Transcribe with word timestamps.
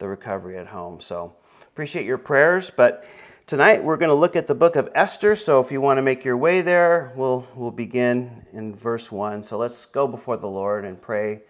the 0.00 0.08
recovery 0.08 0.58
at 0.58 0.66
home. 0.66 1.00
So 1.00 1.32
appreciate 1.68 2.04
your 2.04 2.18
prayers. 2.18 2.70
But 2.74 3.04
tonight 3.46 3.84
we're 3.84 3.96
going 3.96 4.08
to 4.08 4.14
look 4.14 4.34
at 4.34 4.48
the 4.48 4.54
book 4.54 4.74
of 4.74 4.88
Esther. 4.94 5.36
So 5.36 5.60
if 5.60 5.70
you 5.70 5.80
want 5.80 5.98
to 5.98 6.02
make 6.02 6.24
your 6.24 6.36
way 6.36 6.62
there, 6.62 7.12
we'll, 7.14 7.46
we'll 7.54 7.70
begin 7.70 8.44
in 8.52 8.74
verse 8.74 9.12
1. 9.12 9.44
So 9.44 9.56
let's 9.56 9.86
go 9.86 10.08
before 10.08 10.36
the 10.38 10.48
Lord 10.48 10.84
and 10.84 11.00
pray. 11.00 11.42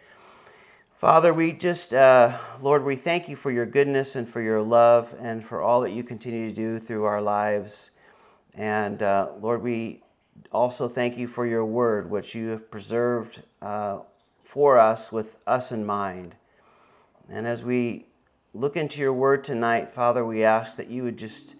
Father, 0.98 1.32
we 1.32 1.52
just, 1.52 1.94
uh, 1.94 2.36
Lord, 2.60 2.84
we 2.84 2.96
thank 2.96 3.28
you 3.28 3.36
for 3.36 3.50
your 3.50 3.64
goodness 3.64 4.16
and 4.16 4.28
for 4.28 4.42
your 4.42 4.60
love 4.60 5.14
and 5.18 5.42
for 5.42 5.62
all 5.62 5.80
that 5.80 5.92
you 5.92 6.02
continue 6.02 6.48
to 6.48 6.54
do 6.54 6.78
through 6.78 7.04
our 7.04 7.22
lives. 7.22 7.92
And 8.54 9.02
uh, 9.02 9.30
Lord, 9.40 9.62
we 9.62 10.02
also 10.52 10.88
thank 10.88 11.16
you 11.16 11.26
for 11.26 11.46
your 11.46 11.64
word, 11.64 12.10
which 12.10 12.34
you 12.34 12.48
have 12.48 12.70
preserved 12.70 13.42
uh, 13.62 14.00
for 14.44 14.78
us 14.78 15.10
with 15.10 15.38
us 15.46 15.72
in 15.72 15.86
mind. 15.86 16.34
And 17.30 17.46
as 17.46 17.62
we 17.62 18.06
look 18.52 18.76
into 18.76 19.00
your 19.00 19.12
word 19.12 19.44
tonight, 19.44 19.94
Father, 19.94 20.24
we 20.24 20.44
ask 20.44 20.76
that 20.76 20.90
you 20.90 21.04
would 21.04 21.16
just 21.16 21.54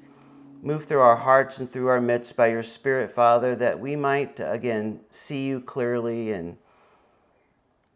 move 0.63 0.85
through 0.85 1.01
our 1.01 1.17
hearts 1.17 1.59
and 1.59 1.71
through 1.71 1.89
our 1.89 2.01
midst 2.01 2.37
by 2.37 2.49
your 2.49 2.63
Spirit, 2.63 3.13
Father, 3.13 3.55
that 3.57 3.79
we 3.79 3.97
might, 3.97 4.41
again, 4.41 5.01
see 5.11 5.47
you 5.47 5.61
clearly 5.61 6.33
and 6.33 6.57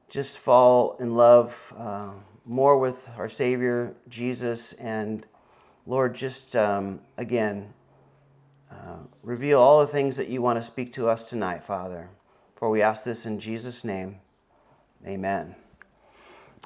just 0.08 0.38
fall 0.38 0.96
in 1.00 1.14
love 1.14 1.56
uh, 1.76 2.10
more 2.44 2.78
with 2.78 3.08
our 3.18 3.28
Savior, 3.28 3.94
Jesus, 4.08 4.72
and 4.74 5.26
Lord, 5.86 6.14
just 6.14 6.56
um, 6.56 7.00
again, 7.16 7.72
uh, 8.70 8.98
reveal 9.22 9.60
all 9.60 9.80
the 9.80 9.86
things 9.86 10.16
that 10.16 10.28
you 10.28 10.40
want 10.40 10.58
to 10.58 10.62
speak 10.62 10.92
to 10.92 11.08
us 11.08 11.28
tonight, 11.28 11.64
Father. 11.64 12.08
For 12.56 12.70
we 12.70 12.80
ask 12.80 13.04
this 13.04 13.26
in 13.26 13.38
Jesus' 13.40 13.84
name. 13.84 14.20
Amen. 15.06 15.54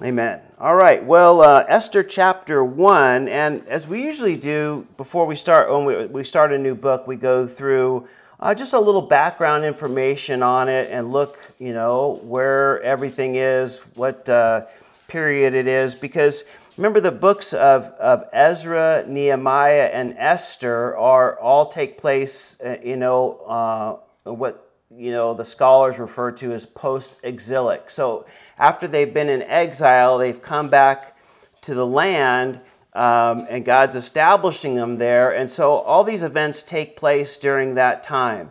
Amen. 0.01 0.41
All 0.61 0.77
right. 0.77 1.05
Well, 1.05 1.41
uh, 1.41 1.65
Esther 1.67 2.05
chapter 2.05 2.63
1, 2.63 3.27
and 3.27 3.67
as 3.67 3.89
we 3.89 4.01
usually 4.01 4.37
do 4.37 4.87
before 4.97 5.27
we 5.27 5.35
start, 5.35 5.69
when 5.73 5.85
we, 5.85 6.07
we 6.07 6.23
start 6.23 6.53
a 6.53 6.59
new 6.59 6.77
book, 6.77 7.09
we 7.09 7.17
go 7.17 7.49
through 7.49 8.07
uh, 8.39 8.55
just 8.55 8.75
a 8.75 8.79
little 8.79 9.03
background 9.03 9.65
information 9.65 10.41
on 10.41 10.69
it 10.69 10.89
and 10.93 11.11
look, 11.11 11.41
you 11.59 11.73
know, 11.73 12.21
where 12.23 12.81
everything 12.83 13.35
is, 13.35 13.81
what 13.97 14.29
uh, 14.29 14.67
period 15.09 15.53
it 15.55 15.67
is, 15.67 15.97
because 15.97 16.45
remember 16.77 17.01
the 17.01 17.11
books 17.11 17.53
of, 17.53 17.87
of 17.99 18.27
Ezra, 18.33 19.05
Nehemiah, 19.09 19.91
and 19.93 20.15
Esther 20.17 20.97
are 20.97 21.41
all 21.41 21.67
take 21.67 21.99
place, 21.99 22.57
uh, 22.65 22.77
you 22.85 22.97
know, 22.97 23.99
uh, 24.25 24.31
what 24.31 24.65
you 24.91 25.11
know 25.11 25.35
the 25.35 25.45
scholars 25.45 25.99
refer 25.99 26.31
to 26.33 26.53
as 26.53 26.65
post-exilic. 26.65 27.91
So 27.91 28.25
after 28.59 28.89
they've 28.89 29.13
been 29.13 29.29
in 29.29 29.43
exile, 29.43 30.19
they've 30.19 30.41
come 30.41 30.69
back 30.69 31.17
to 31.63 31.75
the 31.75 31.87
land, 31.87 32.61
um, 32.95 33.47
and 33.49 33.65
God's 33.65 33.95
establishing 33.95 34.75
them 34.75 34.99
there. 34.99 35.31
And 35.31 35.51
so 35.51 35.73
all 35.73 36.05
these 36.05 36.23
events 36.23 36.63
take 36.63 36.97
place 36.97 37.39
during 37.39 37.75
that 37.75 38.03
time. 38.03 38.51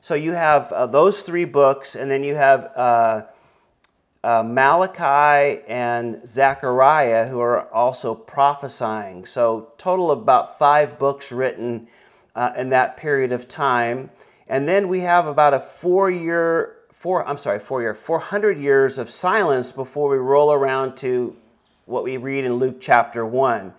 So 0.00 0.14
you 0.14 0.32
have 0.32 0.72
uh, 0.72 0.86
those 0.86 1.22
three 1.22 1.44
books, 1.44 1.96
and 1.96 2.10
then 2.10 2.22
you 2.22 2.34
have 2.34 2.70
uh, 2.76 3.22
uh, 4.22 4.42
Malachi 4.42 5.62
and 5.68 6.26
Zechariah, 6.26 7.28
who 7.28 7.40
are 7.40 7.72
also 7.72 8.14
prophesying. 8.14 9.26
So 9.26 9.72
total 9.78 10.10
about 10.10 10.58
five 10.58 10.98
books 10.98 11.32
written 11.32 11.88
uh, 12.34 12.52
in 12.56 12.70
that 12.70 12.96
period 12.96 13.32
of 13.32 13.48
time. 13.48 14.10
And 14.48 14.68
then 14.68 14.88
we 14.88 15.00
have 15.00 15.26
about 15.26 15.54
a 15.54 15.60
four 15.60 16.10
year, 16.10 16.76
four, 16.98 17.26
I'm 17.28 17.38
sorry, 17.38 17.60
four 17.60 17.80
year, 17.80 17.94
400 17.94 18.58
years 18.58 18.98
of 18.98 19.08
silence 19.08 19.70
before 19.70 20.08
we 20.08 20.16
roll 20.16 20.52
around 20.52 20.96
to 20.98 21.36
what 21.86 22.02
we 22.02 22.16
read 22.16 22.44
in 22.44 22.54
Luke 22.54 22.78
chapter 22.80 23.24
1, 23.24 23.72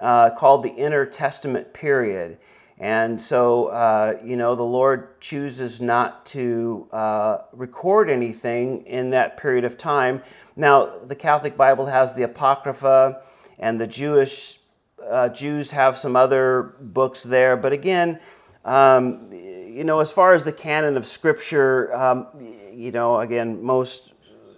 uh, 0.00 0.30
called 0.30 0.62
the 0.62 0.74
intertestament 0.74 1.72
period. 1.72 2.36
And 2.78 3.18
so, 3.18 3.68
uh, 3.68 4.18
you 4.22 4.36
know, 4.36 4.54
the 4.54 4.62
Lord 4.62 5.18
chooses 5.18 5.80
not 5.80 6.26
to 6.26 6.86
uh, 6.92 7.38
record 7.52 8.10
anything 8.10 8.84
in 8.86 9.10
that 9.10 9.38
period 9.38 9.64
of 9.64 9.78
time. 9.78 10.22
Now, 10.54 10.98
the 10.98 11.16
Catholic 11.16 11.56
Bible 11.56 11.86
has 11.86 12.14
the 12.14 12.22
Apocrypha, 12.22 13.22
and 13.58 13.80
the 13.80 13.86
Jewish 13.86 14.60
uh, 15.08 15.30
Jews 15.30 15.70
have 15.70 15.96
some 15.96 16.14
other 16.14 16.74
books 16.80 17.22
there. 17.22 17.56
But 17.56 17.72
again, 17.72 18.20
um, 18.64 19.30
you 19.78 19.84
know, 19.84 20.00
as 20.00 20.10
far 20.10 20.34
as 20.34 20.44
the 20.44 20.50
canon 20.50 20.96
of 20.96 21.06
Scripture, 21.06 21.94
um, 21.94 22.26
you 22.74 22.90
know, 22.90 23.20
again, 23.20 23.62
most 23.62 24.12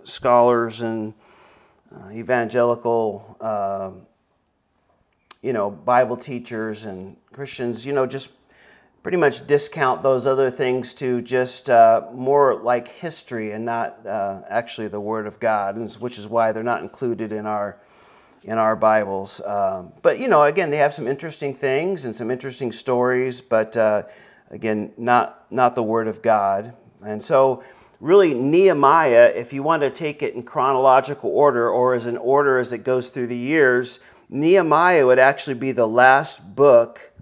scholars 0.05 0.81
and 0.81 1.13
uh, 1.95 2.09
evangelical, 2.11 3.37
uh, 3.39 3.91
you 5.43 5.53
know, 5.53 5.71
Bible 5.71 6.17
teachers 6.17 6.87
and 6.87 7.19
Christians, 7.35 7.85
you 7.85 7.93
know, 7.93 8.07
just 8.07 8.31
pretty 9.03 9.19
much 9.19 9.47
discount 9.47 10.03
those 10.03 10.27
other 10.27 10.51
things 10.51 10.95
to 10.95 11.21
just 11.21 11.69
uh, 11.69 12.01
more 12.15 12.55
like 12.55 12.89
history 12.89 13.53
and 13.53 13.67
not 13.67 14.07
uh, 14.07 14.41
actually 14.49 14.89
the 14.89 15.01
Word 15.01 15.27
of 15.27 15.39
God, 15.39 15.77
which 16.01 16.19
is 16.19 16.27
why 16.27 16.51
they're 16.53 16.63
not 16.63 16.81
included 16.81 17.31
in 17.31 17.45
our 17.45 17.77
in 18.43 18.57
our 18.57 18.75
Bibles. 18.75 19.43
Um, 19.43 19.93
but 20.01 20.19
you 20.19 20.29
know, 20.29 20.45
again, 20.45 20.71
they 20.71 20.79
have 20.79 20.95
some 20.95 21.07
interesting 21.07 21.55
things 21.55 22.07
and 22.07 22.17
some 22.17 22.31
interesting 22.31 22.73
stories, 22.73 23.43
but 23.43 23.77
uh, 23.77 24.05
again, 24.51 24.93
not, 24.97 25.47
not 25.51 25.75
the 25.75 25.83
Word 25.83 26.09
of 26.09 26.23
God. 26.23 26.75
And 27.05 27.23
so, 27.23 27.63
really, 28.01 28.35
Nehemiah, 28.35 29.33
if 29.35 29.53
you 29.53 29.63
want 29.63 29.83
to 29.83 29.91
take 29.91 30.23
it 30.23 30.35
in 30.35 30.43
chronological 30.43 31.31
order 31.31 31.69
or 31.69 31.95
as 31.95 32.07
an 32.07 32.17
order 32.17 32.59
as 32.59 32.73
it 32.73 32.79
goes 32.79 33.11
through 33.11 33.29
the 33.29 33.37
years, 33.37 34.01
Nehemiah 34.29 35.07
would 35.07 35.19
actually 35.19 35.55
be 35.55 35.73
the 35.73 35.89
last 35.89 36.55
book 36.55 37.13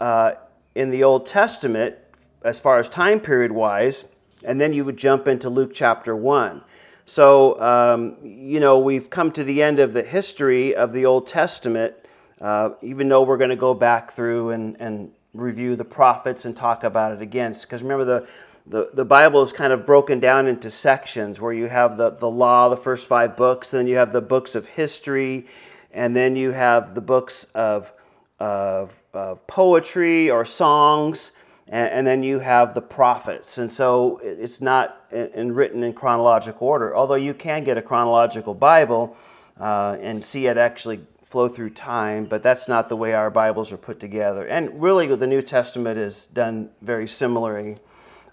uh, 0.00 0.32
in 0.74 0.90
the 0.90 1.04
Old 1.04 1.26
Testament 1.26 1.96
as 2.42 2.60
far 2.60 2.78
as 2.78 2.88
time 2.88 3.20
period 3.20 3.52
wise, 3.52 4.04
and 4.44 4.60
then 4.60 4.72
you 4.72 4.84
would 4.84 4.96
jump 4.96 5.26
into 5.26 5.50
Luke 5.50 5.72
chapter 5.74 6.14
1. 6.14 6.62
So, 7.04 7.60
um, 7.60 8.16
you 8.22 8.60
know, 8.60 8.78
we've 8.78 9.10
come 9.10 9.32
to 9.32 9.42
the 9.42 9.62
end 9.62 9.78
of 9.78 9.92
the 9.92 10.02
history 10.02 10.76
of 10.76 10.92
the 10.92 11.06
Old 11.06 11.26
Testament, 11.26 11.94
uh, 12.40 12.70
even 12.82 13.08
though 13.08 13.22
we're 13.22 13.38
going 13.38 13.50
to 13.50 13.56
go 13.56 13.74
back 13.74 14.12
through 14.12 14.50
and, 14.50 14.76
and 14.78 15.10
review 15.34 15.76
the 15.76 15.84
prophets 15.84 16.44
and 16.44 16.56
talk 16.56 16.84
about 16.84 17.12
it 17.12 17.22
again. 17.22 17.54
Because 17.60 17.82
remember, 17.82 18.04
the, 18.04 18.28
the, 18.66 18.90
the 18.92 19.04
Bible 19.04 19.42
is 19.42 19.52
kind 19.52 19.72
of 19.72 19.86
broken 19.86 20.20
down 20.20 20.46
into 20.46 20.70
sections 20.70 21.40
where 21.40 21.52
you 21.52 21.66
have 21.66 21.96
the, 21.96 22.10
the 22.10 22.30
law, 22.30 22.68
the 22.68 22.76
first 22.76 23.06
five 23.06 23.36
books, 23.36 23.70
then 23.70 23.86
you 23.86 23.96
have 23.96 24.12
the 24.12 24.20
books 24.20 24.54
of 24.54 24.66
history, 24.66 25.46
and 25.92 26.14
then 26.14 26.36
you 26.36 26.52
have 26.52 26.94
the 26.94 27.00
books 27.00 27.44
of, 27.54 27.90
of, 28.38 28.92
of 29.12 29.46
poetry 29.46 30.30
or 30.30 30.44
songs, 30.44 31.32
and, 31.66 31.88
and, 31.90 32.06
then 32.06 32.22
you 32.22 32.38
have 32.38 32.74
the 32.74 32.80
prophets. 32.80 33.58
And 33.58 33.70
so 33.70 34.20
it's 34.22 34.60
not 34.60 35.04
in, 35.10 35.28
in, 35.34 35.54
written 35.54 35.82
in 35.82 35.92
chronological 35.92 36.66
order, 36.66 36.96
although 36.96 37.14
you 37.14 37.34
can 37.34 37.64
get 37.64 37.76
a 37.76 37.82
chronological 37.82 38.54
Bible 38.54 39.16
uh, 39.60 39.98
and 40.00 40.24
see 40.24 40.46
it 40.46 40.56
actually 40.56 41.00
flow 41.28 41.46
through 41.48 41.70
time, 41.70 42.24
but 42.24 42.42
that's 42.42 42.68
not 42.68 42.88
the 42.88 42.96
way 42.96 43.12
our 43.12 43.30
Bibles 43.30 43.70
are 43.70 43.76
put 43.76 44.00
together. 44.00 44.46
And 44.46 44.80
really, 44.80 45.06
the 45.14 45.26
New 45.26 45.42
Testament 45.42 45.98
is 45.98 46.26
done 46.26 46.70
very 46.80 47.06
similarly, 47.06 47.78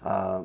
uh, 0.02 0.44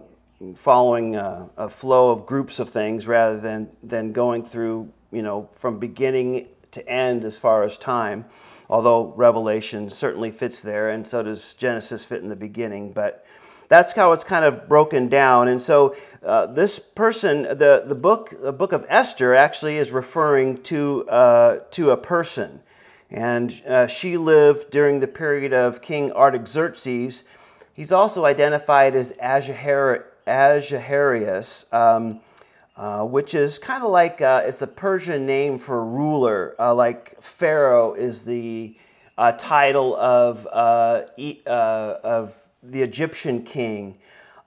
following 0.56 1.16
a, 1.16 1.50
a, 1.56 1.69
flow 1.69 2.11
of 2.11 2.25
groups 2.25 2.59
of 2.59 2.69
things 2.69 3.07
rather 3.07 3.40
than, 3.40 3.69
than 3.81 4.11
going 4.11 4.44
through, 4.44 4.91
you 5.11 5.22
know, 5.22 5.50
from 5.53 5.79
beginning 5.79 6.47
to 6.72 6.88
end 6.90 7.23
as 7.23 7.38
far 7.38 7.63
as 7.63 7.78
time. 7.78 8.25
Although 8.69 9.13
Revelation 9.16 9.90
certainly 9.90 10.31
fits 10.31 10.61
there, 10.61 10.90
and 10.90 11.07
so 11.07 11.23
does 11.23 11.53
Genesis 11.53 12.03
fit 12.03 12.22
in 12.22 12.28
the 12.28 12.35
beginning. 12.35 12.91
But 12.91 13.25
that's 13.72 13.94
how 13.94 14.12
it's 14.12 14.26
kind 14.26 14.44
of 14.44 14.68
broken 14.68 15.08
down. 15.08 15.48
And 15.48 15.62
so 15.62 15.96
uh, 16.26 16.48
this 16.48 16.78
person, 16.78 17.44
the, 17.44 17.86
the 17.88 17.96
book, 17.96 18.34
the 18.38 18.52
book 18.52 18.74
of 18.74 18.86
Esther, 18.90 19.34
actually 19.34 19.78
is 19.78 19.92
referring 19.92 20.62
to 20.64 21.08
uh, 21.09 21.59
to 21.72 21.92
a 21.92 21.98
person, 21.98 22.59
and 23.09 23.64
uh, 23.66 23.88
she 23.88 24.18
lived 24.18 24.72
during 24.72 25.00
the 25.00 25.08
period 25.08 25.53
of 25.53 25.82
King 25.82 26.12
Artaxerxes. 26.12 27.23
He's 27.73 27.94
also 27.94 28.26
identified 28.26 28.94
as 28.94 29.14
Ahasuerus, 30.28 31.66
um, 31.72 32.20
uh, 32.76 33.06
which 33.06 33.34
is 33.34 33.58
kind 33.58 33.85
of 33.85 33.90
like 33.90 34.20
uh, 34.20 34.44
it's 34.46 34.62
a 34.62 34.67
Persian 34.67 35.26
name 35.26 35.58
for 35.58 35.85
ruler, 35.85 36.58
uh, 36.59 36.76
like 36.76 37.24
Pharaoh 37.24 37.94
is 37.94 38.24
the 38.24 38.76
title 39.38 39.96
of 39.96 40.46
of 40.47 42.41
the 42.63 42.81
Egyptian 42.81 43.43
king, 43.43 43.97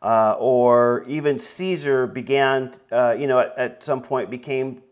uh, 0.03 0.37
or 0.39 1.05
even 1.09 1.39
Caesar 1.39 2.07
began, 2.07 2.73
uh, 2.93 3.17
you 3.19 3.27
know, 3.27 3.41
at, 3.41 3.55
at, 3.57 3.83
some 3.83 4.03
point 4.03 4.31
became 4.31 4.83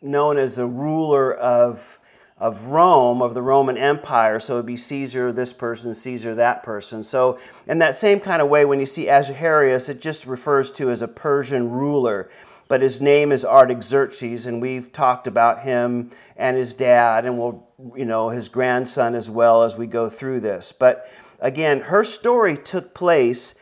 known 0.00 0.38
as 0.38 0.58
a 0.58 0.66
ruler 0.66 1.34
of, 1.34 1.98
of 2.38 2.66
Rome, 2.66 3.20
of 3.20 3.34
the 3.34 3.42
Roman 3.42 3.76
Empire. 3.76 4.38
So 4.38 4.54
it 4.54 4.56
would 4.58 4.66
be 4.66 4.76
Caesar 4.76 5.32
this 5.32 5.52
person, 5.52 5.92
Caesar 5.92 6.36
that 6.36 6.62
person. 6.62 7.02
So, 7.02 7.38
in 7.66 7.80
that 7.80 7.96
same 7.96 8.20
kind 8.20 8.40
of 8.40 8.48
way, 8.48 8.64
when 8.64 8.78
you 8.78 8.86
see 8.86 9.08
Ahasuerus, 9.08 9.88
it 9.88 10.00
just 10.00 10.24
refers 10.24 10.70
to 10.72 10.90
as 10.90 11.02
a 11.02 11.08
Persian 11.08 11.70
ruler. 11.70 12.30
but 12.68 12.82
his 12.82 13.00
name 13.00 13.32
is 13.32 13.46
Artaxerxes, 13.46 14.44
and 14.44 14.60
we've 14.60 14.92
talked 14.92 15.26
about 15.26 15.62
him 15.62 16.10
and 16.36 16.56
his 16.56 16.74
dad, 16.74 17.24
and 17.24 17.38
we'll, 17.38 17.66
you 17.96 18.04
know, 18.04 18.28
his 18.28 18.48
grandson 18.48 19.14
as 19.14 19.28
well 19.28 19.64
as 19.64 19.74
we 19.74 19.86
go 19.86 20.10
through 20.10 20.40
this. 20.40 20.70
But 20.70 21.10
again, 21.38 21.80
her 21.80 22.04
story 22.04 22.56
took 22.56 22.94
place 22.94 23.54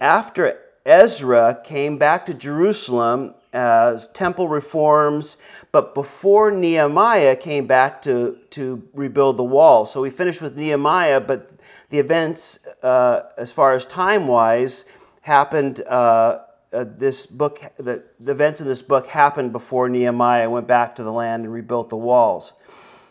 after 0.00 0.58
Ezra 0.86 1.60
came 1.62 1.98
back 1.98 2.26
to 2.26 2.34
Jerusalem 2.34 3.34
as 3.52 4.08
temple 4.08 4.48
reforms, 4.48 5.36
but 5.72 5.94
before 5.94 6.50
Nehemiah 6.50 7.36
came 7.36 7.66
back 7.66 8.02
to, 8.02 8.38
to 8.50 8.88
rebuild 8.94 9.36
the 9.36 9.44
wall. 9.44 9.86
So 9.86 10.00
we 10.00 10.10
finished 10.10 10.40
with 10.40 10.56
Nehemiah, 10.56 11.20
but 11.20 11.50
the 11.90 11.98
events, 11.98 12.60
uh, 12.82 13.22
as 13.36 13.50
far 13.50 13.74
as 13.74 13.84
time 13.84 14.26
wise, 14.26 14.84
happened. 15.22 15.82
Uh, 15.82 16.40
uh, 16.72 16.84
this 16.86 17.26
book, 17.26 17.60
the, 17.78 18.00
the 18.20 18.30
events 18.30 18.60
in 18.60 18.66
this 18.68 18.80
book 18.80 19.08
happened 19.08 19.50
before 19.50 19.88
Nehemiah 19.88 20.48
went 20.48 20.68
back 20.68 20.94
to 20.96 21.02
the 21.02 21.10
land 21.10 21.44
and 21.44 21.52
rebuilt 21.52 21.88
the 21.88 21.96
walls. 21.96 22.52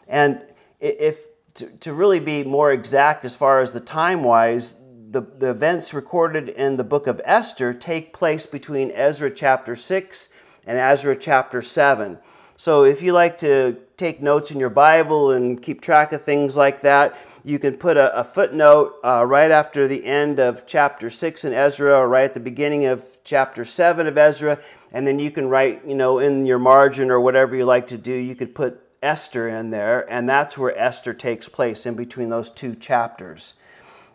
And 0.08 0.42
if 0.80 1.20
to, 1.60 1.68
to 1.80 1.94
really 1.94 2.22
be 2.22 2.42
more 2.46 2.72
exact 2.72 3.26
as 3.26 3.36
far 3.36 3.60
as 3.60 3.74
the 3.74 3.82
time 3.82 4.24
wise, 4.24 4.78
the, 5.12 5.22
the 5.22 5.50
events 5.50 5.94
recorded 5.94 6.48
in 6.48 6.78
the 6.78 6.86
book 6.86 7.06
of 7.06 7.20
Esther 7.26 7.74
take 7.74 8.14
place 8.14 8.46
between 8.46 8.92
Ezra 8.92 9.30
chapter 9.30 9.76
6 9.76 10.30
and 10.66 10.78
Ezra 10.78 11.18
chapter 11.18 11.62
7. 11.62 12.18
So 12.56 12.86
if 12.86 13.02
you 13.02 13.12
like 13.12 13.38
to 13.40 13.78
take 13.98 14.22
notes 14.22 14.52
in 14.52 14.60
your 14.60 14.70
Bible 14.70 15.32
and 15.32 15.62
keep 15.62 15.82
track 15.82 16.14
of 16.14 16.24
things 16.24 16.56
like 16.56 16.80
that, 16.82 17.18
you 17.44 17.60
can 17.60 17.76
put 17.76 17.98
a, 17.98 18.18
a 18.18 18.24
footnote 18.24 18.96
uh, 19.04 19.26
right 19.28 19.52
after 19.52 19.86
the 19.86 20.06
end 20.06 20.40
of 20.40 20.66
chapter 20.66 21.10
6 21.10 21.44
in 21.44 21.54
Ezra 21.54 21.94
or 21.94 22.08
right 22.08 22.24
at 22.24 22.34
the 22.34 22.40
beginning 22.40 22.86
of 22.86 23.04
chapter 23.26 23.66
7 23.66 24.08
of 24.08 24.18
Ezra, 24.18 24.60
and 24.94 25.06
then 25.06 25.20
you 25.20 25.30
can 25.30 25.50
write, 25.50 25.86
you 25.86 25.96
know, 25.96 26.20
in 26.20 26.46
your 26.46 26.60
margin 26.60 27.12
or 27.12 27.20
whatever 27.20 27.54
you 27.54 27.66
like 27.66 27.88
to 27.88 27.98
do, 27.98 28.14
you 28.14 28.36
could 28.36 28.56
put 28.56 28.89
Esther 29.02 29.48
in 29.48 29.70
there, 29.70 30.10
and 30.12 30.28
that's 30.28 30.58
where 30.58 30.78
Esther 30.78 31.14
takes 31.14 31.48
place 31.48 31.86
in 31.86 31.96
between 31.96 32.30
those 32.30 32.50
two 32.50 32.76
chapters. 32.76 33.54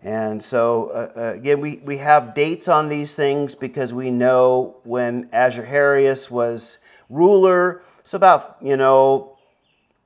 And 0.03 0.43
so, 0.43 0.89
uh, 0.89 1.13
uh, 1.17 1.33
again, 1.33 1.61
we, 1.61 1.77
we 1.77 1.97
have 1.97 2.35
dates 2.35 2.69
on 2.69 2.91
these 2.91 3.17
things 3.17 3.55
because 3.55 3.95
we 3.95 4.11
know 4.11 4.77
when 4.85 5.31
Ahasuerus 5.33 6.31
was 6.31 6.79
ruler. 7.09 7.83
It's 8.01 8.13
about, 8.13 8.59
you 8.61 8.77
know, 8.77 9.39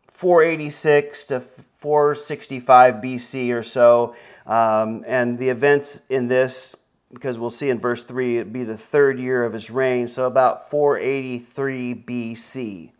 486 0.08 1.24
to 1.26 1.40
465 1.78 2.94
BC 2.96 3.52
or 3.52 3.64
so. 3.64 4.14
Um, 4.46 5.04
and 5.06 5.36
the 5.36 5.48
events 5.48 6.02
in 6.08 6.28
this, 6.28 6.76
because 7.12 7.36
we'll 7.36 7.50
see 7.50 7.68
in 7.68 7.80
verse 7.80 8.04
3, 8.04 8.38
it'd 8.38 8.52
be 8.52 8.62
the 8.62 8.78
third 8.78 9.18
year 9.18 9.44
of 9.44 9.52
his 9.52 9.68
reign, 9.68 10.06
so 10.06 10.26
about 10.26 10.70
483 10.70 11.94
BC. 12.06 12.90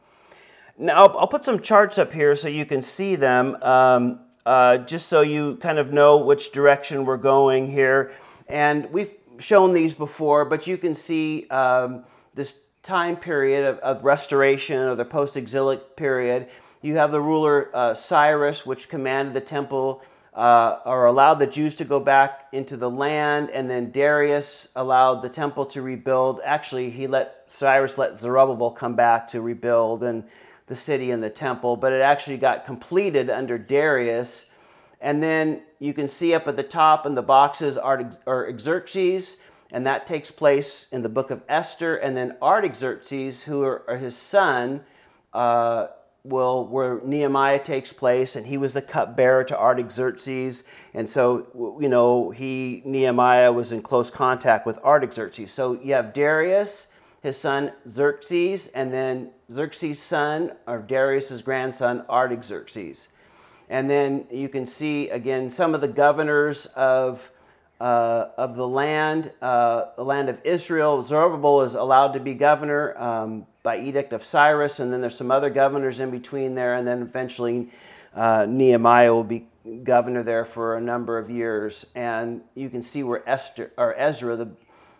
Now, 0.78 1.04
I'll, 1.04 1.18
I'll 1.18 1.26
put 1.26 1.44
some 1.44 1.60
charts 1.60 1.98
up 1.98 2.12
here 2.12 2.36
so 2.36 2.48
you 2.48 2.64
can 2.64 2.82
see 2.82 3.16
them. 3.16 3.56
Um, 3.62 4.20
uh, 4.48 4.78
just 4.78 5.08
so 5.08 5.20
you 5.20 5.58
kind 5.60 5.78
of 5.78 5.92
know 5.92 6.16
which 6.16 6.52
direction 6.52 7.04
we're 7.04 7.18
going 7.18 7.70
here. 7.70 8.12
And 8.48 8.90
we've 8.90 9.12
shown 9.38 9.74
these 9.74 9.92
before, 9.92 10.46
but 10.46 10.66
you 10.66 10.78
can 10.78 10.94
see 10.94 11.46
um, 11.50 12.04
this 12.34 12.60
time 12.82 13.16
period 13.16 13.66
of, 13.66 13.78
of 13.80 14.04
restoration 14.04 14.78
or 14.78 14.94
the 14.94 15.04
post 15.04 15.36
exilic 15.36 15.96
period. 15.96 16.48
You 16.80 16.96
have 16.96 17.12
the 17.12 17.20
ruler 17.20 17.70
uh, 17.74 17.92
Cyrus, 17.92 18.64
which 18.64 18.88
commanded 18.88 19.34
the 19.34 19.42
temple 19.42 20.02
uh, 20.32 20.78
or 20.86 21.04
allowed 21.04 21.34
the 21.34 21.46
Jews 21.46 21.74
to 21.76 21.84
go 21.84 22.00
back 22.00 22.46
into 22.52 22.78
the 22.78 22.88
land, 22.88 23.50
and 23.50 23.68
then 23.68 23.90
Darius 23.90 24.68
allowed 24.76 25.20
the 25.20 25.28
temple 25.28 25.66
to 25.66 25.82
rebuild. 25.82 26.40
Actually, 26.44 26.90
he 26.90 27.06
let 27.06 27.42
Cyrus 27.48 27.98
let 27.98 28.16
Zerubbabel 28.16 28.70
come 28.70 28.94
back 28.94 29.28
to 29.28 29.42
rebuild, 29.42 30.04
and 30.04 30.24
the 30.68 30.76
city 30.76 31.10
and 31.10 31.22
the 31.22 31.30
temple, 31.30 31.76
but 31.76 31.92
it 31.92 32.00
actually 32.00 32.36
got 32.36 32.66
completed 32.66 33.30
under 33.30 33.58
Darius. 33.58 34.50
And 35.00 35.22
then 35.22 35.62
you 35.78 35.94
can 35.94 36.08
see 36.08 36.34
up 36.34 36.46
at 36.48 36.56
the 36.56 36.62
top 36.62 37.06
in 37.06 37.14
the 37.14 37.22
boxes 37.22 37.78
Artaxerxes, 37.78 39.38
and 39.70 39.86
that 39.86 40.06
takes 40.06 40.30
place 40.30 40.86
in 40.90 41.02
the 41.02 41.08
book 41.08 41.30
of 41.30 41.42
Esther. 41.48 41.96
And 41.96 42.16
then 42.16 42.36
Artaxerxes, 42.42 43.42
who 43.44 43.62
are, 43.62 43.84
are 43.88 43.96
his 43.96 44.16
son, 44.16 44.82
uh, 45.32 45.88
will 46.24 46.66
where 46.66 47.00
Nehemiah 47.04 47.62
takes 47.62 47.92
place, 47.92 48.36
and 48.36 48.46
he 48.46 48.56
was 48.56 48.74
the 48.74 48.82
cupbearer 48.82 49.44
to 49.44 49.58
Artaxerxes, 49.58 50.64
and 50.94 51.08
so 51.08 51.78
you 51.80 51.88
know 51.88 52.30
he 52.30 52.82
Nehemiah 52.84 53.52
was 53.52 53.72
in 53.72 53.82
close 53.82 54.10
contact 54.10 54.66
with 54.66 54.78
Artaxerxes. 54.78 55.52
So 55.52 55.80
you 55.80 55.94
have 55.94 56.12
Darius, 56.12 56.88
his 57.22 57.36
son 57.36 57.72
Xerxes, 57.88 58.68
and 58.68 58.92
then 58.92 59.30
Xerxes' 59.50 60.00
son, 60.00 60.52
or 60.66 60.78
Darius' 60.78 61.42
grandson, 61.42 62.04
Artaxerxes. 62.08 63.08
And 63.68 63.90
then 63.90 64.26
you 64.30 64.48
can 64.48 64.66
see 64.66 65.10
again 65.10 65.50
some 65.50 65.74
of 65.74 65.80
the 65.80 65.88
governors 65.88 66.66
of, 66.66 67.30
uh, 67.80 68.26
of 68.36 68.56
the 68.56 68.66
land, 68.66 69.32
uh, 69.42 69.86
the 69.96 70.04
land 70.04 70.28
of 70.28 70.38
Israel. 70.44 71.02
Zerubbabel 71.02 71.62
is 71.62 71.74
allowed 71.74 72.12
to 72.12 72.20
be 72.20 72.34
governor 72.34 72.96
um, 72.96 73.46
by 73.62 73.80
edict 73.80 74.12
of 74.12 74.24
Cyrus, 74.24 74.78
and 74.78 74.92
then 74.92 75.00
there's 75.00 75.18
some 75.18 75.30
other 75.30 75.50
governors 75.50 76.00
in 76.00 76.10
between 76.10 76.54
there, 76.54 76.76
and 76.76 76.86
then 76.86 77.02
eventually 77.02 77.70
uh, 78.14 78.46
Nehemiah 78.48 79.12
will 79.12 79.24
be 79.24 79.46
governor 79.84 80.22
there 80.22 80.46
for 80.46 80.76
a 80.76 80.80
number 80.80 81.18
of 81.18 81.28
years. 81.28 81.84
And 81.94 82.42
you 82.54 82.70
can 82.70 82.82
see 82.82 83.02
where 83.02 83.28
Esther 83.28 83.72
or 83.76 83.94
Ezra, 83.98 84.36
the 84.36 84.48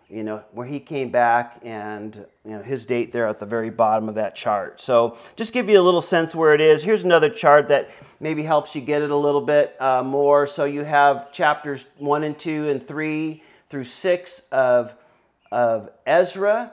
you 0.09 0.23
know, 0.23 0.43
where 0.53 0.65
he 0.65 0.79
came 0.79 1.11
back 1.11 1.59
and 1.63 2.25
you 2.43 2.51
know, 2.51 2.61
his 2.61 2.85
date 2.85 3.11
there 3.11 3.27
at 3.27 3.39
the 3.39 3.45
very 3.45 3.69
bottom 3.69 4.09
of 4.09 4.15
that 4.15 4.35
chart. 4.35 4.81
So 4.81 5.17
just 5.35 5.53
give 5.53 5.69
you 5.69 5.79
a 5.79 5.83
little 5.83 6.01
sense 6.01 6.33
where 6.33 6.53
it 6.53 6.61
is. 6.61 6.83
Here's 6.83 7.03
another 7.03 7.29
chart 7.29 7.67
that 7.67 7.89
maybe 8.19 8.43
helps 8.43 8.73
you 8.73 8.81
get 8.81 9.01
it 9.01 9.11
a 9.11 9.15
little 9.15 9.41
bit 9.41 9.79
uh, 9.79 10.03
more. 10.03 10.47
So 10.47 10.65
you 10.65 10.83
have 10.83 11.31
chapters 11.31 11.85
1 11.97 12.23
and 12.23 12.37
2 12.37 12.69
and 12.69 12.87
3 12.87 13.43
through 13.69 13.83
6 13.83 14.47
of, 14.51 14.93
of 15.51 15.89
Ezra, 16.05 16.71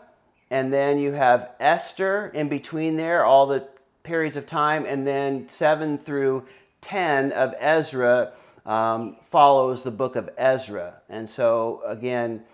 and 0.50 0.72
then 0.72 0.98
you 0.98 1.12
have 1.12 1.50
Esther 1.60 2.28
in 2.28 2.48
between 2.48 2.96
there, 2.96 3.24
all 3.24 3.46
the 3.46 3.68
periods 4.02 4.36
of 4.36 4.46
time, 4.46 4.86
and 4.86 5.06
then 5.06 5.48
7 5.48 5.98
through 5.98 6.44
10 6.80 7.32
of 7.32 7.54
Ezra 7.58 8.32
um, 8.64 9.16
follows 9.30 9.82
the 9.82 9.90
book 9.90 10.16
of 10.16 10.30
Ezra. 10.38 10.94
And 11.08 11.28
so, 11.28 11.82
again, 11.84 12.44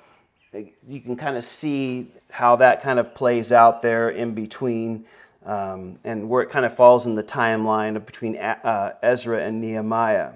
you 0.87 1.00
can 1.00 1.16
kind 1.16 1.37
of 1.37 1.44
see 1.44 2.08
how 2.31 2.56
that 2.56 2.82
kind 2.82 2.99
of 2.99 3.14
plays 3.14 3.52
out 3.52 3.82
there 3.82 4.10
in 4.10 4.34
between 4.34 5.06
um, 5.44 5.99
and 6.04 6.28
where 6.28 6.43
it 6.43 6.50
kind 6.50 6.64
of 6.64 6.76
falls 6.76 7.06
in 7.06 7.14
the 7.14 7.25
timeline 7.25 8.04
between 8.04 8.37
uh, 8.37 8.94
Ezra 9.02 9.43
and 9.43 9.60
Nehemiah. 9.60 10.32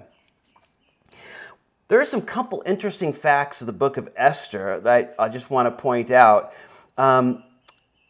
There 1.87 2.01
are 2.01 2.05
some 2.05 2.21
couple 2.21 2.63
interesting 2.65 3.13
facts 3.13 3.61
of 3.61 3.67
the 3.67 3.73
book 3.73 3.95
of 3.95 4.09
Esther 4.17 4.81
that 4.81 5.15
I, 5.17 5.29
just 5.29 5.49
want 5.49 5.67
to 5.67 5.81
point 5.81 6.11
out. 6.11 6.51
Um, 6.97 7.43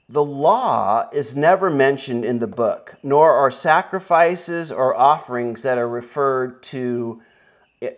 the 0.09 0.23
law 0.23 1.09
is 1.11 1.35
never 1.35 1.69
mentioned 1.69 2.25
in 2.25 2.39
the 2.39 2.47
book, 2.47 2.95
nor 3.03 3.33
are 3.33 3.51
sacrifices 3.51 4.71
or 4.71 4.95
offerings 4.95 5.61
that 5.63 5.77
are 5.77 5.87
referred 5.87 6.63
to 6.63 7.21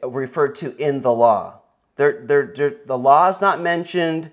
referred 0.04 0.56
to 0.56 0.76
in 0.76 1.02
the 1.02 1.14
law. 1.14 1.59
They're, 2.00 2.22
they're, 2.24 2.54
they're, 2.56 2.76
the 2.86 2.98
law 2.98 3.28
is 3.28 3.42
not 3.42 3.60
mentioned, 3.60 4.32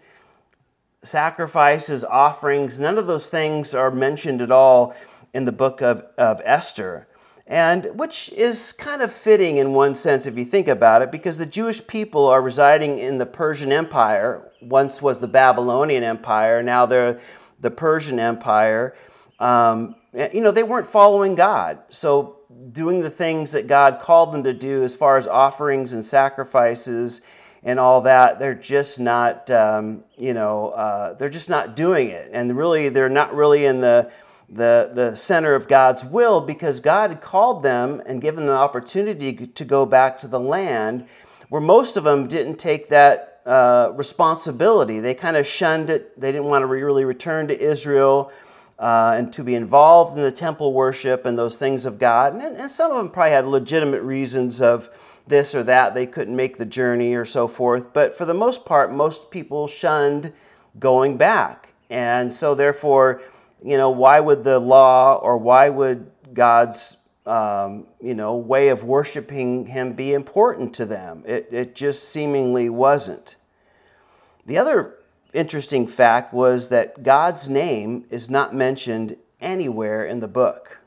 sacrifices, 1.02 2.04
offerings, 2.04 2.78
none 2.78 2.96
of 2.96 3.08
those 3.08 3.26
things 3.26 3.74
are 3.74 3.90
mentioned 3.90 4.40
at 4.40 4.52
all 4.52 4.94
in 5.34 5.46
the 5.46 5.52
book 5.52 5.82
of, 5.82 6.04
of 6.16 6.40
Esther. 6.44 7.08
And 7.44 7.86
which 7.94 8.28
is 8.34 8.70
kind 8.70 9.02
of 9.02 9.12
fitting 9.12 9.58
in 9.58 9.72
one 9.72 9.96
sense 9.96 10.26
if 10.26 10.38
you 10.38 10.44
think 10.44 10.68
about 10.68 11.02
it, 11.02 11.10
because 11.10 11.38
the 11.38 11.46
Jewish 11.46 11.84
people 11.84 12.28
are 12.28 12.40
residing 12.40 13.00
in 13.00 13.18
the 13.18 13.26
Persian 13.26 13.72
Empire, 13.72 14.48
once 14.62 15.02
was 15.02 15.18
the 15.18 15.26
Babylonian 15.26 16.04
Empire, 16.04 16.62
now 16.62 16.86
they're 16.86 17.18
the 17.58 17.72
Persian 17.72 18.20
Empire. 18.20 18.94
Um, 19.40 19.96
you 20.32 20.40
know, 20.40 20.52
they 20.52 20.62
weren't 20.62 20.86
following 20.86 21.34
God. 21.34 21.80
So, 21.90 22.34
doing 22.70 23.00
the 23.00 23.10
things 23.10 23.50
that 23.50 23.66
God 23.66 23.98
called 24.00 24.32
them 24.32 24.44
to 24.44 24.52
do 24.52 24.84
as 24.84 24.94
far 24.94 25.16
as 25.16 25.26
offerings 25.26 25.92
and 25.92 26.04
sacrifices 26.04 27.22
and 27.66 27.80
all 27.80 28.02
that, 28.02 28.38
they're 28.38 28.54
just 28.54 29.00
not, 29.00 29.50
um, 29.50 30.04
you 30.16 30.32
know, 30.32 30.68
uh, 30.68 31.14
they're 31.14 31.28
just 31.28 31.50
not 31.50 31.74
doing 31.74 32.10
it. 32.10 32.30
And 32.32 32.56
really, 32.56 32.90
they're 32.90 33.08
not 33.08 33.34
really 33.34 33.64
in 33.64 33.80
the, 33.80 34.08
the, 34.48 34.92
the 34.94 35.16
center 35.16 35.52
of 35.56 35.66
God's 35.66 36.04
will 36.04 36.40
because 36.40 36.78
God 36.78 37.10
had 37.10 37.20
called 37.20 37.64
them 37.64 38.00
and 38.06 38.22
given 38.22 38.46
them 38.46 38.54
the 38.54 38.60
opportunity 38.60 39.34
to 39.48 39.64
go 39.64 39.84
back 39.84 40.20
to 40.20 40.28
the 40.28 40.38
land 40.38 41.06
where 41.48 41.60
most 41.60 41.96
of 41.96 42.04
them 42.04 42.28
didn't 42.28 42.56
take 42.56 42.88
that 42.90 43.40
uh, 43.44 43.90
responsibility. 43.96 45.00
They 45.00 45.14
kind 45.14 45.36
of 45.36 45.44
shunned 45.44 45.90
it. 45.90 46.20
They 46.20 46.30
didn't 46.30 46.46
want 46.46 46.62
to 46.62 46.66
really 46.66 47.04
return 47.04 47.48
to 47.48 47.60
Israel. 47.60 48.30
Uh, 48.78 49.14
and 49.16 49.32
to 49.32 49.42
be 49.42 49.54
involved 49.54 50.18
in 50.18 50.22
the 50.22 50.30
temple 50.30 50.74
worship 50.74 51.24
and 51.24 51.38
those 51.38 51.56
things 51.56 51.86
of 51.86 51.98
God. 51.98 52.34
And, 52.34 52.58
and 52.58 52.70
some 52.70 52.90
of 52.90 52.98
them 52.98 53.08
probably 53.08 53.30
had 53.30 53.46
legitimate 53.46 54.02
reasons 54.02 54.60
of, 54.60 54.90
this 55.26 55.54
or 55.54 55.62
that, 55.64 55.94
they 55.94 56.06
couldn't 56.06 56.36
make 56.36 56.58
the 56.58 56.64
journey 56.64 57.14
or 57.14 57.24
so 57.24 57.48
forth. 57.48 57.92
But 57.92 58.16
for 58.16 58.24
the 58.24 58.34
most 58.34 58.64
part, 58.64 58.92
most 58.92 59.30
people 59.30 59.66
shunned 59.68 60.32
going 60.78 61.16
back. 61.16 61.68
And 61.90 62.32
so, 62.32 62.54
therefore, 62.54 63.22
you 63.64 63.76
know, 63.76 63.90
why 63.90 64.20
would 64.20 64.44
the 64.44 64.58
law 64.58 65.16
or 65.16 65.36
why 65.36 65.68
would 65.68 66.10
God's 66.32 66.96
um, 67.26 67.88
you 68.00 68.14
know, 68.14 68.36
way 68.36 68.68
of 68.68 68.84
worshiping 68.84 69.66
him 69.66 69.94
be 69.94 70.14
important 70.14 70.72
to 70.74 70.86
them. 70.86 71.24
It, 71.26 71.48
it 71.50 71.74
just 71.74 72.08
seemingly 72.08 72.68
wasn't. 72.68 73.34
The 74.46 74.58
other 74.58 74.94
interesting 75.32 75.88
fact 75.88 76.32
was 76.32 76.68
that 76.68 77.02
God's 77.02 77.48
name 77.48 78.04
is 78.10 78.30
not 78.30 78.54
mentioned 78.54 79.16
anywhere 79.40 80.06
in 80.06 80.20
the 80.20 80.28
book. 80.28 80.78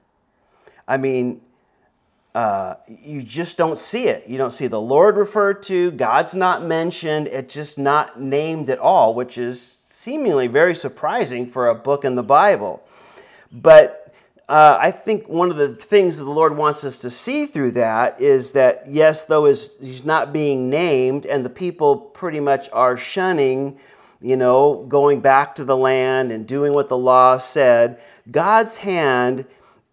I 0.87 0.95
mean, 0.95 1.41
uh, 2.35 2.75
you 2.87 3.21
just 3.21 3.57
don't 3.57 3.77
see 3.77 4.07
it. 4.07 4.27
You 4.27 4.37
don't 4.37 4.51
see 4.51 4.67
the 4.67 4.79
Lord 4.79 5.17
referred 5.17 5.63
to, 5.63 5.91
God's 5.91 6.35
not 6.35 6.63
mentioned, 6.63 7.27
it's 7.27 7.53
just 7.53 7.77
not 7.77 8.21
named 8.21 8.69
at 8.69 8.79
all, 8.79 9.13
which 9.13 9.37
is 9.37 9.77
seemingly 9.83 10.47
very 10.47 10.75
surprising 10.75 11.49
for 11.49 11.67
a 11.67 11.75
book 11.75 12.05
in 12.05 12.15
the 12.15 12.23
Bible. 12.23 12.83
But 13.51 14.13
uh, 14.47 14.77
I 14.79 14.91
think 14.91 15.27
one 15.27 15.51
of 15.51 15.57
the 15.57 15.75
things 15.75 16.17
that 16.17 16.23
the 16.23 16.29
Lord 16.31 16.55
wants 16.55 16.83
us 16.83 16.99
to 16.99 17.11
see 17.11 17.45
through 17.45 17.71
that 17.71 18.21
is 18.21 18.51
that, 18.53 18.85
yes, 18.87 19.25
though 19.25 19.45
he's 19.45 20.05
not 20.05 20.31
being 20.31 20.69
named, 20.69 21.25
and 21.25 21.43
the 21.43 21.49
people 21.49 21.97
pretty 21.97 22.39
much 22.39 22.69
are 22.71 22.97
shunning, 22.97 23.79
you 24.21 24.35
know, 24.37 24.85
going 24.87 25.19
back 25.21 25.55
to 25.55 25.65
the 25.65 25.77
land 25.77 26.31
and 26.31 26.47
doing 26.47 26.73
what 26.73 26.89
the 26.89 26.97
law 26.97 27.37
said, 27.37 27.99
God's 28.31 28.77
hand 28.77 29.45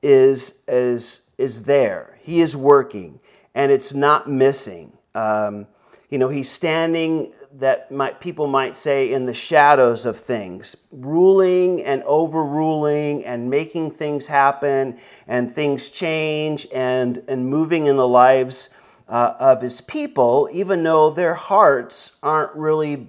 is, 0.03 0.63
is, 0.69 1.23
is 1.39 1.65
there. 1.65 2.16
He 2.27 2.41
is 2.41 2.57
working, 2.57 3.21
and 3.55 3.71
it's 3.71 3.95
not 3.95 4.29
missing. 4.29 4.99
Um, 5.15 5.69
you 6.11 6.19
know, 6.19 6.29
he's 6.29 6.51
standing 6.51 7.33
that 7.53 7.93
might, 7.93 8.19
people 8.19 8.49
might 8.49 8.77
say 8.77 9.13
in 9.13 9.27
the 9.27 9.33
shadows 9.33 10.05
of 10.05 10.19
things, 10.19 10.75
ruling 10.91 11.85
and 11.85 12.03
overruling 12.03 13.25
and 13.25 13.49
making 13.49 13.93
things 13.93 14.27
happen 14.27 14.99
and 15.29 15.55
things 15.55 15.89
change 15.89 16.67
and, 16.75 17.23
and 17.29 17.47
moving 17.47 17.87
in 17.87 17.97
the 17.97 18.09
lives 18.09 18.71
uh, 19.09 19.35
of 19.39 19.63
his 19.63 19.81
people, 19.81 20.49
even 20.53 20.83
though 20.83 21.11
their 21.11 21.35
hearts 21.35 22.17
aren't 22.25 22.53
really 22.57 23.07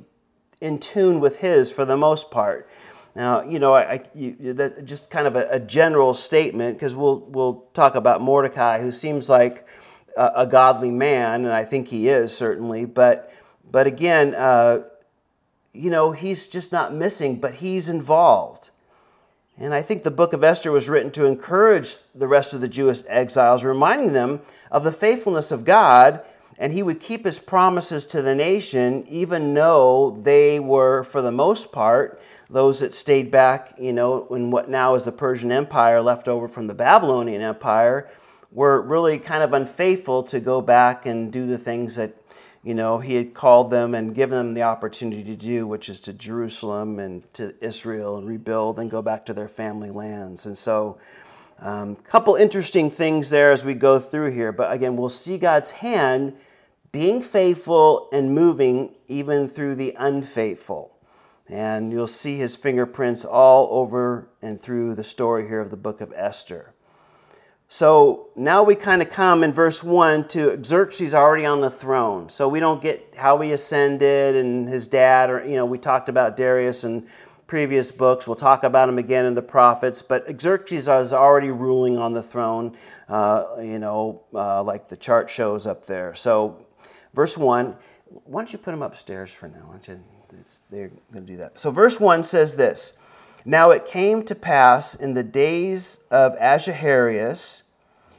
in 0.62 0.78
tune 0.78 1.20
with 1.20 1.38
his 1.38 1.72
for 1.72 1.86
the 1.86 1.98
most 1.98 2.30
part. 2.30 2.70
Now, 3.18 3.42
you 3.42 3.58
know, 3.58 3.74
I, 3.74 3.94
I 3.94 4.02
you, 4.14 4.54
that 4.54 4.86
just 4.86 5.10
kind 5.10 5.26
of 5.26 5.36
a, 5.36 5.48
a 5.50 5.60
general 5.60 6.14
statement 6.14 6.78
because 6.78 6.94
we'll 6.94 7.22
we'll 7.22 7.66
talk 7.74 7.96
about 7.96 8.22
Mordecai, 8.22 8.80
who 8.80 8.92
seems 8.92 9.28
like 9.28 9.68
a, 10.16 10.32
a 10.36 10.46
godly 10.46 10.92
man, 10.92 11.44
and 11.44 11.52
I 11.52 11.66
think 11.66 11.88
he 11.88 12.10
is 12.10 12.38
certainly, 12.38 12.86
but 12.86 13.34
but 13.72 13.88
again, 13.88 14.36
uh, 14.36 14.84
you 15.74 15.90
know, 15.90 16.12
he's 16.12 16.46
just 16.46 16.72
not 16.72 16.94
missing, 16.94 17.40
but 17.40 17.56
he's 17.56 17.90
involved. 17.90 18.70
And 19.58 19.74
I 19.74 19.82
think 19.82 20.04
the 20.04 20.12
book 20.12 20.34
of 20.34 20.44
Esther 20.44 20.72
was 20.72 20.88
written 20.88 21.10
to 21.14 21.26
encourage 21.26 21.98
the 22.14 22.28
rest 22.28 22.54
of 22.54 22.62
the 22.62 22.68
Jewish 22.68 23.02
exiles, 23.08 23.64
reminding 23.64 24.14
them 24.14 24.42
of 24.70 24.84
the 24.84 24.92
faithfulness 24.92 25.52
of 25.52 25.66
God, 25.66 26.22
and 26.58 26.74
he 26.74 26.84
would 26.84 27.00
keep 27.00 27.26
his 27.26 27.40
promises 27.40 28.06
to 28.08 28.22
the 28.22 28.36
nation, 28.36 29.06
even 29.08 29.54
though 29.54 30.20
they 30.24 30.60
were, 30.60 31.04
for 31.04 31.22
the 31.22 31.32
most 31.32 31.72
part, 31.72 32.22
those 32.50 32.80
that 32.80 32.94
stayed 32.94 33.30
back, 33.30 33.76
you 33.78 33.94
know, 33.94 34.28
in 34.32 34.52
what 34.52 34.70
now 34.70 34.96
is 34.96 35.06
the 35.06 35.12
Persian 35.12 35.52
Empire 35.52 36.02
left 36.02 36.28
over 36.28 36.48
from 36.48 36.68
the 36.68 36.74
Babylonian 36.74 37.42
Empire, 37.42 38.10
were 38.52 38.82
really 38.82 39.20
kind 39.20 39.44
of 39.44 39.54
unfaithful 39.54 40.24
to 40.24 40.40
go 40.40 40.62
back 40.62 41.06
and 41.06 41.32
do 41.32 41.46
the 41.46 41.58
things 41.58 41.96
that 41.96 42.16
you 42.68 42.74
know, 42.74 43.00
he 43.00 43.16
had 43.16 43.34
called 43.34 43.72
them 43.72 43.96
and 43.96 44.14
given 44.14 44.38
them 44.38 44.54
the 44.54 44.64
opportunity 44.64 45.24
to 45.24 45.38
do, 45.38 45.66
which 45.66 45.88
is 45.88 46.02
to 46.02 46.12
Jerusalem 46.12 47.00
and 47.00 47.24
to 47.36 47.56
Israel 47.62 48.18
and 48.18 48.28
rebuild 48.28 48.78
and 48.78 48.92
go 48.92 49.02
back 49.02 49.26
to 49.28 49.34
their 49.34 49.48
family 49.48 49.90
lands. 49.90 50.46
And 50.46 50.58
so, 50.58 50.98
a 51.60 51.70
um, 51.70 51.96
couple 51.96 52.36
interesting 52.36 52.92
things 52.92 53.30
there 53.30 53.52
as 53.52 53.66
we 53.66 53.74
go 53.74 54.00
through 54.00 54.32
here. 54.32 54.52
But 54.52 54.72
again, 54.72 54.96
we'll 54.96 55.10
see 55.10 55.38
God's 55.38 55.72
hand 55.72 56.36
being 56.92 57.22
faithful 57.22 58.10
and 58.12 58.34
moving 58.34 58.96
even 59.08 59.48
through 59.50 59.76
the 59.76 59.96
unfaithful. 59.98 60.96
And 61.50 61.92
you'll 61.92 62.08
see 62.08 62.36
his 62.38 62.56
fingerprints 62.56 63.26
all 63.26 63.70
over 63.72 64.30
and 64.42 64.62
through 64.62 64.96
the 64.96 65.04
story 65.04 65.48
here 65.48 65.62
of 65.62 65.72
the 65.72 65.78
book 65.78 66.02
of 66.02 66.14
Esther. 66.16 66.74
So 67.70 68.30
now 68.36 68.64
we 68.64 68.76
kind 68.76 69.02
of 69.02 69.10
come 69.10 69.44
in 69.44 69.52
verse 69.52 69.84
1 69.84 70.30
to 70.30 70.64
Xerxes 70.64 71.14
already 71.14 71.46
on 71.46 71.60
the 71.60 71.70
throne. 71.70 72.30
So 72.30 72.48
we 72.48 72.60
don't 72.60 72.82
get 72.82 73.16
how 73.18 73.40
he 73.42 73.52
ascended 73.52 74.36
and 74.36 74.70
his 74.70 74.88
dad, 74.88 75.30
or, 75.30 75.46
you 75.46 75.56
know, 75.56 75.66
we 75.66 75.78
talked 75.78 76.08
about 76.08 76.38
Darius 76.38 76.86
in 76.86 77.08
previous 77.48 77.92
books. 77.92 78.28
We'll 78.28 78.36
talk 78.36 78.64
about 78.64 78.90
him 78.90 78.98
again 78.98 79.26
in 79.26 79.34
the 79.34 79.42
prophets. 79.42 80.02
But 80.02 80.40
Xerxes 80.40 80.88
is 80.88 81.14
already 81.14 81.50
ruling 81.50 81.98
on 81.98 82.14
the 82.14 82.22
throne, 82.22 82.78
uh, 83.10 83.46
you 83.60 83.80
know, 83.80 84.22
uh, 84.34 84.62
like 84.64 84.90
the 84.90 84.98
chart 84.98 85.30
shows 85.30 85.66
up 85.66 85.86
there. 85.86 86.14
So 86.14 86.66
verse 87.14 87.38
1, 87.38 87.76
why 88.26 88.42
don't 88.42 88.52
you 88.52 88.60
put 88.60 88.74
him 88.74 88.82
upstairs 88.82 89.32
for 89.32 89.48
now? 89.48 89.64
Why 89.66 89.74
don't 89.74 89.88
you, 89.88 90.00
they're 90.70 90.92
going 91.12 91.26
to 91.26 91.32
do 91.32 91.38
that. 91.38 91.60
So 91.60 91.72
verse 91.72 92.00
1 92.00 92.24
says 92.24 92.56
this. 92.56 92.94
Now 93.46 93.72
it 93.72 93.86
came 93.86 94.24
to 94.24 94.36
pass 94.36 94.94
in 94.94 95.14
the 95.14 95.24
days 95.24 96.00
of 96.12 96.34
Ahasuerus, 96.34 97.64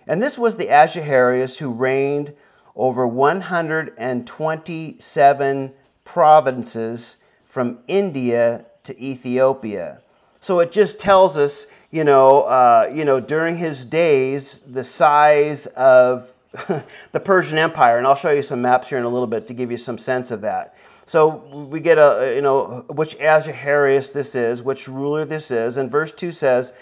and 0.06 0.22
this 0.22 0.38
was 0.38 0.56
the 0.56 0.68
Ahasuerus 0.68 1.58
who 1.58 1.70
reigned 1.70 2.32
over 2.74 3.06
127 3.06 5.72
provinces 6.04 7.16
from 7.44 7.80
India 7.88 8.64
to 8.88 9.02
Ethiopia. 9.02 10.00
So 10.40 10.60
it 10.60 10.72
just 10.72 10.98
tells 10.98 11.36
us, 11.36 11.66
you 11.90 12.04
know, 12.04 12.42
uh, 12.42 12.90
you 12.92 13.04
know, 13.04 13.20
during 13.20 13.58
his 13.58 13.84
days, 13.84 14.60
the 14.60 14.82
size 14.82 15.66
of 15.66 16.30
the 17.12 17.20
Persian 17.20 17.58
Empire, 17.58 17.98
and 17.98 18.06
I'll 18.06 18.14
show 18.14 18.30
you 18.30 18.42
some 18.42 18.62
maps 18.62 18.88
here 18.88 18.98
in 18.98 19.04
a 19.04 19.08
little 19.08 19.26
bit 19.26 19.46
to 19.48 19.54
give 19.54 19.70
you 19.70 19.76
some 19.76 19.98
sense 19.98 20.30
of 20.30 20.40
that. 20.40 20.74
So 21.04 21.28
we 21.70 21.80
get 21.80 21.98
a, 21.98 22.32
you 22.34 22.40
know, 22.40 22.86
which 22.88 23.14
Ahasuerus 23.14 24.10
this 24.10 24.34
is, 24.34 24.62
which 24.62 24.88
ruler 24.88 25.24
this 25.24 25.50
is. 25.50 25.76
And 25.76 25.90
verse 25.90 26.12
2 26.12 26.32
says, 26.32 26.72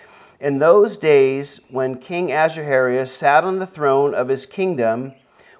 In 0.40 0.58
those 0.58 0.96
days 0.96 1.60
when 1.70 1.98
King 1.98 2.30
Ahasuerus 2.30 3.12
sat 3.12 3.44
on 3.44 3.58
the 3.58 3.66
throne 3.66 4.14
of 4.14 4.28
his 4.28 4.46
kingdom, 4.46 5.12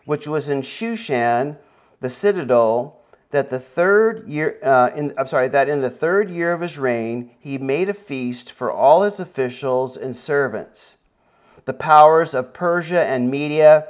which 0.05 0.27
was 0.29 0.49
in 0.49 0.63
Shushan, 0.63 1.57
the 2.01 2.11
citadel, 2.11 2.96
that 3.31 3.51
the 3.51 3.59
third 3.59 4.29
year, 4.29 4.59
uh, 4.63 4.91
in, 4.95 5.13
I'm 5.19 5.27
sorry, 5.27 5.49
that 5.49 5.69
in 5.69 5.81
the 5.81 5.91
third 5.91 6.31
year 6.31 6.53
of 6.53 6.61
his 6.61 6.79
reign, 6.79 7.31
he 7.39 7.59
made 7.59 7.89
a 7.89 7.95
feast 7.95 8.53
for 8.53 8.71
all 8.71 9.03
his 9.03 9.21
officials 9.21 9.97
and 9.97 10.17
servants. 10.17 10.99
The 11.65 11.73
powers 11.73 12.35
of 12.35 12.55
Persia 12.55 13.05
and 13.05 13.31
Media, 13.31 13.89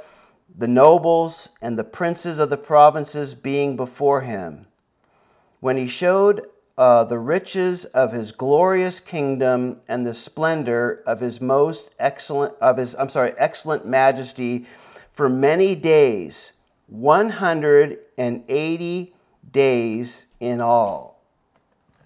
the 0.55 0.67
nobles 0.67 1.49
and 1.61 1.77
the 1.77 1.83
princes 1.83 2.39
of 2.39 2.49
the 2.49 2.57
provinces 2.57 3.35
being 3.35 3.75
before 3.75 4.21
him 4.21 4.67
when 5.59 5.77
he 5.77 5.87
showed 5.87 6.43
uh, 6.77 7.03
the 7.03 7.17
riches 7.17 7.85
of 7.85 8.13
his 8.13 8.31
glorious 8.31 8.99
kingdom 8.99 9.77
and 9.87 10.05
the 10.05 10.13
splendor 10.13 11.01
of 11.07 11.19
his 11.19 11.41
most 11.41 11.89
excellent 11.97 12.53
of 12.61 12.77
his 12.77 12.93
I'm 12.95 13.09
sorry 13.09 13.33
excellent 13.37 13.87
majesty 13.87 14.67
for 15.11 15.27
many 15.27 15.73
days 15.73 16.53
180 16.87 19.13
days 19.51 20.27
in 20.39 20.61
all 20.61 21.21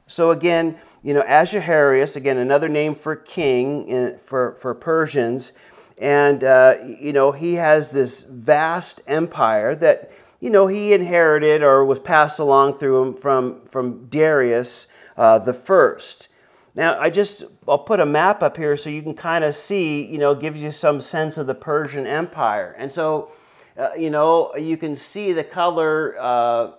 so 0.08 0.32
again 0.32 0.78
you 1.04 1.14
know 1.14 1.22
Ahasuerus 1.22 2.16
again 2.16 2.38
another 2.38 2.70
name 2.70 2.96
for 2.96 3.16
king 3.16 3.88
in, 3.88 4.18
for 4.20 4.54
for 4.56 4.74
Persians 4.74 5.52
and 5.98 6.44
uh, 6.44 6.76
you 6.84 7.14
know 7.14 7.32
he 7.32 7.56
has 7.56 7.90
this 7.90 8.24
vast 8.24 9.02
empire 9.08 9.76
that 9.76 10.12
you 10.42 10.50
know, 10.50 10.68
he 10.68 10.92
inherited 10.92 11.62
or 11.62 11.86
was 11.86 12.00
passed 12.00 12.40
along 12.40 12.74
through 12.74 13.02
him 13.02 13.14
from, 13.14 13.64
from 13.66 14.08
Darius 14.08 14.88
uh, 15.16 15.38
the 15.38 15.54
first. 15.54 16.28
Now, 16.74 17.00
I 17.00 17.10
just, 17.12 17.44
I'll 17.68 17.78
put 17.78 18.00
a 18.00 18.06
map 18.06 18.42
up 18.42 18.58
here 18.58 18.76
so 18.76 18.90
you 18.90 19.04
can 19.04 19.14
kind 19.14 19.44
of 19.44 19.54
see, 19.54 20.04
you 20.04 20.18
know, 20.18 20.34
gives 20.34 20.62
you 20.64 20.72
some 20.72 21.00
sense 21.00 21.38
of 21.38 21.46
the 21.46 21.54
Persian 21.54 22.08
Empire. 22.08 22.76
And 22.78 22.92
so, 22.92 23.32
uh, 23.78 23.94
you 23.94 24.10
know, 24.10 24.56
you 24.56 24.78
can 24.78 24.96
see 24.96 25.32
the 25.32 25.44
color, 25.44 26.16
uh, 26.20 26.72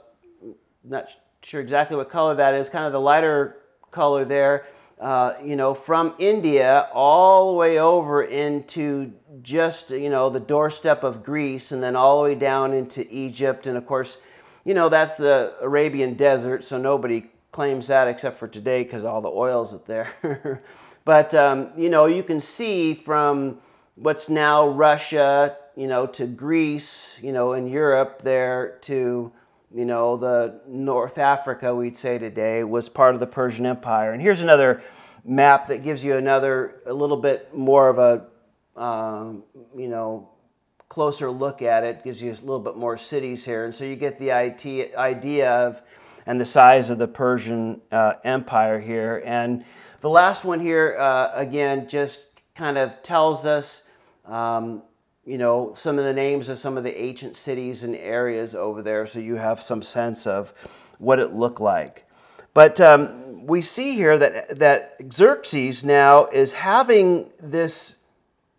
not 0.85 1.09
sure 1.43 1.61
exactly 1.61 1.97
what 1.97 2.11
color 2.11 2.35
that 2.37 2.55
is, 2.55 2.69
kind 2.69 2.85
of 2.85 2.93
the 2.93 3.01
lighter 3.01 3.57
color 3.91 4.25
there. 4.25 4.67
Uh, 5.01 5.35
you 5.45 5.57
know, 5.57 5.75
from 5.75 6.15
India 6.21 6.89
all 6.95 7.51
the 7.51 7.59
way 7.59 7.79
over 7.79 8.23
into 8.23 9.13
just, 9.43 9.91
you 9.91 10.09
know, 10.09 10.31
the 10.31 10.39
doorstep 10.39 11.03
of 11.03 11.25
Greece 11.25 11.73
and 11.73 11.83
then 11.83 11.97
all 11.97 12.19
the 12.19 12.29
way 12.29 12.35
down 12.37 12.73
into 12.73 13.13
Egypt. 13.13 13.67
And 13.67 13.77
of 13.77 13.85
course, 13.85 14.21
you 14.65 14.75
know, 14.75 14.89
that's 14.89 15.17
the 15.17 15.55
Arabian 15.61 16.15
desert, 16.15 16.65
so 16.65 16.79
nobody 16.79 17.31
claims 17.51 17.89
that 17.89 18.07
except 18.07 18.39
for 18.39 18.47
today 18.47 18.85
because 18.85 19.03
all 19.03 19.21
the 19.21 19.29
oil's 19.29 19.75
up 19.75 19.87
there. 19.87 20.63
but, 21.05 21.35
um, 21.35 21.71
you 21.77 21.89
know, 21.89 22.07
you 22.07 22.23
can 22.23 22.41
see 22.41 22.95
from 22.95 23.59
what's 23.97 24.29
now 24.29 24.69
Russia, 24.69 25.57
you 25.75 25.89
know, 25.89 26.07
to 26.07 26.27
Greece, 26.27 27.03
you 27.21 27.33
know, 27.33 27.55
in 27.55 27.67
Europe 27.67 28.23
there 28.23 28.79
to 28.83 29.33
you 29.75 29.85
know, 29.85 30.17
the 30.17 30.61
North 30.67 31.19
Africa, 31.19 31.75
we'd 31.75 31.97
say 31.97 32.19
today, 32.19 32.63
was 32.65 32.89
part 32.89 33.15
of 33.15 33.21
the 33.21 33.27
Persian 33.27 33.67
Empire. 33.67 34.13
And 34.13 34.21
here's 34.21 34.41
another 34.41 34.83
map 35.25 35.69
that 35.69 35.83
gives 35.83 36.05
you 36.05 36.17
another, 36.17 36.83
a 36.87 36.93
little 36.93 37.17
bit 37.17 37.55
more 37.55 37.89
of 37.89 37.99
a, 37.99 38.81
um, 38.81 39.45
you 39.77 39.89
know, 39.89 40.29
closer 40.89 41.31
look 41.31 41.63
at 41.63 41.85
it, 41.85 42.05
gives 42.05 42.21
you 42.21 42.31
a 42.31 42.35
little 42.35 42.61
bit 42.61 42.77
more 42.77 42.99
cities 42.99 43.45
here. 43.45 43.65
And 43.65 43.75
so 43.75 43.85
you 43.85 43.97
get 43.97 44.19
the 44.19 44.33
idea 44.33 45.51
of, 45.51 45.81
and 46.27 46.41
the 46.41 46.47
size 46.47 46.91
of 46.91 46.99
the 46.99 47.09
Persian 47.09 47.81
uh, 47.91 48.15
Empire 48.25 48.79
here. 48.79 49.23
And 49.25 49.65
the 50.03 50.11
last 50.11 50.45
one 50.45 50.61
here, 50.61 50.97
uh, 50.99 51.33
again, 51.35 51.89
just 51.89 52.27
kind 52.55 52.77
of 52.77 53.03
tells 53.03 53.47
us 53.47 53.89
um, 54.27 54.83
you 55.25 55.39
know, 55.39 55.75
some 55.79 55.99
of 55.99 56.05
the 56.05 56.13
names 56.13 56.49
of 56.49 56.59
some 56.59 56.77
of 56.77 56.85
the 56.85 57.01
ancient 57.01 57.37
cities 57.37 57.85
and 57.85 57.95
areas 57.95 58.55
over 58.55 58.83
there 58.83 59.07
so 59.07 59.21
you 59.21 59.37
have 59.37 59.63
some 59.63 59.83
sense 59.83 60.27
of 60.27 60.53
what 60.99 61.19
it 61.19 61.33
looked 61.33 61.61
like. 61.61 62.07
But 62.55 62.81
um, 62.81 63.47
we 63.47 63.63
see 63.63 63.95
here 63.95 64.19
that, 64.19 64.59
that 64.59 64.97
Xerxes 65.13 65.85
now 65.85 66.27
is 66.27 66.53
having 66.53 67.31
this 67.41 67.97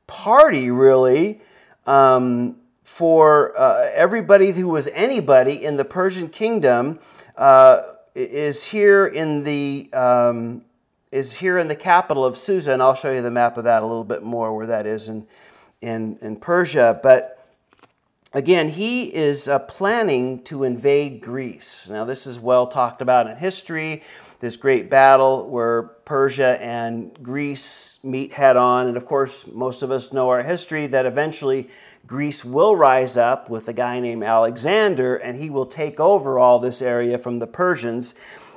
party, 0.07 0.71
really, 0.71 1.41
um, 1.85 2.57
for 2.83 3.57
uh, 3.59 3.89
everybody 3.93 4.51
who 4.51 4.67
was 4.67 4.87
anybody 4.93 5.63
in 5.63 5.77
the 5.77 5.85
Persian 5.85 6.29
kingdom 6.29 6.99
uh, 7.37 7.81
is 8.15 8.63
here 8.63 9.05
in 9.07 9.43
the 9.43 9.89
um, 9.93 10.63
is 11.11 11.33
here 11.33 11.59
in 11.59 11.67
the 11.67 11.75
capital 11.75 12.25
of 12.25 12.37
Susa, 12.37 12.73
and 12.73 12.81
I'll 12.81 12.95
show 12.95 13.11
you 13.11 13.21
the 13.21 13.31
map 13.31 13.57
of 13.57 13.65
that 13.65 13.83
a 13.83 13.85
little 13.85 14.03
bit 14.03 14.23
more 14.23 14.55
where 14.55 14.67
that 14.67 14.87
is 14.87 15.09
in 15.09 15.27
in, 15.83 16.17
in 16.21 16.37
Persia. 16.37 16.99
But 17.03 17.45
again, 18.33 18.69
he 18.69 19.13
is 19.13 19.47
uh, 19.47 19.59
planning 19.59 20.41
to 20.43 20.63
invade 20.63 21.21
Greece. 21.21 21.89
Now, 21.89 22.05
this 22.05 22.25
is 22.25 22.39
well 22.39 22.67
talked 22.67 23.01
about 23.01 23.27
in 23.27 23.35
history. 23.35 24.01
This 24.39 24.55
great 24.55 24.89
battle 24.89 25.47
where 25.47 25.83
Persia 25.83 26.61
and 26.61 27.17
Greece 27.21 27.99
meet 28.03 28.33
head 28.33 28.57
on. 28.57 28.87
And 28.87 28.97
of 28.97 29.05
course, 29.05 29.45
most 29.47 29.83
of 29.83 29.91
us 29.91 30.11
know 30.11 30.29
our 30.29 30.43
history 30.43 30.87
that 30.87 31.05
eventually 31.05 31.69
Greece 32.07 32.43
will 32.43 32.75
rise 32.75 33.15
up 33.15 33.49
with 33.49 33.67
a 33.69 33.73
guy 33.73 33.99
named 33.99 34.23
Alexander 34.23 35.15
and 35.15 35.37
he 35.37 35.49
will 35.49 35.65
take 35.65 35.99
over 35.99 36.39
all 36.39 36.59
this 36.59 36.81
area 36.81 37.17
from 37.17 37.39
the 37.39 37.47
Persians. 37.47 38.15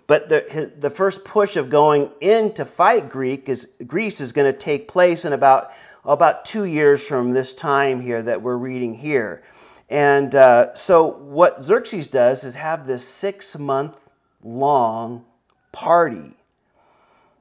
But 0.09 0.28
the, 0.28 0.73
the 0.78 0.90
first 0.90 1.25
push 1.25 1.56
of 1.56 1.71
going 1.71 2.11
in 2.21 2.52
to 2.54 2.64
fight 2.64 3.09
Greek 3.09 3.49
is, 3.49 3.68
Greece 3.87 4.21
is 4.21 4.33
going 4.33 4.52
to 4.52 4.59
take 4.59 4.88
place 4.88 5.25
in 5.25 5.33
about 5.33 5.73
about 6.13 6.45
two 6.45 6.65
years 6.65 7.07
from 7.07 7.33
this 7.33 7.53
time 7.53 8.01
here 8.01 8.23
that 8.23 8.41
we're 8.41 8.57
reading 8.57 8.95
here. 8.95 9.43
And 9.89 10.35
uh, 10.35 10.75
so, 10.75 11.07
what 11.07 11.63
Xerxes 11.63 12.09
does 12.09 12.45
is 12.45 12.55
have 12.55 12.87
this 12.87 13.07
six 13.07 13.59
month 13.59 14.01
long 14.43 15.25
party. 15.73 16.33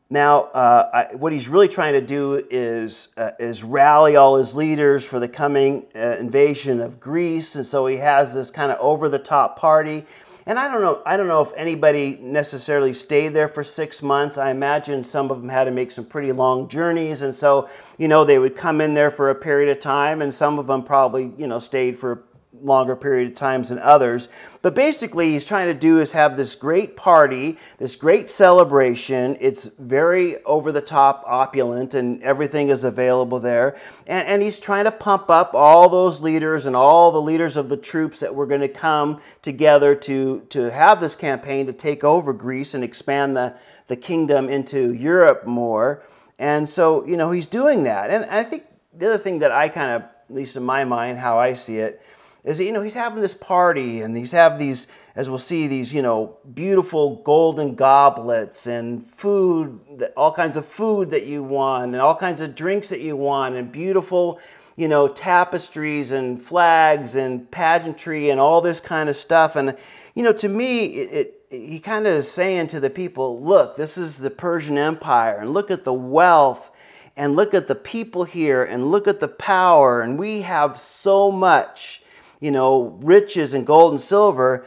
Now, 0.09 0.41
uh, 0.43 0.89
I, 1.11 1.15
what 1.15 1.33
he's 1.33 1.47
really 1.47 1.67
trying 1.67 1.93
to 1.93 2.01
do 2.01 2.45
is, 2.51 3.07
uh, 3.17 3.31
is 3.39 3.63
rally 3.63 4.15
all 4.15 4.37
his 4.37 4.53
leaders 4.53 5.03
for 5.03 5.19
the 5.19 5.27
coming 5.27 5.87
uh, 5.95 6.17
invasion 6.19 6.79
of 6.79 6.99
Greece. 6.99 7.55
And 7.55 7.65
so 7.65 7.87
he 7.87 7.97
has 7.97 8.31
this 8.31 8.51
kind 8.51 8.71
of 8.71 8.77
over 8.79 9.09
the 9.09 9.17
top 9.17 9.57
party. 9.57 10.05
And 10.47 10.59
I 10.59 10.71
don't 10.71 10.81
know, 10.81 11.01
I 11.07 11.17
don't 11.17 11.27
know 11.27 11.41
if 11.41 11.51
anybody 11.55 12.19
necessarily 12.21 12.93
stayed 12.93 13.29
there 13.29 13.47
for 13.47 13.63
six 13.63 14.03
months. 14.03 14.37
I 14.37 14.51
imagine 14.51 15.03
some 15.03 15.31
of 15.31 15.41
them 15.41 15.49
had 15.49 15.63
to 15.63 15.71
make 15.71 15.91
some 15.91 16.05
pretty 16.05 16.31
long 16.31 16.67
journeys, 16.67 17.23
and 17.23 17.33
so 17.33 17.67
you 17.97 18.07
know 18.07 18.23
they 18.23 18.37
would 18.37 18.55
come 18.55 18.79
in 18.79 18.93
there 18.93 19.09
for 19.09 19.31
a 19.31 19.35
period 19.35 19.75
of 19.75 19.79
time, 19.79 20.21
and 20.21 20.31
some 20.31 20.59
of 20.59 20.67
them 20.67 20.83
probably 20.83 21.31
you 21.35 21.47
know 21.47 21.57
stayed 21.57 21.97
for 21.97 22.23
longer 22.65 22.95
period 22.95 23.29
of 23.29 23.35
times 23.35 23.69
than 23.69 23.79
others. 23.79 24.27
But 24.61 24.73
basically, 24.73 25.31
he's 25.31 25.45
trying 25.45 25.67
to 25.67 25.79
do 25.79 25.99
is 25.99 26.11
have 26.13 26.35
this 26.35 26.55
great 26.55 26.97
party, 26.97 27.57
this 27.77 27.95
great 27.95 28.29
celebration. 28.29 29.37
It's 29.39 29.65
very 29.65 30.43
over 30.43 30.71
the 30.71 30.81
top, 30.81 31.23
opulent, 31.27 31.93
and 31.93 32.21
everything 32.23 32.69
is 32.69 32.83
available 32.83 33.39
there. 33.39 33.77
And, 34.07 34.27
and 34.27 34.41
he's 34.41 34.59
trying 34.59 34.85
to 34.85 34.91
pump 34.91 35.29
up 35.29 35.53
all 35.53 35.87
those 35.87 36.21
leaders 36.21 36.65
and 36.65 36.75
all 36.75 37.11
the 37.11 37.21
leaders 37.21 37.55
of 37.55 37.69
the 37.69 37.77
troops 37.77 38.19
that 38.21 38.33
were 38.33 38.47
going 38.47 38.61
to 38.61 38.67
come 38.67 39.21
together 39.41 39.93
to, 39.95 40.41
to 40.49 40.71
have 40.71 40.99
this 40.99 41.15
campaign 41.15 41.67
to 41.67 41.73
take 41.73 42.03
over 42.03 42.33
Greece 42.33 42.73
and 42.73 42.83
expand 42.83 43.37
the, 43.37 43.55
the 43.87 43.95
kingdom 43.95 44.49
into 44.49 44.93
Europe 44.93 45.45
more. 45.45 46.03
And 46.39 46.67
so, 46.67 47.05
you 47.05 47.17
know, 47.17 47.31
he's 47.31 47.47
doing 47.47 47.83
that. 47.83 48.09
And 48.09 48.25
I 48.25 48.43
think 48.43 48.63
the 48.97 49.07
other 49.07 49.17
thing 49.17 49.39
that 49.39 49.51
I 49.51 49.69
kind 49.69 49.91
of, 49.91 50.01
at 50.01 50.35
least 50.35 50.55
in 50.55 50.63
my 50.63 50.83
mind, 50.83 51.19
how 51.19 51.37
I 51.37 51.53
see 51.53 51.77
it, 51.77 52.01
is 52.45 52.59
you 52.59 52.71
know 52.71 52.81
he's 52.81 52.93
having 52.93 53.21
this 53.21 53.33
party 53.33 54.01
and 54.01 54.15
he's 54.15 54.31
have 54.31 54.57
these 54.57 54.87
as 55.15 55.29
we'll 55.29 55.37
see 55.37 55.67
these 55.67 55.93
you 55.93 56.01
know 56.01 56.37
beautiful 56.53 57.17
golden 57.17 57.75
goblets 57.75 58.67
and 58.67 59.05
food 59.15 59.79
all 60.15 60.31
kinds 60.31 60.55
of 60.55 60.65
food 60.65 61.09
that 61.09 61.25
you 61.25 61.43
want 61.43 61.93
and 61.93 62.01
all 62.01 62.15
kinds 62.15 62.39
of 62.39 62.55
drinks 62.55 62.89
that 62.89 63.01
you 63.01 63.17
want 63.17 63.55
and 63.55 63.71
beautiful 63.71 64.39
you 64.75 64.87
know 64.87 65.07
tapestries 65.07 66.11
and 66.11 66.41
flags 66.41 67.15
and 67.15 67.49
pageantry 67.51 68.29
and 68.29 68.39
all 68.39 68.61
this 68.61 68.79
kind 68.79 69.09
of 69.09 69.15
stuff. 69.15 69.55
And 69.55 69.75
you 70.13 70.23
know 70.23 70.33
to 70.33 70.47
me 70.47 70.85
it, 70.85 71.11
it 71.11 71.31
he 71.49 71.79
kind 71.79 72.05
of 72.05 72.13
is 72.13 72.29
saying 72.29 72.67
to 72.67 72.79
the 72.79 72.89
people 72.89 73.41
look 73.41 73.77
this 73.77 73.97
is 73.97 74.17
the 74.17 74.29
persian 74.29 74.77
empire 74.77 75.37
and 75.37 75.53
look 75.53 75.71
at 75.71 75.83
the 75.83 75.93
wealth 75.93 76.71
and 77.15 77.35
look 77.35 77.53
at 77.53 77.67
the 77.67 77.75
people 77.75 78.25
here 78.25 78.63
and 78.63 78.91
look 78.91 79.07
at 79.07 79.21
the 79.21 79.27
power 79.27 80.01
and 80.01 80.19
we 80.19 80.41
have 80.41 80.77
so 80.77 81.31
much 81.31 82.01
you 82.39 82.51
know, 82.51 82.97
riches 83.01 83.53
and 83.53 83.65
gold 83.65 83.91
and 83.91 84.01
silver, 84.01 84.65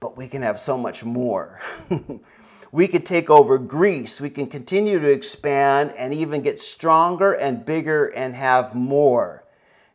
but 0.00 0.16
we 0.16 0.26
can 0.28 0.42
have 0.42 0.58
so 0.58 0.76
much 0.76 1.04
more. 1.04 1.60
we 2.72 2.88
could 2.88 3.06
take 3.06 3.30
over 3.30 3.58
Greece. 3.58 4.20
We 4.20 4.30
can 4.30 4.46
continue 4.46 4.98
to 4.98 5.08
expand 5.08 5.92
and 5.96 6.12
even 6.12 6.42
get 6.42 6.58
stronger 6.58 7.32
and 7.32 7.64
bigger 7.64 8.06
and 8.06 8.34
have 8.34 8.74
more. 8.74 9.44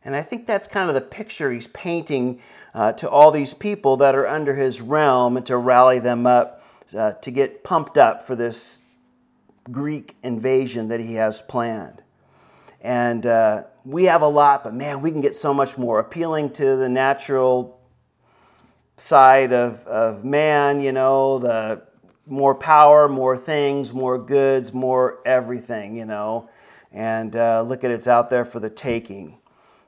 And 0.04 0.16
I 0.16 0.22
think 0.22 0.46
that's 0.46 0.66
kind 0.66 0.88
of 0.88 0.94
the 0.94 1.00
picture 1.00 1.52
he's 1.52 1.66
painting 1.66 2.40
uh, 2.74 2.92
to 2.94 3.10
all 3.10 3.30
these 3.30 3.52
people 3.52 3.96
that 3.98 4.14
are 4.14 4.26
under 4.26 4.54
his 4.54 4.80
realm 4.80 5.36
and 5.36 5.44
to 5.46 5.56
rally 5.56 5.98
them 5.98 6.26
up 6.26 6.62
uh, 6.96 7.12
to 7.12 7.30
get 7.30 7.64
pumped 7.64 7.98
up 7.98 8.26
for 8.26 8.34
this 8.34 8.82
Greek 9.70 10.16
invasion 10.22 10.88
that 10.88 11.00
he 11.00 11.14
has 11.14 11.42
planned. 11.42 12.02
And 12.80 13.26
uh, 13.26 13.64
we 13.84 14.04
have 14.04 14.22
a 14.22 14.28
lot, 14.28 14.64
but 14.64 14.74
man, 14.74 15.00
we 15.00 15.10
can 15.10 15.20
get 15.20 15.34
so 15.34 15.54
much 15.54 15.78
more. 15.78 15.98
Appealing 15.98 16.50
to 16.50 16.76
the 16.76 16.88
natural 16.88 17.80
side 18.96 19.52
of, 19.52 19.86
of 19.86 20.24
man, 20.24 20.80
you 20.80 20.92
know, 20.92 21.38
the 21.38 21.82
more 22.26 22.54
power, 22.54 23.08
more 23.08 23.36
things, 23.36 23.92
more 23.92 24.18
goods, 24.18 24.72
more 24.72 25.20
everything, 25.24 25.96
you 25.96 26.04
know. 26.04 26.48
And 26.92 27.34
uh, 27.36 27.62
look 27.62 27.84
at 27.84 27.90
it's 27.90 28.08
out 28.08 28.30
there 28.30 28.44
for 28.44 28.60
the 28.60 28.70
taking. 28.70 29.38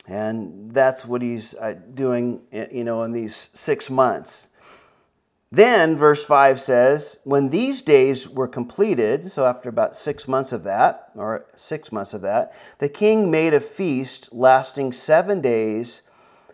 And 0.06 0.72
that's 0.72 1.04
what 1.04 1.22
he's 1.22 1.54
uh, 1.54 1.74
doing, 1.94 2.40
you 2.52 2.84
know, 2.84 3.02
in 3.02 3.12
these 3.12 3.50
six 3.52 3.90
months. 3.90 4.48
Then, 5.52 5.96
verse 5.96 6.24
5 6.24 6.60
says, 6.60 7.18
When 7.24 7.48
these 7.48 7.82
days 7.82 8.28
were 8.28 8.46
completed, 8.46 9.32
so 9.32 9.46
after 9.46 9.68
about 9.68 9.96
six 9.96 10.28
months 10.28 10.52
of 10.52 10.62
that, 10.62 11.10
or 11.16 11.44
six 11.56 11.90
months 11.90 12.14
of 12.14 12.20
that, 12.20 12.54
the 12.78 12.88
king 12.88 13.32
made 13.32 13.52
a 13.52 13.60
feast 13.60 14.32
lasting 14.32 14.92
seven 14.92 15.40
days 15.40 16.02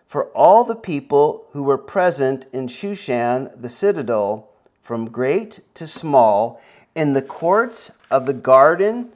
for 0.07 0.25
all 0.29 0.63
the 0.63 0.75
people 0.75 1.45
who 1.51 1.61
were 1.61 1.77
present 1.77 2.47
in 2.51 2.67
Shushan, 2.67 3.61
the 3.61 3.69
citadel, 3.69 4.49
from 4.81 5.11
great 5.11 5.59
to 5.75 5.85
small, 5.85 6.59
in 6.95 7.13
the 7.13 7.21
courts 7.21 7.91
of 8.09 8.25
the 8.25 8.33
garden 8.33 9.09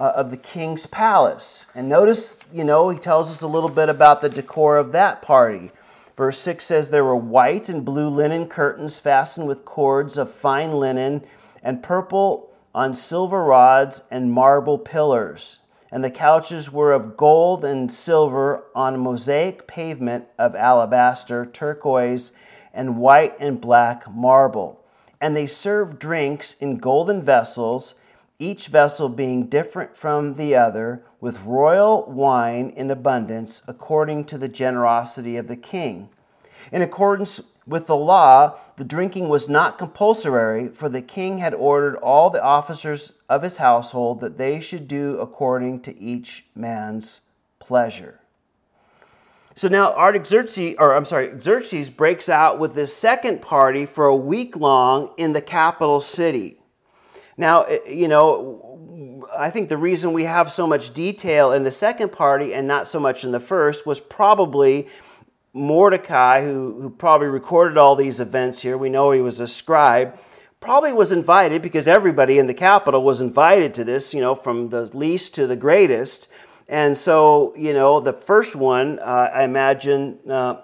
uh, 0.00 0.12
of 0.14 0.30
the 0.30 0.36
king's 0.38 0.86
palace. 0.86 1.66
And 1.74 1.90
notice, 1.90 2.38
you 2.52 2.64
know, 2.64 2.88
he 2.88 2.98
tells 2.98 3.30
us 3.30 3.42
a 3.42 3.48
little 3.48 3.68
bit 3.68 3.90
about 3.90 4.22
the 4.22 4.30
decor 4.30 4.78
of 4.78 4.92
that 4.92 5.20
party. 5.20 5.72
Verse 6.16 6.38
6 6.38 6.64
says, 6.64 6.90
There 6.90 7.04
were 7.04 7.16
white 7.16 7.68
and 7.68 7.84
blue 7.84 8.08
linen 8.08 8.48
curtains 8.48 8.98
fastened 8.98 9.46
with 9.46 9.64
cords 9.64 10.16
of 10.16 10.32
fine 10.32 10.72
linen, 10.72 11.24
and 11.62 11.82
purple 11.82 12.50
on 12.74 12.94
silver 12.94 13.44
rods 13.44 14.02
and 14.10 14.32
marble 14.32 14.78
pillars. 14.78 15.58
And 15.92 16.02
the 16.02 16.10
couches 16.10 16.72
were 16.72 16.92
of 16.92 17.16
gold 17.16 17.64
and 17.64 17.90
silver 17.92 18.64
on 18.74 18.94
a 18.94 18.98
mosaic 18.98 19.66
pavement 19.66 20.26
of 20.38 20.54
alabaster, 20.54 21.46
turquoise, 21.46 22.32
and 22.72 22.98
white 22.98 23.36
and 23.38 23.60
black 23.60 24.10
marble. 24.10 24.84
And 25.20 25.36
they 25.36 25.46
served 25.46 25.98
drinks 25.98 26.54
in 26.54 26.78
golden 26.78 27.22
vessels, 27.22 27.94
each 28.38 28.68
vessel 28.68 29.08
being 29.08 29.46
different 29.46 29.96
from 29.96 30.34
the 30.34 30.54
other 30.54 31.02
with 31.20 31.40
royal 31.40 32.04
wine 32.10 32.70
in 32.70 32.90
abundance 32.90 33.62
according 33.66 34.24
to 34.24 34.38
the 34.38 34.48
generosity 34.48 35.36
of 35.36 35.46
the 35.46 35.56
king. 35.56 36.08
In 36.70 36.82
accordance 36.82 37.40
with 37.66 37.86
the 37.86 37.96
law, 37.96 38.58
the 38.76 38.84
drinking 38.84 39.28
was 39.28 39.48
not 39.48 39.78
compulsory, 39.78 40.68
for 40.68 40.88
the 40.88 41.02
king 41.02 41.38
had 41.38 41.54
ordered 41.54 41.96
all 41.96 42.30
the 42.30 42.42
officers 42.42 43.12
of 43.28 43.42
his 43.42 43.56
household 43.56 44.20
that 44.20 44.38
they 44.38 44.60
should 44.60 44.86
do 44.86 45.18
according 45.18 45.80
to 45.80 45.98
each 45.98 46.44
man's 46.54 47.22
pleasure. 47.58 48.20
So 49.56 49.68
now 49.68 49.94
Artaxerxes, 49.94 50.76
or 50.78 50.94
I'm 50.94 51.06
sorry, 51.06 51.32
Xerxes 51.40 51.88
breaks 51.88 52.28
out 52.28 52.58
with 52.58 52.74
this 52.74 52.94
second 52.94 53.40
party 53.40 53.86
for 53.86 54.04
a 54.04 54.14
week 54.14 54.54
long 54.54 55.12
in 55.16 55.32
the 55.32 55.40
capital 55.40 56.00
city. 56.00 56.60
Now, 57.36 57.62
eh, 57.62 57.78
you 57.88 58.08
know, 58.08 59.26
I 59.36 59.50
think 59.50 59.68
the 59.68 59.76
reason 59.76 60.12
we 60.12 60.24
have 60.24 60.52
so 60.52 60.66
much 60.66 60.94
detail 60.94 61.52
in 61.52 61.64
the 61.64 61.70
second 61.70 62.12
party 62.12 62.54
and 62.54 62.66
not 62.66 62.88
so 62.88 63.00
much 63.00 63.24
in 63.24 63.32
the 63.32 63.40
first 63.40 63.86
was 63.86 64.00
probably 64.00 64.88
Mordecai, 65.52 66.42
who, 66.42 66.80
who 66.80 66.90
probably 66.90 67.28
recorded 67.28 67.76
all 67.76 67.96
these 67.96 68.20
events 68.20 68.60
here. 68.60 68.76
We 68.76 68.90
know 68.90 69.10
he 69.10 69.20
was 69.20 69.40
a 69.40 69.46
scribe 69.46 70.18
probably 70.60 70.92
was 70.92 71.12
invited 71.12 71.62
because 71.62 71.86
everybody 71.86 72.38
in 72.38 72.46
the 72.46 72.54
capital 72.54 73.02
was 73.02 73.20
invited 73.20 73.74
to 73.74 73.84
this, 73.84 74.12
you 74.12 74.20
know, 74.20 74.34
from 74.34 74.68
the 74.70 74.84
least 74.96 75.34
to 75.34 75.46
the 75.46 75.56
greatest. 75.56 76.28
And 76.68 76.96
so, 76.96 77.54
you 77.56 77.72
know, 77.72 78.00
the 78.00 78.12
first 78.12 78.56
one, 78.56 78.98
uh, 78.98 79.30
I 79.32 79.44
imagine 79.44 80.18
uh, 80.28 80.56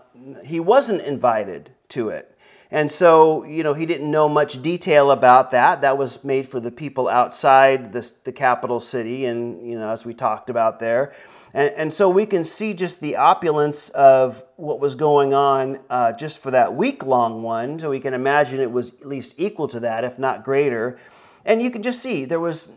he 0.45 0.59
wasn't 0.61 1.03
invited 1.03 1.71
to 1.91 2.09
it. 2.09 2.32
And 2.73 2.91
so, 2.91 3.45
you 3.45 3.63
know, 3.63 3.75
he 3.75 3.85
didn't 3.85 4.11
know 4.11 4.31
much 4.31 4.63
detail 4.63 5.11
about 5.11 5.51
that. 5.51 5.83
That 5.83 5.99
was 5.99 6.25
made 6.25 6.49
for 6.49 6.59
the 6.59 6.71
people 6.71 7.07
outside 7.07 7.93
this, 7.93 8.09
the 8.09 8.33
capital 8.33 8.81
city, 8.81 9.27
and, 9.27 9.69
you 9.69 9.79
know, 9.79 9.91
as 9.91 10.07
we 10.07 10.15
talked 10.15 10.49
about 10.49 10.81
there. 10.81 11.15
And, 11.53 11.75
and 11.77 11.93
so 11.93 12.09
we 12.09 12.25
can 12.25 12.45
see 12.45 12.73
just 12.73 13.03
the 13.03 13.17
opulence 13.17 13.91
of 13.91 14.43
what 14.57 14.81
was 14.81 14.95
going 14.95 15.35
on 15.35 15.81
uh, 15.91 16.13
just 16.13 16.39
for 16.39 16.51
that 16.53 16.75
week 16.75 17.05
long 17.05 17.43
one. 17.43 17.79
So 17.79 17.91
we 17.91 18.01
can 18.01 18.15
imagine 18.15 18.59
it 18.59 18.73
was 18.73 18.89
at 18.89 19.07
least 19.07 19.35
equal 19.37 19.69
to 19.69 19.81
that, 19.81 20.03
if 20.03 20.19
not 20.19 20.43
greater. 20.43 20.99
And 21.45 21.61
you 21.61 21.71
can 21.71 21.83
just 21.83 22.01
see 22.01 22.25
there 22.25 22.41
was 22.41 22.71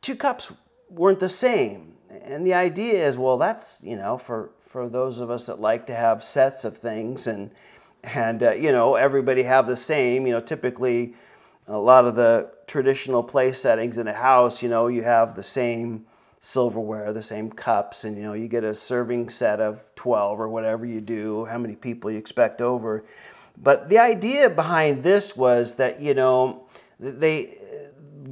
two 0.00 0.16
cups 0.16 0.50
weren't 0.88 1.20
the 1.20 1.28
same. 1.28 1.92
And 2.22 2.46
the 2.46 2.54
idea 2.54 3.06
is, 3.06 3.18
well, 3.18 3.36
that's, 3.36 3.82
you 3.84 3.96
know, 3.96 4.16
for, 4.16 4.52
for 4.70 4.88
those 4.88 5.18
of 5.18 5.30
us 5.30 5.44
that 5.46 5.60
like 5.60 5.84
to 5.88 5.94
have 5.94 6.24
sets 6.24 6.64
of 6.64 6.78
things 6.78 7.26
and, 7.26 7.50
and 8.06 8.42
uh, 8.42 8.52
you 8.52 8.72
know, 8.72 8.94
everybody 8.94 9.42
have 9.42 9.66
the 9.66 9.76
same, 9.76 10.26
you 10.26 10.32
know, 10.32 10.40
typically 10.40 11.14
a 11.68 11.78
lot 11.78 12.04
of 12.04 12.14
the 12.14 12.50
traditional 12.66 13.22
place 13.22 13.60
settings 13.60 13.98
in 13.98 14.06
a 14.06 14.14
house, 14.14 14.62
you 14.62 14.68
know, 14.68 14.86
you 14.86 15.02
have 15.02 15.34
the 15.34 15.42
same 15.42 16.06
silverware, 16.40 17.12
the 17.12 17.22
same 17.22 17.50
cups, 17.50 18.04
and 18.04 18.16
you 18.16 18.22
know 18.22 18.32
you 18.32 18.46
get 18.46 18.62
a 18.62 18.74
serving 18.74 19.28
set 19.28 19.60
of 19.60 19.84
12 19.96 20.40
or 20.40 20.48
whatever 20.48 20.86
you 20.86 21.00
do, 21.00 21.44
how 21.46 21.58
many 21.58 21.74
people 21.74 22.10
you 22.10 22.18
expect 22.18 22.60
over. 22.60 23.04
But 23.60 23.88
the 23.88 23.98
idea 23.98 24.48
behind 24.48 25.02
this 25.02 25.36
was 25.36 25.74
that 25.76 26.00
you 26.00 26.14
know 26.14 26.68
they 27.00 27.58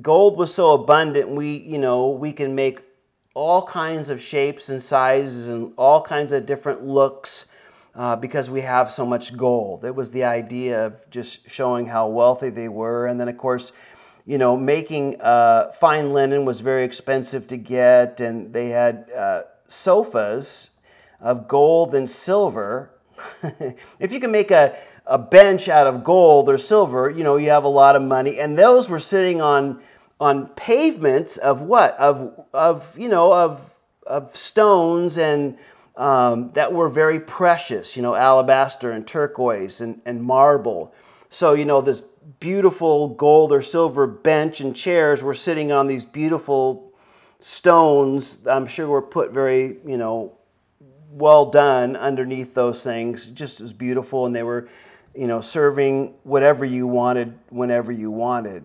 gold 0.00 0.36
was 0.36 0.54
so 0.54 0.72
abundant, 0.72 1.28
we 1.28 1.56
you 1.56 1.78
know 1.78 2.10
we 2.10 2.32
can 2.32 2.54
make 2.54 2.80
all 3.34 3.66
kinds 3.66 4.10
of 4.10 4.22
shapes 4.22 4.68
and 4.68 4.80
sizes 4.80 5.48
and 5.48 5.72
all 5.76 6.00
kinds 6.00 6.30
of 6.30 6.46
different 6.46 6.84
looks. 6.84 7.46
Uh, 7.96 8.16
because 8.16 8.50
we 8.50 8.60
have 8.60 8.90
so 8.90 9.06
much 9.06 9.36
gold. 9.36 9.84
It 9.84 9.94
was 9.94 10.10
the 10.10 10.24
idea 10.24 10.86
of 10.86 11.10
just 11.10 11.48
showing 11.48 11.86
how 11.86 12.08
wealthy 12.08 12.50
they 12.50 12.68
were. 12.68 13.06
And 13.06 13.20
then, 13.20 13.28
of 13.28 13.38
course, 13.38 13.70
you 14.26 14.36
know, 14.36 14.56
making 14.56 15.20
uh, 15.20 15.70
fine 15.72 16.12
linen 16.12 16.44
was 16.44 16.60
very 16.60 16.82
expensive 16.82 17.46
to 17.48 17.56
get, 17.56 18.20
and 18.20 18.52
they 18.52 18.70
had 18.70 19.10
uh, 19.16 19.42
sofas 19.68 20.70
of 21.20 21.46
gold 21.46 21.94
and 21.94 22.08
silver. 22.08 22.90
if 24.00 24.12
you 24.12 24.18
can 24.18 24.32
make 24.32 24.50
a, 24.50 24.76
a 25.06 25.18
bench 25.18 25.68
out 25.68 25.86
of 25.86 26.02
gold 26.02 26.48
or 26.48 26.58
silver, 26.58 27.10
you 27.10 27.22
know, 27.22 27.36
you 27.36 27.50
have 27.50 27.64
a 27.64 27.68
lot 27.68 27.96
of 27.96 28.02
money. 28.02 28.40
And 28.40 28.58
those 28.58 28.88
were 28.88 29.00
sitting 29.00 29.40
on 29.40 29.80
on 30.20 30.46
pavements 30.48 31.36
of 31.36 31.60
what? 31.60 31.98
Of 31.98 32.46
of 32.52 32.98
you 32.98 33.08
know 33.08 33.32
of 33.32 33.60
of 34.06 34.36
stones 34.36 35.18
and 35.18 35.58
um, 35.96 36.50
that 36.52 36.72
were 36.72 36.88
very 36.88 37.20
precious, 37.20 37.96
you 37.96 38.02
know, 38.02 38.14
alabaster 38.14 38.90
and 38.90 39.06
turquoise 39.06 39.80
and, 39.80 40.00
and 40.04 40.22
marble. 40.22 40.92
So, 41.28 41.54
you 41.54 41.64
know, 41.64 41.80
this 41.80 42.02
beautiful 42.40 43.08
gold 43.08 43.52
or 43.52 43.62
silver 43.62 44.06
bench 44.06 44.60
and 44.60 44.74
chairs 44.74 45.22
were 45.22 45.34
sitting 45.34 45.72
on 45.72 45.86
these 45.86 46.04
beautiful 46.04 46.92
stones. 47.38 48.46
I'm 48.46 48.66
sure 48.66 48.88
were 48.88 49.02
put 49.02 49.32
very, 49.32 49.76
you 49.86 49.96
know, 49.96 50.36
well 51.10 51.46
done 51.46 51.96
underneath 51.96 52.54
those 52.54 52.82
things, 52.82 53.28
just 53.28 53.60
as 53.60 53.72
beautiful. 53.72 54.26
And 54.26 54.34
they 54.34 54.42
were, 54.42 54.68
you 55.14 55.26
know, 55.26 55.40
serving 55.40 56.14
whatever 56.24 56.64
you 56.64 56.86
wanted 56.86 57.38
whenever 57.50 57.92
you 57.92 58.10
wanted. 58.10 58.64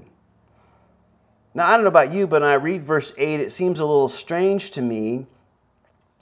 Now, 1.54 1.68
I 1.68 1.74
don't 1.74 1.84
know 1.84 1.90
about 1.90 2.12
you, 2.12 2.28
but 2.28 2.42
when 2.42 2.50
I 2.50 2.56
read 2.56 2.84
verse 2.84 3.12
8, 3.18 3.40
it 3.40 3.52
seems 3.52 3.80
a 3.80 3.86
little 3.86 4.08
strange 4.08 4.72
to 4.72 4.82
me 4.82 5.28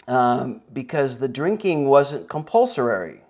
um, 0.07 0.61
because 0.73 1.17
the 1.17 1.27
drinking 1.27 1.87
wasn't 1.87 2.29
compulsory. 2.29 3.21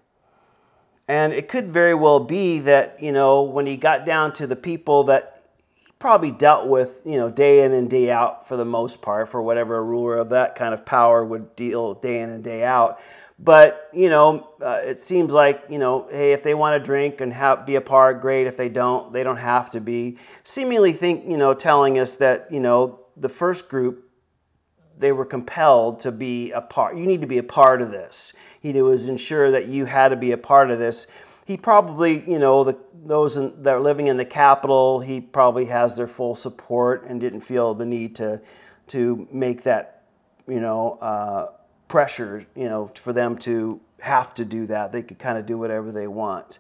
And 1.08 1.32
it 1.34 1.48
could 1.48 1.72
very 1.72 1.94
well 1.94 2.20
be 2.20 2.60
that, 2.60 3.02
you 3.02 3.12
know, 3.12 3.42
when 3.42 3.66
he 3.66 3.78
got 3.78 4.06
down 4.06 4.34
to 4.34 4.48
the 4.48 4.58
people 4.58 5.06
that 5.06 5.44
he 5.74 5.92
probably 6.00 6.32
dealt 6.32 6.68
with, 6.68 7.02
you 7.06 7.18
know, 7.18 7.30
day 7.30 7.64
in 7.64 7.72
and 7.72 7.90
day 7.90 8.12
out 8.12 8.48
for 8.48 8.58
the 8.58 8.66
most 8.66 9.02
part, 9.02 9.30
for 9.30 9.42
whatever 9.42 9.78
a 9.78 9.82
ruler 9.82 10.18
of 10.18 10.30
that 10.30 10.56
kind 10.56 10.74
of 10.74 10.86
power 10.86 11.24
would 11.24 11.56
deal 11.56 11.94
day 11.94 12.20
in 12.20 12.30
and 12.30 12.44
day 12.44 12.64
out. 12.64 13.00
But, 13.40 13.90
you 13.94 14.10
know, 14.10 14.50
uh, 14.62 14.82
it 14.84 15.00
seems 15.00 15.32
like, 15.32 15.64
you 15.70 15.78
know, 15.78 16.08
hey, 16.12 16.34
if 16.34 16.42
they 16.44 16.56
want 16.56 16.82
to 16.82 16.86
drink 16.86 17.22
and 17.22 17.32
have, 17.32 17.66
be 17.66 17.76
a 17.76 17.82
part, 17.82 18.20
great. 18.20 18.48
If 18.48 18.58
they 18.58 18.68
don't, 18.68 19.14
they 19.14 19.24
don't 19.24 19.38
have 19.38 19.70
to 19.72 19.80
be. 19.80 20.18
Seemingly 20.44 20.92
think, 20.92 21.30
you 21.30 21.38
know, 21.38 21.54
telling 21.54 22.00
us 22.00 22.16
that, 22.16 22.52
you 22.52 22.60
know, 22.60 23.00
the 23.16 23.30
first 23.30 23.70
group, 23.70 24.07
they 25.00 25.12
were 25.12 25.26
compelled 25.26 26.00
to 26.02 26.12
be 26.12 26.52
a 26.52 26.62
part. 26.62 26.96
You 26.96 27.06
need 27.06 27.22
to 27.22 27.28
be 27.28 27.38
a 27.38 27.44
part 27.44 27.82
of 27.82 27.92
this 27.92 28.34
he 28.74 28.82
was 28.82 29.08
ensure 29.08 29.52
that 29.52 29.68
you 29.68 29.86
had 29.86 30.10
to 30.10 30.16
be 30.16 30.32
a 30.32 30.38
part 30.38 30.72
of 30.72 30.80
this. 30.80 31.08
He 31.46 31.58
probably, 31.58 32.30
you 32.30 32.40
know, 32.40 32.64
the, 32.64 32.78
those 33.06 33.38
in, 33.38 33.64
that 33.64 33.74
are 33.74 33.80
living 33.80 34.08
in 34.08 34.18
the 34.18 34.26
capital, 34.26 35.00
he 35.00 35.22
probably 35.22 35.66
has 35.66 35.96
their 35.96 36.08
full 36.08 36.36
support 36.36 37.06
and 37.08 37.22
didn't 37.22 37.42
feel 37.42 37.74
the 37.74 37.86
need 37.86 38.16
to 38.18 38.42
to 38.88 39.28
make 39.34 39.64
that, 39.64 40.04
you 40.48 40.62
know, 40.62 40.98
uh, 41.02 41.48
pressure, 41.90 42.46
you 42.56 42.70
know, 42.70 42.90
for 42.96 43.12
them 43.12 43.38
to 43.38 43.82
have 44.00 44.34
to 44.34 44.46
do 44.46 44.66
that. 44.66 44.94
They 44.94 45.02
could 45.02 45.20
kind 45.20 45.38
of 45.38 45.46
do 45.46 45.58
whatever 45.58 45.92
they 45.92 46.08
want. 46.08 46.60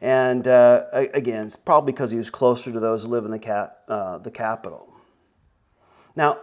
And 0.00 0.48
uh, 0.48 0.84
again, 0.92 1.46
it's 1.46 1.56
probably 1.56 1.92
because 1.92 2.10
he 2.10 2.16
was 2.16 2.30
closer 2.30 2.72
to 2.72 2.80
those 2.80 3.02
who 3.02 3.10
live 3.10 3.26
in 3.26 3.30
the, 3.30 3.38
cap, 3.38 3.80
uh, 3.88 4.16
the 4.16 4.30
capital. 4.30 4.90
Now, 6.16 6.38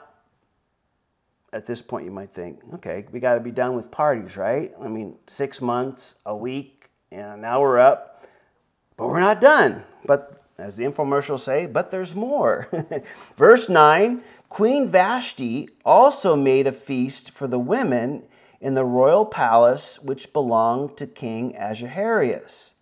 at 1.57 1.65
this 1.65 1.81
point 1.81 2.05
you 2.05 2.11
might 2.11 2.31
think, 2.31 2.59
okay, 2.75 3.05
we 3.11 3.19
got 3.19 3.33
to 3.33 3.39
be 3.39 3.49
done 3.49 3.75
with 3.75 3.89
parties, 3.89 4.37
right? 4.37 4.71
I 4.79 4.87
mean, 4.87 5.15
six 5.25 5.59
months, 5.59 6.13
a 6.23 6.35
week, 6.35 6.87
and 7.11 7.41
now 7.41 7.61
we're 7.61 7.79
up, 7.79 8.27
but 8.95 9.07
we're 9.07 9.19
not 9.19 9.41
done. 9.41 9.83
But 10.05 10.39
as 10.59 10.77
the 10.77 10.83
infomercials 10.83 11.39
say, 11.39 11.65
but 11.65 11.89
there's 11.89 12.13
more. 12.13 12.69
Verse 13.37 13.69
9 13.69 14.21
Queen 14.49 14.87
Vashti 14.87 15.67
also 15.83 16.35
made 16.35 16.67
a 16.67 16.71
feast 16.71 17.31
for 17.31 17.47
the 17.47 17.59
women 17.59 18.23
in 18.61 18.75
the 18.75 18.85
royal 18.85 19.25
palace 19.25 19.99
which 20.01 20.31
belonged 20.31 20.95
to 20.97 21.07
King 21.07 21.55
Ahasuerus. 21.55 22.75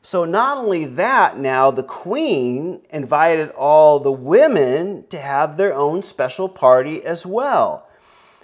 So, 0.00 0.24
not 0.24 0.56
only 0.56 0.86
that, 0.86 1.38
now 1.38 1.70
the 1.70 1.82
queen 1.82 2.80
invited 2.90 3.50
all 3.50 4.00
the 4.00 4.12
women 4.12 5.06
to 5.10 5.18
have 5.18 5.56
their 5.56 5.74
own 5.74 6.02
special 6.02 6.48
party 6.48 7.04
as 7.04 7.26
well. 7.26 7.87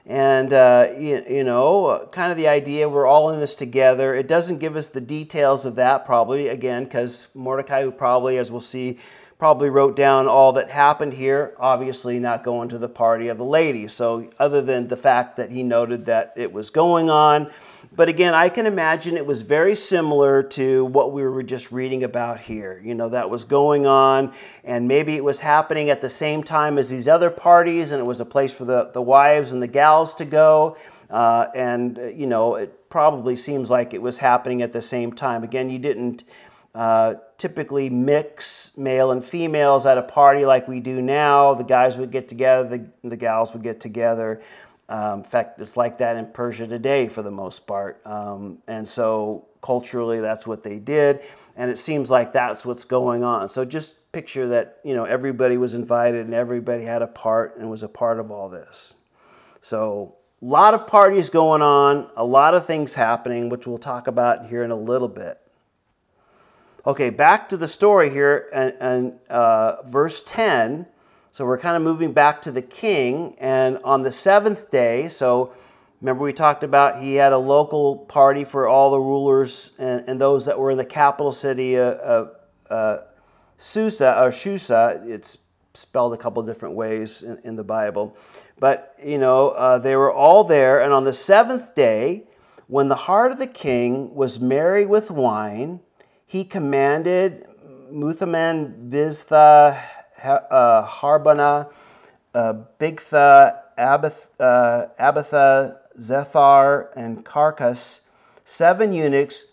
And, 0.06 0.52
uh, 0.52 0.88
you, 0.98 1.24
you, 1.28 1.44
know, 1.44 2.06
kind 2.12 2.30
of 2.30 2.36
the 2.36 2.48
idea 2.48 2.88
we're 2.88 3.06
all 3.06 3.30
in 3.30 3.40
this 3.40 3.54
together. 3.54 4.14
It 4.14 4.28
doesn't 4.28 4.58
give 4.58 4.76
us 4.76 4.88
the 4.88 5.00
details 5.00 5.64
of 5.64 5.76
that, 5.76 6.04
probably, 6.04 6.48
again, 6.48 6.84
because 6.84 7.28
Mordecai, 7.34 7.82
who 7.82 7.90
probably, 7.90 8.36
as 8.36 8.50
we'll 8.50 8.60
see, 8.60 8.98
probably 9.38 9.68
wrote 9.68 9.96
down 9.96 10.28
all 10.28 10.52
that 10.52 10.70
happened 10.70 11.12
here, 11.12 11.54
obviously 11.58 12.18
not 12.20 12.44
going 12.44 12.68
to 12.68 12.78
the 12.78 12.88
party 12.88 13.28
of 13.28 13.38
the 13.38 13.44
ladies. 13.44 13.92
So, 13.92 14.30
other 14.38 14.62
than 14.62 14.88
the 14.88 14.96
fact 14.96 15.36
that 15.36 15.50
he 15.50 15.62
noted 15.62 16.06
that 16.06 16.32
it 16.36 16.52
was 16.52 16.70
going 16.70 17.10
on, 17.10 17.50
but 17.96 18.08
again, 18.08 18.34
I 18.34 18.48
can 18.48 18.66
imagine 18.66 19.16
it 19.16 19.26
was 19.26 19.42
very 19.42 19.74
similar 19.74 20.42
to 20.42 20.84
what 20.86 21.12
we 21.12 21.22
were 21.22 21.42
just 21.42 21.70
reading 21.70 22.02
about 22.02 22.40
here. 22.40 22.80
You 22.84 22.94
know, 22.94 23.08
that 23.10 23.30
was 23.30 23.44
going 23.44 23.86
on, 23.86 24.32
and 24.64 24.88
maybe 24.88 25.16
it 25.16 25.24
was 25.24 25.40
happening 25.40 25.90
at 25.90 26.00
the 26.00 26.08
same 26.08 26.42
time 26.42 26.78
as 26.78 26.88
these 26.88 27.06
other 27.06 27.30
parties, 27.30 27.92
and 27.92 28.00
it 28.00 28.04
was 28.04 28.20
a 28.20 28.24
place 28.24 28.52
for 28.52 28.64
the, 28.64 28.90
the 28.92 29.02
wives 29.02 29.52
and 29.52 29.62
the 29.62 29.68
gals 29.68 30.14
to 30.16 30.24
go. 30.24 30.76
Uh, 31.10 31.46
and, 31.54 31.98
uh, 31.98 32.06
you 32.06 32.26
know, 32.26 32.56
it 32.56 32.88
probably 32.88 33.36
seems 33.36 33.70
like 33.70 33.94
it 33.94 34.02
was 34.02 34.18
happening 34.18 34.62
at 34.62 34.72
the 34.72 34.82
same 34.82 35.12
time. 35.12 35.44
Again, 35.44 35.70
you 35.70 35.78
didn't 35.78 36.24
uh, 36.74 37.14
typically 37.38 37.88
mix 37.88 38.76
male 38.76 39.12
and 39.12 39.24
females 39.24 39.86
at 39.86 39.96
a 39.96 40.02
party 40.02 40.44
like 40.44 40.66
we 40.66 40.80
do 40.80 41.00
now. 41.00 41.54
The 41.54 41.64
guys 41.64 41.96
would 41.96 42.10
get 42.10 42.28
together, 42.28 42.78
the, 43.02 43.08
the 43.08 43.16
gals 43.16 43.52
would 43.52 43.62
get 43.62 43.80
together. 43.80 44.42
Um, 44.88 45.20
in 45.20 45.24
fact, 45.24 45.60
it's 45.60 45.76
like 45.76 45.98
that 45.98 46.16
in 46.16 46.26
Persia 46.26 46.66
today 46.66 47.08
for 47.08 47.22
the 47.22 47.30
most 47.30 47.66
part. 47.66 48.04
Um, 48.04 48.58
and 48.66 48.86
so 48.86 49.46
culturally, 49.62 50.20
that's 50.20 50.46
what 50.46 50.62
they 50.62 50.78
did. 50.78 51.20
And 51.56 51.70
it 51.70 51.78
seems 51.78 52.10
like 52.10 52.32
that's 52.32 52.66
what's 52.66 52.84
going 52.84 53.22
on. 53.22 53.48
So 53.48 53.64
just 53.64 53.94
picture 54.12 54.48
that, 54.48 54.78
you 54.84 54.94
know, 54.94 55.04
everybody 55.04 55.56
was 55.56 55.74
invited 55.74 56.26
and 56.26 56.34
everybody 56.34 56.84
had 56.84 57.02
a 57.02 57.06
part 57.06 57.56
and 57.56 57.70
was 57.70 57.82
a 57.82 57.88
part 57.88 58.18
of 58.18 58.30
all 58.30 58.48
this. 58.48 58.94
So 59.60 60.16
a 60.42 60.44
lot 60.44 60.74
of 60.74 60.86
parties 60.86 61.30
going 61.30 61.62
on, 61.62 62.10
a 62.16 62.24
lot 62.24 62.54
of 62.54 62.66
things 62.66 62.94
happening, 62.94 63.48
which 63.48 63.66
we'll 63.66 63.78
talk 63.78 64.06
about 64.06 64.46
here 64.46 64.62
in 64.64 64.70
a 64.70 64.76
little 64.76 65.08
bit. 65.08 65.40
Okay, 66.86 67.08
back 67.08 67.48
to 67.48 67.56
the 67.56 67.66
story 67.66 68.10
here 68.10 68.50
and, 68.52 68.74
and 68.78 69.18
uh, 69.30 69.82
verse 69.86 70.22
10. 70.22 70.84
So 71.30 71.46
we're 71.46 71.56
kind 71.56 71.76
of 71.78 71.82
moving 71.82 72.12
back 72.12 72.42
to 72.42 72.50
the 72.50 72.60
king. 72.60 73.36
And 73.38 73.78
on 73.84 74.02
the 74.02 74.12
seventh 74.12 74.70
day, 74.70 75.08
so 75.08 75.54
remember 76.02 76.24
we 76.24 76.34
talked 76.34 76.62
about 76.62 77.00
he 77.00 77.14
had 77.14 77.32
a 77.32 77.38
local 77.38 77.96
party 77.96 78.44
for 78.44 78.68
all 78.68 78.90
the 78.90 78.98
rulers 78.98 79.70
and, 79.78 80.04
and 80.06 80.20
those 80.20 80.44
that 80.44 80.58
were 80.58 80.70
in 80.70 80.76
the 80.76 80.84
capital 80.84 81.32
city 81.32 81.78
of 81.78 82.36
uh, 82.68 82.72
uh, 82.72 83.04
Susa 83.56 84.20
or 84.22 84.28
Shusa. 84.28 85.08
It's 85.08 85.38
spelled 85.72 86.12
a 86.12 86.18
couple 86.18 86.42
different 86.42 86.74
ways 86.74 87.22
in, 87.22 87.38
in, 87.44 87.56
the 87.56 87.64
Bible. 87.64 88.14
But, 88.58 88.94
you 89.02 89.16
know, 89.16 89.50
uh, 89.52 89.78
they 89.78 89.96
were 89.96 90.12
all 90.12 90.44
there. 90.44 90.82
And 90.82 90.92
on 90.92 91.04
the 91.04 91.14
seventh 91.14 91.74
day, 91.74 92.24
when 92.66 92.88
the 92.88 92.94
heart 92.94 93.32
of 93.32 93.38
the 93.38 93.46
king 93.46 94.14
was 94.14 94.38
merry 94.38 94.84
with 94.84 95.10
wine, 95.10 95.80
he 96.26 96.44
commanded 96.44 97.46
Muthaman, 97.92 98.90
Biztha, 98.90 99.80
uh, 100.22 100.86
Harbona, 100.86 101.70
uh, 102.34 102.54
Bigtha, 102.78 103.60
Abath, 103.78 104.26
uh, 104.40 105.74
Zethar, 105.98 106.88
and 106.96 107.24
Carcas, 107.24 108.00
seven 108.44 108.92
eunuchs 108.92 109.44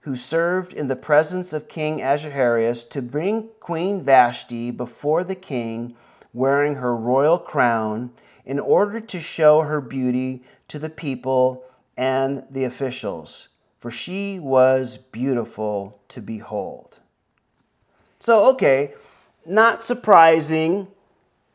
who 0.00 0.14
served 0.14 0.72
in 0.72 0.86
the 0.86 0.96
presence 0.96 1.52
of 1.52 1.68
King 1.68 2.00
Ahasuerus 2.00 2.84
to 2.84 3.02
bring 3.02 3.48
Queen 3.58 4.02
Vashti 4.02 4.70
before 4.70 5.24
the 5.24 5.34
king 5.34 5.96
wearing 6.32 6.76
her 6.76 6.94
royal 6.94 7.38
crown 7.38 8.12
in 8.44 8.60
order 8.60 9.00
to 9.00 9.20
show 9.20 9.62
her 9.62 9.80
beauty 9.80 10.44
to 10.68 10.78
the 10.78 10.90
people 10.90 11.64
and 11.96 12.44
the 12.50 12.62
officials, 12.62 13.48
for 13.86 13.90
she 13.92 14.36
was 14.40 14.96
beautiful 14.96 16.00
to 16.08 16.20
behold. 16.20 16.98
So, 18.18 18.46
okay, 18.46 18.94
not 19.46 19.80
surprising. 19.80 20.88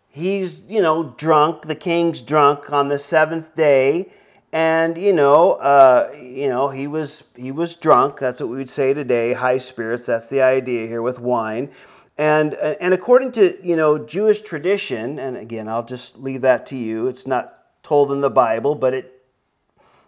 He's, 0.08 0.64
you 0.72 0.82
know, 0.82 1.14
drunk. 1.18 1.64
The 1.64 1.76
king's 1.76 2.22
drunk 2.22 2.72
on 2.72 2.88
the 2.88 2.98
seventh 2.98 3.54
day 3.54 4.14
and 4.54 4.98
you 4.98 5.12
know, 5.12 5.56
uh, 5.56 6.16
you 6.18 6.48
know, 6.48 6.70
he 6.70 6.88
was 6.88 7.26
he 7.36 7.52
was 7.52 7.76
drunk. 7.76 8.20
That's 8.20 8.40
what 8.40 8.48
we 8.48 8.56
would 8.56 8.70
say 8.70 8.94
today. 8.94 9.34
High 9.34 9.58
spirits. 9.58 10.06
That's 10.06 10.30
the 10.30 10.42
idea 10.42 10.88
here 10.88 11.02
with 11.02 11.20
wine. 11.20 11.70
And 12.18 12.54
and 12.54 12.94
according 12.94 13.34
to 13.34 13.58
you 13.62 13.76
know 13.76 13.98
Jewish 13.98 14.40
tradition, 14.40 15.20
and 15.20 15.36
again, 15.36 15.68
I'll 15.68 15.84
just 15.84 16.18
leave 16.18 16.40
that 16.44 16.66
to 16.68 16.78
you. 16.78 17.08
It's 17.08 17.28
not 17.28 17.84
told 17.84 18.10
in 18.10 18.22
the 18.22 18.30
Bible, 18.30 18.76
but 18.76 18.94
it, 18.94 19.22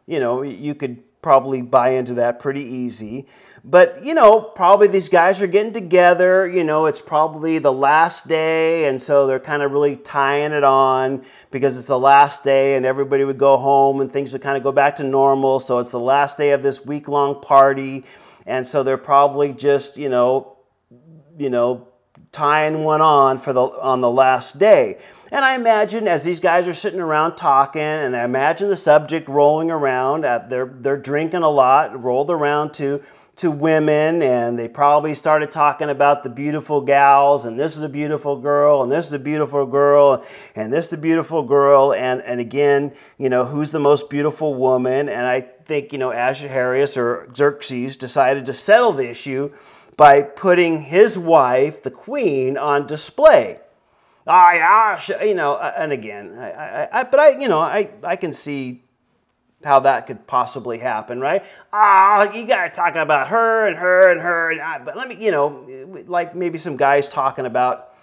you 0.08 0.22
know, 0.22 0.42
you 0.42 0.74
could 0.74 1.04
probably 1.24 1.64
buy 1.64 1.90
into 1.90 2.14
that 2.16 2.40
pretty 2.40 2.62
easy. 2.62 3.26
But, 3.66 4.04
you 4.04 4.14
know, 4.14 4.42
probably 4.42 4.90
these 4.90 5.08
guys 5.08 5.42
are 5.42 5.48
getting 5.48 5.72
together. 5.72 6.46
You 6.46 6.66
know, 6.66 6.86
it's 6.86 7.00
probably 7.00 7.60
the 7.60 7.72
last 7.72 8.28
day, 8.28 8.88
and 8.90 9.02
so 9.02 9.26
they're 9.26 9.40
kind 9.40 9.64
of 9.64 9.72
really 9.72 9.96
tying 9.96 10.52
it 10.52 10.66
on 10.66 11.24
because 11.50 11.78
it's 11.78 11.88
the 11.88 11.98
last 11.98 12.44
day 12.44 12.76
and 12.76 12.86
everybody 12.86 13.24
would 13.24 13.38
go 13.38 13.56
home 13.56 14.02
and 14.02 14.12
things 14.12 14.34
would 14.34 14.42
kind 14.42 14.58
of 14.58 14.64
go 14.64 14.74
back 14.74 14.98
to 14.98 15.04
normal. 15.04 15.62
So 15.62 15.80
it's 15.80 15.92
the 15.92 16.00
last 16.00 16.38
day 16.38 16.52
of 16.52 16.62
this 16.62 16.86
week 16.86 17.08
long 17.08 17.42
party. 17.42 18.04
And 18.46 18.68
so 18.68 18.84
they're 18.84 18.98
probably 18.98 19.54
just, 19.54 19.98
you 19.98 20.10
know, 20.10 20.58
you 21.38 21.50
know, 21.50 21.88
tying 22.34 22.84
one 22.84 23.02
on 23.02 23.38
for 23.38 23.54
the 23.54 23.62
on 23.62 24.02
the 24.02 24.12
last 24.12 24.60
day. 24.60 24.98
And 25.34 25.44
I 25.44 25.56
imagine 25.56 26.08
as 26.08 26.24
these 26.24 26.40
guys 26.40 26.68
are 26.68 26.76
sitting 26.76 27.00
around 27.00 27.38
talking, 27.38 27.82
and 27.82 28.16
I 28.16 28.24
imagine 28.24 28.70
the 28.70 28.76
subject 28.76 29.28
rolling 29.28 29.72
around, 29.72 30.26
uh, 30.26 30.46
they're 30.48 30.72
they're 30.72 30.96
drinking 30.96 31.42
a 31.42 31.50
lot, 31.50 32.00
rolled 32.04 32.30
around 32.30 32.76
to 32.76 33.02
to 33.38 33.50
women 33.50 34.22
and 34.22 34.60
they 34.60 34.68
probably 34.68 35.16
started 35.16 35.50
talking 35.50 35.90
about 35.90 36.22
the 36.22 36.30
beautiful 36.30 36.82
gals 36.82 37.46
and 37.46 37.60
this 37.60 37.76
is 37.76 37.82
a 37.82 37.90
beautiful 37.90 38.38
girl 38.40 38.84
and 38.84 38.92
this 38.92 39.08
is 39.08 39.14
a 39.14 39.18
beautiful 39.18 39.66
girl 39.66 40.24
and 40.54 40.72
this 40.72 40.86
is 40.86 40.94
a 40.94 40.98
beautiful 40.98 41.42
girl 41.42 41.94
and, 41.94 42.22
and 42.22 42.40
again 42.40 42.94
you 43.18 43.30
know 43.30 43.44
who's 43.44 43.72
the 43.72 43.80
most 43.80 44.08
beautiful 44.08 44.54
woman? 44.54 45.10
And 45.10 45.26
i 45.26 45.42
think 45.42 45.92
you 45.92 45.98
know 45.98 46.12
ahasuerus 46.12 46.96
or 46.96 47.28
xerxes 47.36 47.98
decided 47.98 48.46
to 48.46 48.54
settle 48.54 48.94
the 48.94 49.10
issue 49.10 49.52
by 49.98 50.22
putting 50.22 50.84
his 50.84 51.18
wife 51.18 51.82
the 51.82 51.90
queen 51.90 52.56
on 52.56 52.86
display 52.86 53.60
ah 54.28 54.54
yeah 54.54 55.24
you 55.24 55.34
know 55.34 55.58
and 55.58 55.92
again 55.92 56.38
I, 56.38 56.52
I, 56.52 57.00
I 57.00 57.04
but 57.04 57.20
i 57.20 57.30
you 57.30 57.48
know 57.48 57.60
i, 57.60 57.90
I 58.04 58.16
can 58.16 58.34
see 58.34 58.84
how 59.64 59.80
that 59.82 60.08
could 60.08 60.28
possibly 60.28 60.78
happen, 60.78 61.20
right? 61.20 61.44
Ah, 61.72 62.28
oh, 62.28 62.34
you 62.34 62.46
got 62.46 62.66
to 62.66 62.70
talk 62.70 62.96
about 62.96 63.30
her 63.30 63.68
and 63.68 63.78
her 63.78 64.12
and 64.12 64.22
her. 64.22 64.52
And 64.52 64.62
I, 64.62 64.80
but 64.80 64.96
let 64.96 65.08
me, 65.08 65.16
you 65.24 65.32
know, 65.32 66.04
like 66.08 66.36
maybe 66.36 66.58
some 66.58 66.78
guys 66.78 67.10
talking 67.10 67.46
about, 67.46 67.96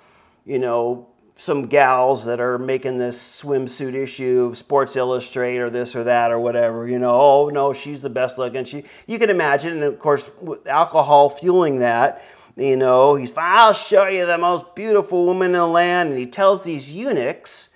you 0.44 0.58
know, 0.58 1.06
some 1.36 1.66
gals 1.66 2.26
that 2.26 2.38
are 2.38 2.58
making 2.58 2.98
this 2.98 3.42
swimsuit 3.42 3.94
issue 3.94 4.48
of 4.50 4.58
Sports 4.58 4.96
Illustrated 4.96 5.60
or 5.60 5.70
this 5.70 5.96
or 5.96 6.04
that 6.04 6.30
or 6.30 6.38
whatever. 6.38 6.86
You 6.88 6.98
know, 6.98 7.18
oh 7.18 7.48
no, 7.48 7.72
she's 7.72 8.02
the 8.02 8.10
best 8.10 8.38
looking. 8.38 8.64
She, 8.64 8.84
you 9.06 9.18
can 9.18 9.30
imagine, 9.30 9.74
and 9.74 9.82
of 9.82 9.98
course, 9.98 10.30
with 10.40 10.66
alcohol 10.66 11.30
fueling 11.30 11.78
that. 11.80 12.24
You 12.56 12.76
know, 12.76 13.14
he's, 13.14 13.32
I'll 13.36 13.72
show 13.72 14.06
you 14.08 14.26
the 14.26 14.38
most 14.38 14.74
beautiful 14.74 15.26
woman 15.26 15.46
in 15.46 15.52
the 15.52 15.66
land, 15.66 16.10
and 16.10 16.18
he 16.18 16.26
tells 16.26 16.62
these 16.62 16.92
eunuchs 16.92 17.70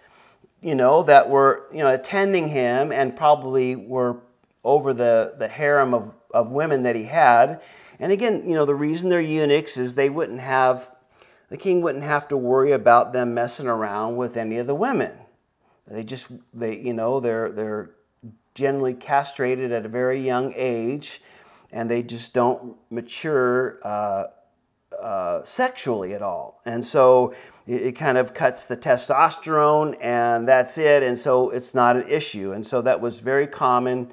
you 0.65 0.75
know, 0.75 1.03
that 1.03 1.29
were, 1.29 1.67
you 1.73 1.81
know, 1.81 1.93
attending 1.93 2.49
him 2.49 2.91
and 2.91 3.15
probably 3.15 3.77
were 3.77 4.17
over 4.65 4.95
the, 4.95 5.35
the 5.39 5.47
harem 5.47 5.93
of, 5.93 6.15
of 6.33 6.53
women 6.53 6.85
that 6.85 6.97
he 6.97 7.05
had. 7.05 7.61
And 8.01 8.11
again, 8.11 8.49
you 8.49 8.55
know, 8.55 8.65
the 8.65 8.75
reason 8.75 9.11
they're 9.11 9.21
eunuchs 9.21 9.77
is 9.77 9.95
they 9.95 10.09
wouldn't 10.09 10.41
have, 10.41 10.91
the 11.51 11.59
king 11.59 11.83
wouldn't 11.83 12.05
have 12.05 12.29
to 12.29 12.39
worry 12.39 12.73
about 12.73 13.13
them 13.13 13.35
messing 13.35 13.67
around 13.67 14.17
with 14.17 14.39
any 14.39 14.57
of 14.57 14.67
the 14.67 14.75
women. 14.75 15.13
They 15.87 16.03
just, 16.03 16.29
they, 16.55 16.79
you 16.79 16.95
know, 16.95 17.21
they're, 17.21 17.53
they're 17.53 17.91
generally 18.55 18.95
castrated 18.95 19.71
at 19.71 19.85
a 19.85 19.89
very 19.89 20.25
young 20.25 20.55
age 20.57 21.21
and 21.71 21.91
they 21.91 22.03
just 22.03 22.33
don't 22.33 22.77
mature 22.89 23.81
uh, 23.83 24.25
uh, 25.03 25.45
sexually 25.45 26.15
at 26.15 26.23
all. 26.23 26.61
And 26.65 26.85
so 26.85 27.35
it, 27.67 27.83
it, 27.83 27.93
kind 27.93 28.19
of 28.19 28.35
cuts 28.35 28.67
the 28.67 28.77
testosterone 28.77 29.97
and 30.01 30.47
that's 30.47 30.79
it. 30.79 31.03
And 31.03 31.19
so 31.19 31.51
it's 31.51 31.75
not 31.75 31.97
an 31.97 32.09
issue. 32.09 32.53
And 32.53 32.67
so 32.67 32.83
that 32.83 33.01
was 33.01 33.19
very 33.19 33.47
common 33.47 34.13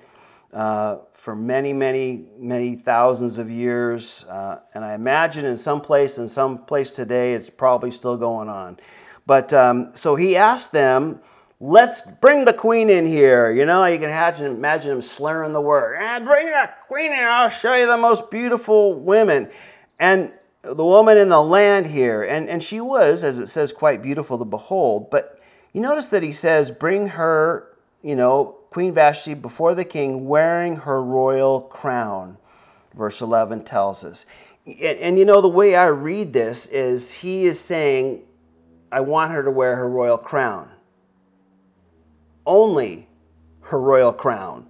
uh, 0.53 0.97
for 1.13 1.35
many, 1.35 1.73
many, 1.73 2.25
many 2.37 2.75
thousands 2.75 3.37
of 3.37 3.49
years. 3.49 4.25
Uh, 4.25 4.59
and 4.73 4.83
I 4.83 4.93
imagine 4.93 5.45
in 5.45 5.57
some 5.57 5.81
place, 5.81 6.17
in 6.17 6.27
some 6.27 6.65
place 6.65 6.91
today, 6.91 7.33
it's 7.33 7.49
probably 7.49 7.91
still 7.91 8.17
going 8.17 8.49
on. 8.49 8.77
But 9.25 9.53
um, 9.53 9.91
so 9.95 10.15
he 10.15 10.35
asked 10.35 10.71
them, 10.71 11.19
let's 11.61 12.01
bring 12.01 12.43
the 12.43 12.53
queen 12.53 12.89
in 12.89 13.07
here. 13.07 13.51
You 13.51 13.65
know, 13.65 13.85
you 13.85 13.99
can 13.99 14.09
imagine, 14.09 14.47
imagine 14.47 14.91
him 14.91 15.01
slurring 15.01 15.53
the 15.53 15.61
word. 15.61 15.99
Ah, 16.01 16.19
bring 16.19 16.47
the 16.47 16.69
queen 16.87 17.11
in, 17.11 17.19
I'll 17.19 17.49
show 17.49 17.75
you 17.75 17.85
the 17.85 17.97
most 17.97 18.31
beautiful 18.31 18.95
women. 18.95 19.49
And 19.99 20.33
the 20.63 20.85
woman 20.85 21.17
in 21.17 21.29
the 21.29 21.41
land 21.41 21.87
here, 21.87 22.23
and, 22.23 22.49
and 22.49 22.63
she 22.63 22.79
was, 22.79 23.23
as 23.23 23.39
it 23.39 23.47
says, 23.47 23.71
quite 23.71 24.01
beautiful 24.01 24.37
to 24.37 24.45
behold. 24.45 25.09
But 25.09 25.39
you 25.73 25.81
notice 25.81 26.09
that 26.09 26.23
he 26.23 26.31
says, 26.31 26.69
Bring 26.69 27.09
her, 27.09 27.75
you 28.03 28.15
know, 28.15 28.57
Queen 28.69 28.93
Vashti 28.93 29.33
before 29.33 29.73
the 29.73 29.83
king 29.83 30.27
wearing 30.27 30.77
her 30.77 31.01
royal 31.01 31.61
crown, 31.61 32.37
verse 32.93 33.21
11 33.21 33.63
tells 33.63 34.03
us. 34.03 34.25
And, 34.65 34.77
and 34.79 35.19
you 35.19 35.25
know, 35.25 35.41
the 35.41 35.49
way 35.49 35.75
I 35.75 35.87
read 35.87 36.33
this 36.33 36.67
is 36.67 37.11
he 37.11 37.45
is 37.45 37.59
saying, 37.59 38.21
I 38.91 39.01
want 39.01 39.31
her 39.31 39.43
to 39.43 39.51
wear 39.51 39.75
her 39.75 39.89
royal 39.89 40.17
crown. 40.17 40.69
Only 42.45 43.07
her 43.61 43.79
royal 43.79 44.13
crown. 44.13 44.67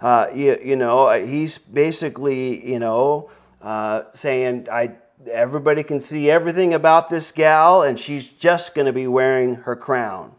Uh, 0.00 0.26
you, 0.34 0.58
you 0.62 0.76
know, 0.76 1.12
he's 1.24 1.58
basically, 1.58 2.68
you 2.68 2.78
know, 2.78 3.30
uh, 3.62 4.02
saying, 4.12 4.68
I, 4.70 4.96
everybody 5.30 5.82
can 5.82 6.00
see 6.00 6.30
everything 6.30 6.74
about 6.74 7.08
this 7.08 7.30
gal, 7.30 7.82
and 7.82 7.98
she's 7.98 8.26
just 8.26 8.74
going 8.74 8.86
to 8.86 8.92
be 8.92 9.06
wearing 9.06 9.54
her 9.54 9.76
crown, 9.76 10.32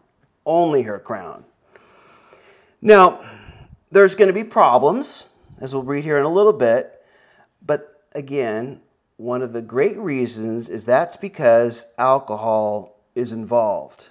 only 0.44 0.82
her 0.82 0.98
crown. 0.98 1.44
Now, 2.82 3.20
there's 3.90 4.14
going 4.14 4.28
to 4.28 4.34
be 4.34 4.44
problems, 4.44 5.28
as 5.60 5.72
we'll 5.72 5.84
read 5.84 6.04
here 6.04 6.18
in 6.18 6.24
a 6.24 6.32
little 6.32 6.52
bit, 6.52 7.02
but 7.64 8.02
again, 8.12 8.80
one 9.16 9.42
of 9.42 9.52
the 9.52 9.62
great 9.62 9.96
reasons 9.98 10.68
is 10.68 10.84
that's 10.84 11.16
because 11.16 11.86
alcohol 11.96 12.96
is 13.14 13.32
involved. 13.32 14.08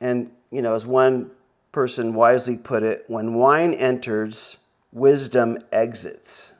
And, 0.00 0.30
you 0.50 0.60
know, 0.60 0.74
as 0.74 0.84
one 0.84 1.30
person 1.72 2.14
wisely 2.14 2.56
put 2.56 2.82
it, 2.82 3.04
when 3.06 3.34
wine 3.34 3.72
enters, 3.74 4.56
wisdom 4.92 5.58
exits. 5.70 6.52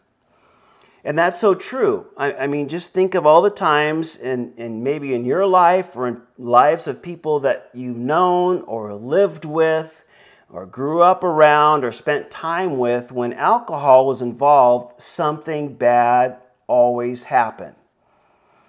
And 1.04 1.18
that's 1.18 1.38
so 1.38 1.54
true. 1.54 2.06
I, 2.16 2.32
I, 2.32 2.46
mean, 2.46 2.68
just 2.68 2.92
think 2.92 3.14
of 3.14 3.24
all 3.24 3.40
the 3.40 3.50
times, 3.50 4.16
and, 4.16 4.52
maybe 4.84 5.14
in 5.14 5.24
your 5.24 5.46
life 5.46 5.96
or 5.96 6.08
in 6.08 6.20
lives 6.36 6.86
of 6.86 7.02
people 7.02 7.40
that 7.40 7.70
you've 7.72 7.96
known 7.96 8.62
or 8.62 8.92
lived 8.94 9.44
with, 9.44 10.04
or 10.50 10.66
grew 10.66 11.00
up 11.02 11.24
around 11.24 11.84
or 11.84 11.92
spent 11.92 12.30
time 12.30 12.76
with, 12.76 13.12
when 13.12 13.32
alcohol 13.32 14.06
was 14.06 14.20
involved, 14.20 15.00
something 15.00 15.74
bad 15.74 16.36
always 16.66 17.22
happened. 17.24 17.76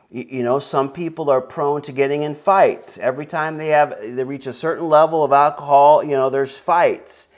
You 0.10 0.44
know, 0.44 0.60
some 0.60 0.92
people 0.92 1.30
are 1.30 1.40
prone 1.40 1.82
to 1.84 1.94
getting 1.94 2.24
in 2.24 2.36
fights. 2.36 2.98
Every 2.98 3.26
time 3.26 3.58
they 3.58 3.68
have 3.68 3.96
they 4.02 4.26
reach 4.26 4.46
a 4.46 4.52
certain 4.52 4.90
level 4.90 5.24
of 5.24 5.32
alcohol, 5.32 6.04
you 6.04 6.18
know, 6.18 6.30
there's 6.30 6.58
fights. 6.58 7.30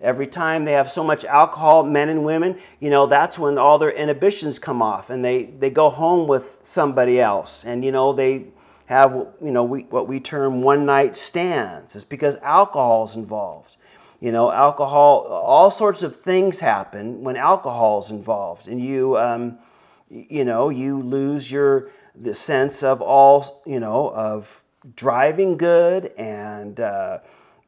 Every 0.00 0.26
time 0.26 0.64
they 0.64 0.72
have 0.72 0.90
so 0.90 1.04
much 1.04 1.26
alcohol, 1.26 1.82
men 1.82 2.08
and 2.08 2.24
women, 2.24 2.58
you 2.78 2.88
know, 2.88 3.06
that's 3.06 3.38
when 3.38 3.58
all 3.58 3.78
their 3.78 3.90
inhibitions 3.90 4.58
come 4.58 4.80
off 4.80 5.10
and 5.10 5.22
they, 5.22 5.44
they 5.44 5.68
go 5.68 5.90
home 5.90 6.26
with 6.26 6.58
somebody 6.62 7.20
else. 7.20 7.64
And, 7.64 7.84
you 7.84 7.92
know, 7.92 8.14
they 8.14 8.46
have, 8.86 9.12
you 9.12 9.50
know, 9.50 9.62
we, 9.62 9.82
what 9.82 10.08
we 10.08 10.18
term 10.18 10.62
one 10.62 10.86
night 10.86 11.16
stands. 11.16 11.94
It's 11.94 12.04
because 12.04 12.36
alcohol 12.36 13.04
is 13.04 13.14
involved. 13.14 13.76
You 14.20 14.32
know, 14.32 14.50
alcohol, 14.50 15.26
all 15.26 15.70
sorts 15.70 16.02
of 16.02 16.16
things 16.16 16.60
happen 16.60 17.22
when 17.22 17.36
alcohol 17.36 17.98
is 17.98 18.10
involved. 18.10 18.68
And 18.68 18.82
you, 18.82 19.18
um, 19.18 19.58
you 20.08 20.46
know, 20.46 20.70
you 20.70 20.98
lose 20.98 21.50
your, 21.50 21.90
the 22.14 22.34
sense 22.34 22.82
of 22.82 23.02
all, 23.02 23.62
you 23.66 23.80
know, 23.80 24.10
of 24.14 24.62
driving 24.96 25.58
good 25.58 26.12
and, 26.16 26.80
uh, 26.80 27.18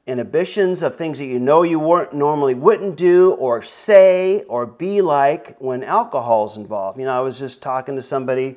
inhibitions 0.07 0.83
of 0.83 0.97
things 0.97 1.19
that 1.19 1.27
you 1.27 1.39
know 1.39 1.63
you 1.63 1.79
weren't 1.79 2.13
normally 2.13 2.55
wouldn't 2.55 2.97
do 2.97 3.33
or 3.33 3.63
say 3.63 4.43
or 4.43 4.67
be 4.67 5.01
like 5.01 5.57
when 5.61 5.85
alcohol 5.85 6.47
is 6.47 6.57
involved. 6.57 6.99
You 6.99 7.05
know, 7.05 7.17
I 7.17 7.21
was 7.21 7.39
just 7.39 7.63
talking 7.63 7.95
to 7.97 8.03
somebody 8.03 8.57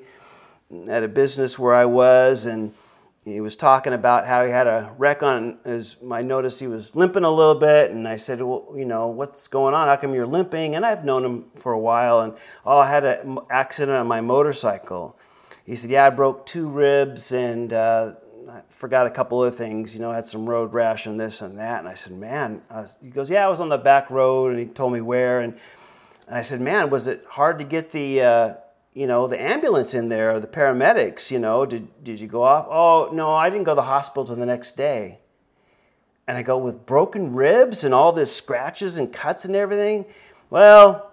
at 0.88 1.04
a 1.04 1.08
business 1.08 1.60
where 1.60 1.76
I 1.76 1.86
was, 1.86 2.48
and 2.48 2.74
he 3.24 3.42
was 3.42 3.56
talking 3.56 3.94
about 3.94 4.26
how 4.26 4.44
he 4.44 4.52
had 4.52 4.66
a 4.66 4.94
wreck 4.98 5.22
on 5.22 5.60
his. 5.64 5.98
I 6.12 6.24
noticed 6.24 6.60
he 6.60 6.68
was 6.68 6.96
limping 6.96 7.24
a 7.24 7.30
little 7.30 7.56
bit, 7.56 7.92
and 7.92 8.08
I 8.08 8.18
said, 8.18 8.42
"Well, 8.42 8.74
you 8.76 8.86
know, 8.86 9.08
what's 9.08 9.48
going 9.48 9.76
on? 9.76 9.88
How 9.88 9.96
come 9.98 10.16
you're 10.16 10.26
limping?" 10.26 10.76
And 10.76 10.86
I've 10.86 11.06
known 11.06 11.24
him 11.24 11.46
for 11.56 11.74
a 11.74 11.80
while, 11.80 12.22
and 12.22 12.34
oh, 12.66 12.80
I 12.80 12.88
had 12.90 13.06
an 13.06 13.38
accident 13.52 13.98
on 13.98 14.08
my 14.08 14.22
motorcycle. 14.22 15.18
He 15.64 15.76
said, 15.76 15.92
"Yeah, 15.92 16.08
I 16.08 16.10
broke 16.10 16.48
two 16.48 16.68
ribs, 16.68 17.32
and 17.32 17.72
uh, 17.72 18.14
I 18.56 18.62
forgot 18.70 19.06
a 19.06 19.10
couple 19.10 19.44
of 19.44 19.58
things, 19.58 19.94
you 19.94 20.00
know, 20.00 20.14
had 20.14 20.26
some 20.26 20.48
road 20.48 20.72
rash 20.72 21.08
and 21.08 21.20
this 21.20 21.42
and 21.42 21.60
that. 21.60 21.80
And 21.80 21.90
I 21.90 21.96
said, 21.96 22.14
man, 22.14 22.62
I 22.72 22.86
he 23.04 23.10
goes, 23.10 23.30
yeah, 23.30 23.46
I 23.46 23.50
was 23.50 23.60
on 23.60 23.68
the 23.68 23.78
back 23.78 24.10
road. 24.10 24.52
And 24.52 24.60
he 24.60 24.66
told 24.66 24.94
me 24.94 25.02
where. 25.02 25.42
And, 25.42 25.58
and 26.26 26.38
I 26.38 26.42
said, 26.42 26.62
man, 26.62 26.90
was 26.90 27.08
it 27.08 27.26
hard 27.30 27.60
to 27.60 27.66
get 27.66 27.92
the, 27.92 28.22
uh, 28.22 28.54
you 28.94 29.08
know, 29.08 29.28
the 29.28 29.42
ambulance 29.42 29.94
in 29.94 30.08
there, 30.08 30.40
the 30.40 30.48
paramedics, 30.48 31.30
you 31.32 31.38
know, 31.38 31.66
did, 31.66 32.02
did 32.02 32.18
you 32.18 32.28
go 32.28 32.44
off? 32.44 32.66
Oh, 32.70 33.10
no, 33.12 33.34
I 33.34 33.50
didn't 33.50 33.66
go 33.66 33.74
to 33.74 33.76
the 33.76 33.82
hospital 33.82 34.24
till 34.24 34.38
the 34.38 34.46
next 34.46 34.78
day. 34.78 35.20
And 36.26 36.38
I 36.38 36.42
go, 36.42 36.58
with 36.58 36.86
broken 36.86 37.36
ribs 37.36 37.84
and 37.84 37.94
all 37.94 38.14
this 38.14 38.34
scratches 38.34 38.98
and 38.98 39.12
cuts 39.12 39.44
and 39.44 39.54
everything? 39.54 40.06
Well, 40.50 41.12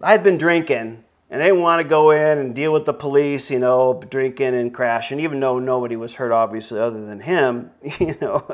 I'd 0.00 0.22
been 0.22 0.38
drinking 0.38 1.02
and 1.30 1.40
they 1.40 1.52
want 1.52 1.80
to 1.80 1.88
go 1.88 2.10
in 2.10 2.38
and 2.38 2.54
deal 2.54 2.72
with 2.72 2.86
the 2.86 2.94
police, 2.94 3.50
you 3.50 3.58
know, 3.58 4.02
drinking 4.08 4.54
and 4.54 4.72
crashing, 4.72 5.20
even 5.20 5.40
though 5.40 5.58
nobody 5.58 5.96
was 5.96 6.14
hurt, 6.14 6.32
obviously, 6.32 6.80
other 6.80 7.04
than 7.04 7.20
him, 7.20 7.70
you 7.98 8.16
know. 8.20 8.46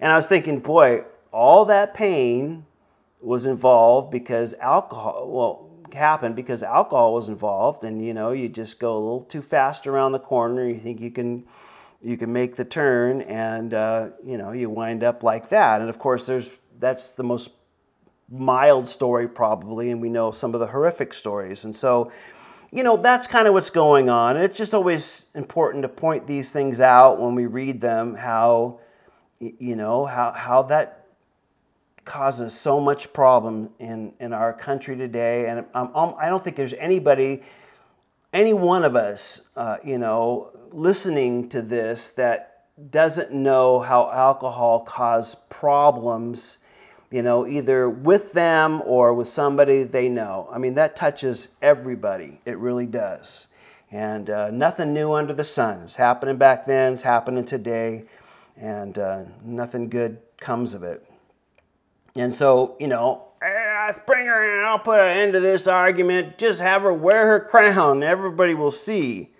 And 0.00 0.10
I 0.10 0.16
was 0.16 0.26
thinking, 0.26 0.60
boy, 0.60 1.04
all 1.32 1.64
that 1.66 1.94
pain 1.94 2.66
was 3.20 3.46
involved 3.46 4.10
because 4.10 4.54
alcohol, 4.54 5.28
well, 5.30 5.68
happened 5.94 6.34
because 6.34 6.62
alcohol 6.62 7.12
was 7.12 7.28
involved, 7.28 7.84
and 7.84 8.04
you 8.04 8.14
know, 8.14 8.32
you 8.32 8.48
just 8.48 8.78
go 8.78 8.94
a 8.94 8.98
little 8.98 9.24
too 9.24 9.42
fast 9.42 9.86
around 9.86 10.12
the 10.12 10.18
corner. 10.18 10.66
You 10.66 10.80
think 10.80 11.00
you 11.00 11.10
can, 11.10 11.44
you 12.02 12.16
can 12.16 12.32
make 12.32 12.56
the 12.56 12.64
turn, 12.64 13.22
and 13.22 13.74
uh, 13.74 14.08
you 14.24 14.38
know, 14.38 14.52
you 14.52 14.70
wind 14.70 15.04
up 15.04 15.22
like 15.22 15.50
that. 15.50 15.80
And 15.80 15.90
of 15.90 15.98
course, 15.98 16.26
there's 16.26 16.50
that's 16.78 17.12
the 17.12 17.22
most 17.22 17.50
mild 18.32 18.88
story, 18.88 19.28
probably, 19.28 19.90
and 19.90 20.00
we 20.00 20.08
know 20.08 20.30
some 20.30 20.54
of 20.54 20.60
the 20.60 20.66
horrific 20.66 21.12
stories. 21.12 21.64
And 21.64 21.76
so, 21.76 22.10
you 22.70 22.82
know, 22.82 22.96
that's 22.96 23.26
kind 23.26 23.46
of 23.46 23.52
what's 23.52 23.68
going 23.68 24.08
on. 24.08 24.36
And 24.36 24.44
it's 24.44 24.56
just 24.56 24.72
always 24.72 25.26
important 25.34 25.82
to 25.82 25.88
point 25.88 26.26
these 26.26 26.50
things 26.50 26.80
out 26.80 27.20
when 27.20 27.34
we 27.34 27.44
read 27.44 27.80
them, 27.80 28.14
how, 28.14 28.80
you 29.38 29.76
know, 29.76 30.06
how, 30.06 30.32
how 30.32 30.62
that 30.62 31.06
causes 32.06 32.58
so 32.58 32.80
much 32.80 33.12
problem 33.12 33.68
in, 33.78 34.14
in 34.18 34.32
our 34.32 34.52
country 34.54 34.96
today. 34.96 35.48
And 35.48 35.66
I'm, 35.74 36.14
I 36.18 36.30
don't 36.30 36.42
think 36.42 36.56
there's 36.56 36.72
anybody, 36.74 37.42
any 38.32 38.54
one 38.54 38.82
of 38.82 38.96
us, 38.96 39.42
uh, 39.56 39.76
you 39.84 39.98
know, 39.98 40.50
listening 40.72 41.50
to 41.50 41.60
this 41.60 42.10
that 42.10 42.64
doesn't 42.90 43.30
know 43.30 43.80
how 43.80 44.10
alcohol 44.10 44.80
caused 44.80 45.50
problems 45.50 46.58
you 47.12 47.22
know, 47.22 47.46
either 47.46 47.88
with 47.90 48.32
them 48.32 48.82
or 48.86 49.12
with 49.12 49.28
somebody 49.28 49.82
they 49.82 50.08
know. 50.08 50.48
I 50.50 50.58
mean, 50.58 50.74
that 50.74 50.96
touches 50.96 51.48
everybody. 51.60 52.40
It 52.46 52.56
really 52.56 52.86
does. 52.86 53.48
And 53.90 54.30
uh, 54.30 54.50
nothing 54.50 54.94
new 54.94 55.12
under 55.12 55.34
the 55.34 55.44
sun. 55.44 55.82
It's 55.82 55.96
happening 55.96 56.38
back 56.38 56.64
then, 56.64 56.94
it's 56.94 57.02
happening 57.02 57.44
today, 57.44 58.04
and 58.56 58.98
uh, 58.98 59.24
nothing 59.44 59.90
good 59.90 60.18
comes 60.40 60.72
of 60.72 60.82
it. 60.82 61.04
And 62.16 62.32
so, 62.32 62.76
you 62.80 62.88
know, 62.88 63.24
bring 64.06 64.26
her 64.26 64.60
in, 64.60 64.64
I'll 64.66 64.78
put 64.78 64.98
an 64.98 65.18
end 65.18 65.34
to 65.34 65.40
this 65.40 65.66
argument. 65.66 66.38
Just 66.38 66.60
have 66.60 66.82
her 66.82 66.92
wear 66.94 67.26
her 67.26 67.40
crown, 67.40 68.02
everybody 68.02 68.54
will 68.54 68.70
see. 68.70 69.31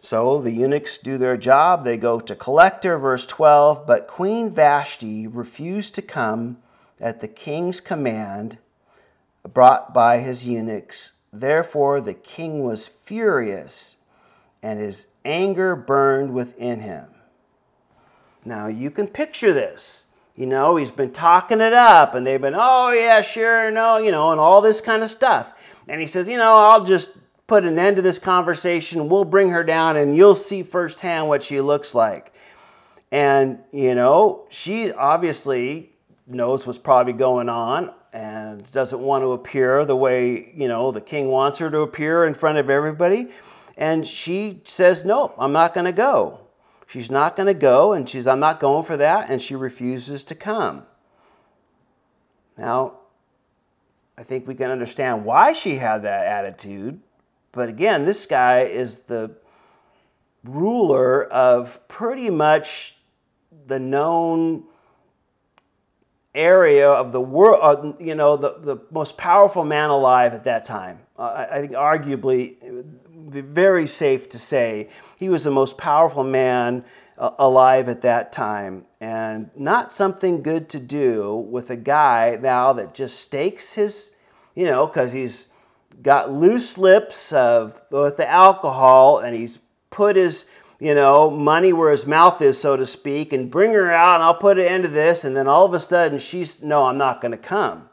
So 0.00 0.40
the 0.40 0.52
eunuchs 0.52 0.98
do 0.98 1.18
their 1.18 1.36
job. 1.36 1.84
They 1.84 1.96
go 1.96 2.20
to 2.20 2.34
collect 2.34 2.84
her, 2.84 2.98
verse 2.98 3.26
12. 3.26 3.86
But 3.86 4.06
Queen 4.06 4.50
Vashti 4.50 5.26
refused 5.26 5.94
to 5.94 6.02
come 6.02 6.58
at 7.00 7.20
the 7.20 7.28
king's 7.28 7.80
command 7.80 8.58
brought 9.52 9.94
by 9.94 10.18
his 10.18 10.46
eunuchs. 10.46 11.14
Therefore 11.32 12.00
the 12.00 12.14
king 12.14 12.64
was 12.64 12.88
furious, 12.88 13.96
and 14.62 14.80
his 14.80 15.06
anger 15.24 15.76
burned 15.76 16.32
within 16.32 16.80
him. 16.80 17.06
Now 18.44 18.68
you 18.68 18.90
can 18.90 19.06
picture 19.06 19.52
this. 19.52 20.06
You 20.36 20.46
know, 20.46 20.76
he's 20.76 20.90
been 20.90 21.12
talking 21.12 21.62
it 21.62 21.72
up, 21.72 22.14
and 22.14 22.26
they've 22.26 22.40
been, 22.40 22.54
oh, 22.54 22.90
yeah, 22.90 23.22
sure, 23.22 23.70
no, 23.70 23.96
you 23.96 24.10
know, 24.10 24.32
and 24.32 24.40
all 24.40 24.60
this 24.60 24.82
kind 24.82 25.02
of 25.02 25.10
stuff. 25.10 25.50
And 25.88 25.98
he 25.98 26.06
says, 26.06 26.28
you 26.28 26.36
know, 26.36 26.52
I'll 26.52 26.84
just 26.84 27.10
put 27.46 27.64
an 27.64 27.78
end 27.78 27.96
to 27.96 28.02
this 28.02 28.18
conversation. 28.18 29.08
We'll 29.08 29.24
bring 29.24 29.50
her 29.50 29.62
down 29.62 29.96
and 29.96 30.16
you'll 30.16 30.34
see 30.34 30.62
firsthand 30.62 31.28
what 31.28 31.42
she 31.42 31.60
looks 31.60 31.94
like. 31.94 32.32
And, 33.12 33.60
you 33.72 33.94
know, 33.94 34.46
she 34.50 34.92
obviously 34.92 35.92
knows 36.26 36.66
what's 36.66 36.78
probably 36.78 37.12
going 37.12 37.48
on 37.48 37.92
and 38.12 38.68
doesn't 38.72 39.00
want 39.00 39.22
to 39.22 39.32
appear 39.32 39.84
the 39.84 39.94
way, 39.94 40.52
you 40.56 40.66
know, 40.66 40.90
the 40.90 41.00
king 41.00 41.28
wants 41.28 41.58
her 41.58 41.70
to 41.70 41.80
appear 41.80 42.24
in 42.24 42.34
front 42.34 42.58
of 42.58 42.68
everybody. 42.68 43.28
And 43.76 44.06
she 44.06 44.62
says, 44.64 45.04
No, 45.04 45.34
I'm 45.38 45.52
not 45.52 45.74
going 45.74 45.84
to 45.84 45.92
go. 45.92 46.40
She's 46.88 47.10
not 47.10 47.36
going 47.36 47.48
to 47.48 47.54
go, 47.54 47.92
and 47.92 48.08
she's, 48.08 48.26
I'm 48.26 48.38
not 48.38 48.60
going 48.60 48.84
for 48.84 48.96
that, 48.96 49.28
and 49.28 49.42
she 49.42 49.56
refuses 49.56 50.22
to 50.24 50.34
come. 50.36 50.84
Now, 52.56 52.98
I 54.16 54.22
think 54.22 54.46
we 54.46 54.54
can 54.54 54.70
understand 54.70 55.24
why 55.24 55.52
she 55.52 55.76
had 55.76 56.02
that 56.02 56.26
attitude 56.26 57.00
but 57.56 57.70
again, 57.70 58.04
this 58.04 58.26
guy 58.26 58.60
is 58.64 58.98
the 58.98 59.30
ruler 60.44 61.24
of 61.24 61.80
pretty 61.88 62.28
much 62.28 62.94
the 63.66 63.78
known 63.78 64.64
area 66.34 66.88
of 66.88 67.12
the 67.12 67.20
world, 67.20 67.58
uh, 67.62 67.92
you 67.98 68.14
know, 68.14 68.36
the, 68.36 68.56
the 68.60 68.76
most 68.90 69.16
powerful 69.16 69.64
man 69.64 69.88
alive 69.88 70.34
at 70.34 70.44
that 70.44 70.66
time. 70.66 70.98
Uh, 71.18 71.46
I 71.50 71.60
think 71.60 71.72
arguably, 71.72 72.56
very 73.30 73.88
safe 73.88 74.28
to 74.28 74.38
say, 74.38 74.90
he 75.16 75.30
was 75.30 75.44
the 75.44 75.50
most 75.50 75.78
powerful 75.78 76.24
man 76.24 76.84
uh, 77.16 77.30
alive 77.38 77.88
at 77.88 78.02
that 78.02 78.32
time. 78.32 78.84
And 79.00 79.50
not 79.56 79.94
something 79.94 80.42
good 80.42 80.68
to 80.68 80.78
do 80.78 81.34
with 81.34 81.70
a 81.70 81.76
guy 81.76 82.38
now 82.40 82.74
that 82.74 82.94
just 82.94 83.18
stakes 83.18 83.72
his, 83.72 84.10
you 84.54 84.66
know, 84.66 84.86
because 84.86 85.12
he's 85.12 85.48
got 86.02 86.32
loose 86.32 86.78
lips 86.78 87.32
of, 87.32 87.80
with 87.90 88.16
the 88.16 88.28
alcohol 88.28 89.18
and 89.18 89.34
he's 89.34 89.58
put 89.90 90.16
his 90.16 90.46
you 90.78 90.94
know 90.94 91.30
money 91.30 91.72
where 91.72 91.90
his 91.90 92.06
mouth 92.06 92.42
is 92.42 92.60
so 92.60 92.76
to 92.76 92.84
speak 92.84 93.32
and 93.32 93.50
bring 93.50 93.72
her 93.72 93.90
out 93.90 94.16
and 94.16 94.22
i'll 94.22 94.34
put 94.34 94.58
an 94.58 94.66
end 94.66 94.82
to 94.82 94.90
this 94.90 95.24
and 95.24 95.34
then 95.34 95.48
all 95.48 95.64
of 95.64 95.72
a 95.72 95.80
sudden 95.80 96.18
she's 96.18 96.62
no 96.62 96.84
i'm 96.84 96.98
not 96.98 97.20
going 97.20 97.32
to 97.32 97.38
come. 97.38 97.88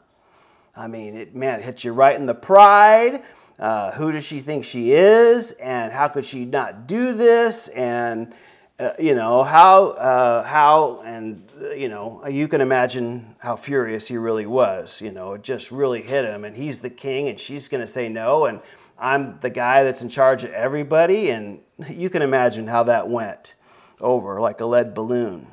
I 0.76 0.86
mean 0.86 1.16
it 1.16 1.34
man 1.34 1.60
it 1.60 1.64
hits 1.64 1.84
you 1.84 1.92
right 1.92 2.14
in 2.14 2.26
the 2.26 2.34
pride 2.34 3.22
uh, 3.58 3.92
who 3.92 4.12
does 4.12 4.24
she 4.24 4.40
think 4.40 4.64
she 4.64 4.92
is 4.92 5.52
and 5.52 5.92
how 5.92 6.08
could 6.08 6.26
she 6.26 6.44
not 6.44 6.86
do 6.86 7.14
this 7.14 7.68
and 7.68 8.34
uh, 8.78 8.90
you 8.98 9.14
know 9.14 9.44
how 9.44 9.88
uh, 9.90 10.42
how 10.42 11.02
and 11.04 11.42
uh, 11.62 11.70
you 11.70 11.88
know 11.88 12.26
you 12.26 12.48
can 12.48 12.60
imagine 12.60 13.34
how 13.38 13.54
furious 13.54 14.08
he 14.08 14.16
really 14.16 14.46
was 14.46 15.00
you 15.00 15.12
know 15.12 15.34
it 15.34 15.42
just 15.42 15.70
really 15.70 16.02
hit 16.02 16.24
him 16.24 16.44
and 16.44 16.56
he's 16.56 16.80
the 16.80 16.90
king 16.90 17.28
and 17.28 17.38
she's 17.38 17.68
going 17.68 17.80
to 17.80 17.86
say 17.86 18.08
no 18.08 18.46
and 18.46 18.60
i'm 18.98 19.38
the 19.40 19.50
guy 19.50 19.84
that's 19.84 20.02
in 20.02 20.08
charge 20.08 20.44
of 20.44 20.50
everybody 20.50 21.30
and 21.30 21.60
you 21.88 22.10
can 22.10 22.22
imagine 22.22 22.66
how 22.66 22.82
that 22.82 23.08
went 23.08 23.54
over 24.00 24.40
like 24.40 24.60
a 24.60 24.66
lead 24.66 24.92
balloon 24.94 25.46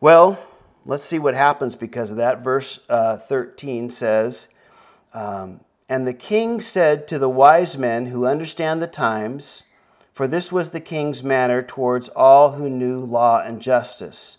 well 0.00 0.38
let's 0.84 1.04
see 1.04 1.18
what 1.18 1.34
happens 1.34 1.74
because 1.74 2.10
of 2.10 2.16
that. 2.16 2.42
Verse 2.42 2.80
uh, 2.88 3.16
13 3.16 3.90
says, 3.90 4.48
um, 5.14 5.60
And 5.88 6.06
the 6.06 6.14
king 6.14 6.60
said 6.60 7.06
to 7.08 7.18
the 7.18 7.28
wise 7.28 7.76
men 7.76 8.06
who 8.06 8.26
understand 8.26 8.82
the 8.82 8.86
times, 8.86 9.64
for 10.12 10.28
this 10.28 10.52
was 10.52 10.70
the 10.70 10.80
king's 10.80 11.22
manner 11.22 11.62
towards 11.62 12.08
all 12.10 12.52
who 12.52 12.68
knew 12.68 13.00
law 13.00 13.40
and 13.40 13.60
justice. 13.60 14.36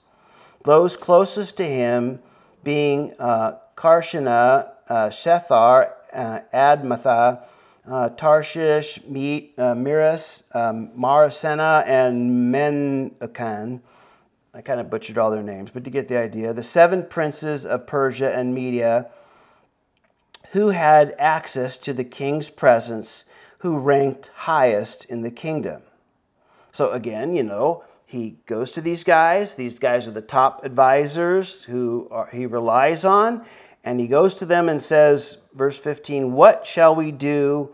Those 0.64 0.96
closest 0.96 1.58
to 1.58 1.66
him 1.66 2.20
being 2.64 3.14
uh, 3.20 3.58
uh, 3.78 5.10
Shethar, 5.10 5.92
uh, 6.14 6.40
Admatha, 6.54 7.44
uh, 7.90 8.10
Tarshish, 8.10 9.04
Meet, 9.06 9.56
uh, 9.58 9.72
um, 9.72 10.90
Marasena, 10.98 11.86
and 11.86 12.54
Menucan. 12.54 13.82
I 14.54 14.62
kind 14.62 14.80
of 14.80 14.90
butchered 14.90 15.18
all 15.18 15.32
their 15.32 15.44
names, 15.44 15.72
but 15.74 15.84
to 15.84 15.90
get 15.90 16.08
the 16.08 16.18
idea, 16.18 16.54
the 16.54 16.64
seven 16.64 17.06
princes 17.06 17.66
of 17.66 17.88
Persia 17.88 18.32
and 18.32 18.54
Media 18.54 19.08
who 20.54 20.70
had 20.70 21.16
access 21.18 21.80
to 21.80 21.94
the 21.94 22.04
king's 22.04 22.50
presence, 22.52 23.26
who 23.64 23.78
ranked 23.78 24.30
highest 24.36 25.06
in 25.06 25.22
the 25.22 25.32
kingdom. 25.32 25.82
So 26.74 26.92
again, 26.92 27.34
you 27.34 27.44
know, 27.44 27.86
he 28.06 28.36
goes 28.46 28.72
to 28.72 28.82
these 28.82 29.06
guys. 29.06 29.56
These 29.56 29.80
guys 29.80 30.06
are 30.06 30.12
the 30.12 30.22
top 30.22 30.66
advisors 30.66 31.64
who 31.64 32.10
are, 32.12 32.28
he 32.28 32.46
relies 32.46 33.06
on. 33.06 33.46
And 33.86 34.02
he 34.02 34.08
goes 34.08 34.36
to 34.36 34.46
them 34.46 34.68
and 34.68 34.82
says, 34.82 35.38
verse 35.54 35.80
15, 35.80 36.34
What 36.34 36.68
shall 36.68 36.94
we 36.94 37.14
do 37.14 37.74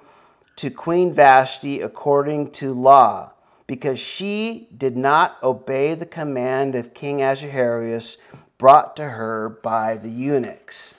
to 0.57 0.69
Queen 0.69 1.11
Vashti 1.11 1.81
according 1.81 2.51
to 2.51 2.71
law? 2.71 3.31
Because 3.65 3.99
she 3.99 4.67
did 4.77 4.95
not 4.95 5.41
obey 5.41 5.95
the 5.95 6.05
command 6.05 6.75
of 6.75 6.93
King 6.93 7.23
Ahasuerus 7.23 8.17
brought 8.59 8.95
to 8.97 9.05
her 9.05 9.59
by 9.63 9.97
the 9.97 10.09
eunuchs. 10.09 10.93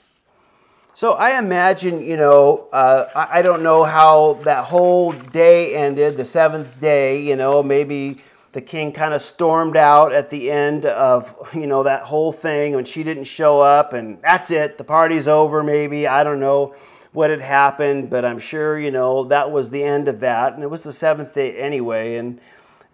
So 1.01 1.12
I 1.12 1.38
imagine, 1.38 2.03
you 2.05 2.18
know, 2.18 2.68
uh, 2.74 3.07
I 3.14 3.40
don't 3.40 3.62
know 3.62 3.84
how 3.84 4.34
that 4.42 4.64
whole 4.64 5.12
day 5.12 5.74
ended, 5.74 6.18
the 6.18 6.26
seventh 6.26 6.78
day, 6.78 7.22
you 7.22 7.36
know, 7.36 7.62
maybe 7.62 8.18
the 8.53 8.61
king 8.61 8.92
kind 8.92 9.14
of 9.14 9.22
stormed 9.22 9.78
out 9.78 10.12
at 10.12 10.28
the 10.28 10.51
end 10.51 10.84
of 10.84 11.34
you 11.55 11.66
know 11.66 11.84
that 11.84 12.03
whole 12.03 12.32
thing 12.32 12.74
when 12.74 12.84
she 12.84 13.03
didn't 13.03 13.24
show 13.24 13.62
up 13.62 13.94
and 13.94 14.18
that's 14.20 14.51
it 14.51 14.76
the 14.76 14.84
party's 14.84 15.28
over 15.28 15.62
maybe 15.62 16.07
i 16.07 16.24
don't 16.24 16.40
know 16.40 16.74
what 17.12 17.30
had 17.30 17.40
happened 17.40 18.11
but 18.11 18.24
i'm 18.24 18.40
sure 18.40 18.76
you 18.76 18.90
know 18.90 19.22
that 19.22 19.51
was 19.51 19.70
the 19.70 19.82
end 19.82 20.09
of 20.09 20.18
that 20.18 20.53
and 20.55 20.64
it 20.64 20.68
was 20.68 20.82
the 20.82 20.92
seventh 20.92 21.32
day 21.32 21.57
anyway 21.57 22.16
and 22.16 22.40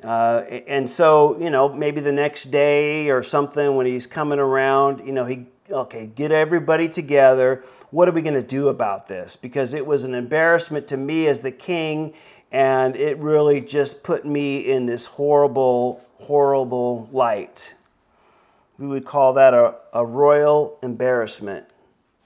uh, 0.05 0.43
and 0.69 0.89
so 0.89 1.41
you 1.41 1.49
know 1.49 1.73
maybe 1.73 2.03
the 2.03 2.13
next 2.13 2.51
day 2.51 3.09
or 3.09 3.23
something 3.23 3.77
when 3.77 3.87
he's 3.87 4.07
coming 4.07 4.39
around 4.39 5.05
you 5.07 5.13
know 5.13 5.25
he 5.25 5.47
okay 5.71 6.07
get 6.07 6.31
everybody 6.31 6.89
together 6.89 7.63
what 7.91 8.09
are 8.09 8.13
we 8.13 8.23
going 8.23 8.35
to 8.35 8.43
do 8.43 8.69
about 8.69 9.09
this 9.09 9.37
because 9.37 9.75
it 9.75 9.87
was 9.87 10.05
an 10.05 10.15
embarrassment 10.15 10.87
to 10.87 10.97
me 10.97 11.27
as 11.27 11.41
the 11.41 11.51
king 11.51 12.13
and 12.53 12.97
it 12.97 13.19
really 13.19 13.61
just 13.61 14.03
put 14.03 14.25
me 14.25 14.59
in 14.59 14.87
this 14.87 15.07
horrible, 15.07 16.01
horrible 16.19 17.09
light. 17.13 17.75
We 18.79 18.87
would 18.87 19.05
call 19.05 19.35
that 19.35 19.55
a, 19.55 19.75
a 19.93 20.05
royal 20.05 20.79
embarrassment, 20.83 21.67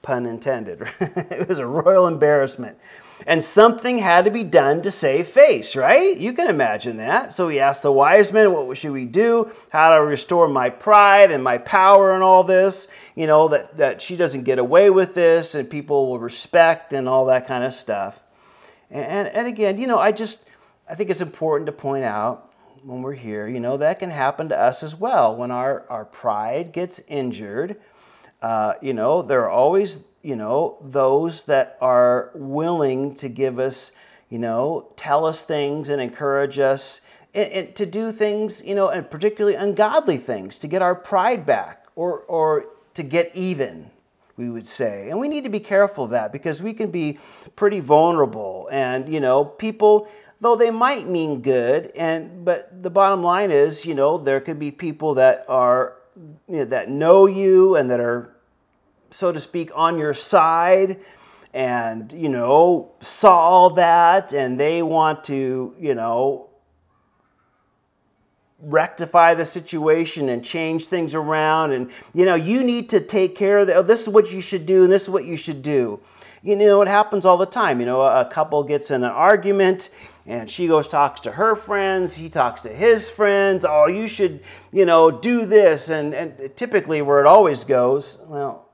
pun 0.01 0.25
intended. 0.25 0.87
it 0.99 1.47
was 1.47 1.59
a 1.59 1.65
royal 1.65 2.07
embarrassment. 2.07 2.77
And 3.27 3.43
something 3.43 3.99
had 3.99 4.25
to 4.25 4.31
be 4.31 4.43
done 4.43 4.81
to 4.81 4.91
save 4.91 5.27
face, 5.27 5.75
right? 5.75 6.17
You 6.17 6.33
can 6.33 6.47
imagine 6.47 6.97
that. 6.97 7.33
So 7.33 7.49
he 7.49 7.59
asked 7.59 7.83
the 7.83 7.91
wise 7.91 8.31
men, 8.31 8.51
What 8.51 8.77
should 8.77 8.91
we 8.91 9.05
do? 9.05 9.51
How 9.69 9.93
to 9.93 10.01
restore 10.01 10.47
my 10.47 10.69
pride 10.69 11.31
and 11.31 11.43
my 11.43 11.57
power 11.57 12.13
and 12.13 12.23
all 12.23 12.43
this? 12.43 12.87
You 13.15 13.27
know, 13.27 13.47
that, 13.49 13.77
that 13.77 14.01
she 14.01 14.15
doesn't 14.15 14.43
get 14.43 14.59
away 14.59 14.89
with 14.89 15.13
this 15.13 15.55
and 15.55 15.69
people 15.69 16.07
will 16.07 16.19
respect 16.19 16.93
and 16.93 17.07
all 17.07 17.25
that 17.25 17.47
kind 17.47 17.63
of 17.63 17.73
stuff. 17.73 18.21
And, 18.89 19.27
and 19.27 19.47
again, 19.47 19.77
you 19.77 19.87
know, 19.87 19.99
I 19.99 20.11
just, 20.11 20.43
I 20.89 20.95
think 20.95 21.09
it's 21.09 21.21
important 21.21 21.67
to 21.67 21.71
point 21.71 22.03
out 22.03 22.51
when 22.83 23.01
we're 23.01 23.13
here, 23.13 23.47
you 23.47 23.59
know, 23.59 23.77
that 23.77 23.99
can 23.99 24.09
happen 24.09 24.49
to 24.49 24.59
us 24.59 24.83
as 24.83 24.95
well. 24.95 25.35
When 25.35 25.51
our, 25.51 25.85
our 25.89 26.05
pride 26.05 26.73
gets 26.73 26.99
injured, 27.07 27.77
uh, 28.41 28.73
you 28.81 28.93
know, 28.93 29.21
there 29.21 29.43
are 29.43 29.49
always, 29.49 29.99
you 30.23 30.35
know, 30.35 30.77
those 30.81 31.43
that 31.43 31.77
are 31.81 32.31
willing 32.33 33.13
to 33.15 33.29
give 33.29 33.59
us, 33.59 33.91
you 34.29 34.39
know, 34.39 34.91
tell 34.95 35.25
us 35.25 35.43
things 35.43 35.89
and 35.89 36.01
encourage 36.01 36.59
us 36.59 37.01
and, 37.33 37.51
and 37.51 37.75
to 37.75 37.85
do 37.85 38.11
things, 38.11 38.61
you 38.63 38.75
know, 38.75 38.89
and 38.89 39.09
particularly 39.09 39.55
ungodly 39.55 40.17
things 40.17 40.59
to 40.59 40.67
get 40.67 40.81
our 40.81 40.95
pride 40.95 41.45
back 41.45 41.85
or, 41.95 42.19
or 42.21 42.65
to 42.93 43.03
get 43.03 43.31
even, 43.35 43.89
we 44.37 44.49
would 44.49 44.67
say. 44.67 45.09
And 45.09 45.19
we 45.19 45.27
need 45.27 45.43
to 45.43 45.49
be 45.49 45.59
careful 45.59 46.05
of 46.05 46.11
that 46.11 46.31
because 46.31 46.61
we 46.61 46.73
can 46.73 46.91
be 46.91 47.19
pretty 47.55 47.79
vulnerable. 47.79 48.69
And, 48.71 49.11
you 49.11 49.19
know, 49.19 49.45
people, 49.45 50.07
though 50.39 50.55
they 50.55 50.71
might 50.71 51.07
mean 51.07 51.41
good, 51.41 51.91
and 51.95 52.43
but 52.43 52.83
the 52.83 52.89
bottom 52.89 53.23
line 53.23 53.51
is, 53.51 53.85
you 53.85 53.95
know, 53.95 54.17
there 54.17 54.41
could 54.41 54.59
be 54.59 54.71
people 54.71 55.15
that 55.15 55.45
are 55.47 55.95
you 56.15 56.57
know, 56.57 56.65
that 56.65 56.89
know 56.89 57.25
you 57.25 57.75
and 57.75 57.89
that 57.89 57.99
are, 57.99 58.35
so 59.11 59.31
to 59.31 59.39
speak, 59.39 59.71
on 59.75 59.97
your 59.97 60.13
side 60.13 60.99
and 61.53 62.13
you 62.13 62.29
know 62.29 62.91
saw 63.01 63.69
that 63.69 64.33
and 64.33 64.59
they 64.59 64.81
want 64.81 65.23
to 65.23 65.75
you 65.79 65.93
know 65.93 66.49
rectify 68.61 69.33
the 69.33 69.43
situation 69.43 70.29
and 70.29 70.45
change 70.45 70.87
things 70.87 71.13
around 71.13 71.71
and 71.73 71.89
you 72.13 72.25
know 72.25 72.35
you 72.35 72.63
need 72.63 72.87
to 72.87 72.99
take 72.99 73.35
care 73.35 73.59
of 73.59 73.67
that 73.67 73.75
oh, 73.75 73.81
this 73.81 74.01
is 74.01 74.09
what 74.09 74.31
you 74.31 74.39
should 74.39 74.65
do 74.65 74.83
and 74.83 74.91
this 74.91 75.03
is 75.03 75.09
what 75.09 75.25
you 75.25 75.35
should 75.35 75.61
do. 75.61 75.99
You 76.43 76.55
know 76.55 76.81
it 76.81 76.87
happens 76.87 77.25
all 77.25 77.37
the 77.37 77.45
time. 77.45 77.79
You 77.79 77.85
know 77.85 78.01
a 78.01 78.25
couple 78.25 78.63
gets 78.63 78.89
in 78.89 79.03
an 79.03 79.11
argument 79.11 79.89
and 80.25 80.49
she 80.49 80.67
goes 80.67 80.87
talks 80.87 81.19
to 81.21 81.31
her 81.31 81.55
friends 81.55 82.13
he 82.13 82.29
talks 82.29 82.61
to 82.61 82.69
his 82.69 83.09
friends. 83.09 83.65
Oh 83.67 83.87
you 83.87 84.07
should 84.07 84.41
you 84.71 84.85
know 84.85 85.11
do 85.11 85.45
this. 85.45 85.89
And, 85.89 86.13
and 86.13 86.55
typically 86.55 87.01
where 87.01 87.19
it 87.19 87.25
always 87.25 87.65
goes 87.65 88.19
well 88.27 88.70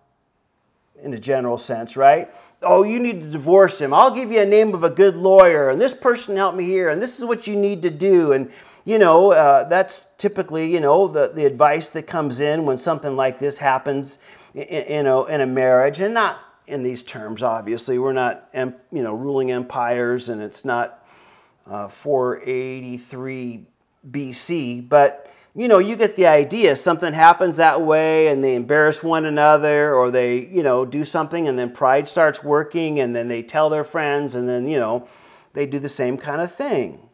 in 1.02 1.14
a 1.14 1.20
general 1.20 1.58
sense 1.58 1.96
right? 1.96 2.34
Oh 2.62 2.84
you 2.84 3.00
need 3.00 3.22
to 3.22 3.30
divorce 3.30 3.80
him. 3.80 3.94
I'll 3.94 4.14
give 4.14 4.32
you 4.32 4.42
a 4.42 4.46
name 4.46 4.74
of 4.74 4.84
a 4.84 4.90
good 4.90 5.16
lawyer 5.16 5.70
and 5.70 5.82
this 5.82 5.94
person 5.94 6.36
helped 6.36 6.58
me 6.58 6.66
here 6.66 6.90
and 6.90 7.02
this 7.02 7.20
is 7.20 7.26
what 7.26 7.48
you 7.48 7.56
need 7.56 7.82
to 7.84 7.90
do. 7.90 8.32
And 8.32 8.52
you 8.88 8.98
know, 8.98 9.34
uh, 9.34 9.68
that's 9.68 10.08
typically, 10.18 10.72
you 10.72 10.80
know, 10.80 11.10
the, 11.10 11.28
the 11.28 11.44
advice 11.44 11.90
that 11.90 12.04
comes 12.04 12.40
in 12.40 12.66
when 12.66 12.78
something 12.78 13.18
like 13.18 13.38
this 13.38 13.58
happens, 13.58 14.18
you 14.54 15.04
know, 15.04 15.26
in 15.26 15.42
a 15.42 15.46
marriage, 15.46 16.00
and 16.00 16.14
not 16.14 16.40
in 16.68 16.84
these 16.84 17.04
terms, 17.04 17.44
obviously. 17.44 18.00
We're 18.00 18.14
not, 18.14 18.48
you 18.54 18.74
know, 18.92 19.14
ruling 19.14 19.52
empires, 19.52 20.30
and 20.30 20.42
it's 20.42 20.64
not 20.64 21.06
uh, 21.70 21.90
483 21.90 23.66
BC, 24.10 24.88
but, 24.88 25.27
you 25.58 25.68
know, 25.68 25.80
you 25.80 25.98
get 25.98 26.16
the 26.16 26.28
idea. 26.28 26.78
Something 26.78 27.12
happens 27.12 27.58
that 27.58 27.82
way, 27.82 28.28
and 28.28 28.42
they 28.42 28.56
embarrass 28.56 29.04
one 29.04 29.26
another, 29.26 29.94
or 29.94 30.10
they, 30.12 30.46
you 30.46 30.64
know, 30.64 30.86
do 30.86 31.04
something, 31.04 31.50
and 31.50 31.60
then 31.60 31.72
pride 31.72 32.08
starts 32.08 32.42
working, 32.42 33.02
and 33.02 33.14
then 33.14 33.28
they 33.28 33.44
tell 33.44 33.70
their 33.70 33.84
friends, 33.84 34.36
and 34.36 34.48
then, 34.48 34.70
you 34.70 34.80
know, 34.80 35.10
they 35.52 35.66
do 35.66 35.80
the 35.80 35.90
same 35.90 36.18
kind 36.18 36.40
of 36.42 36.54
thing 36.54 37.08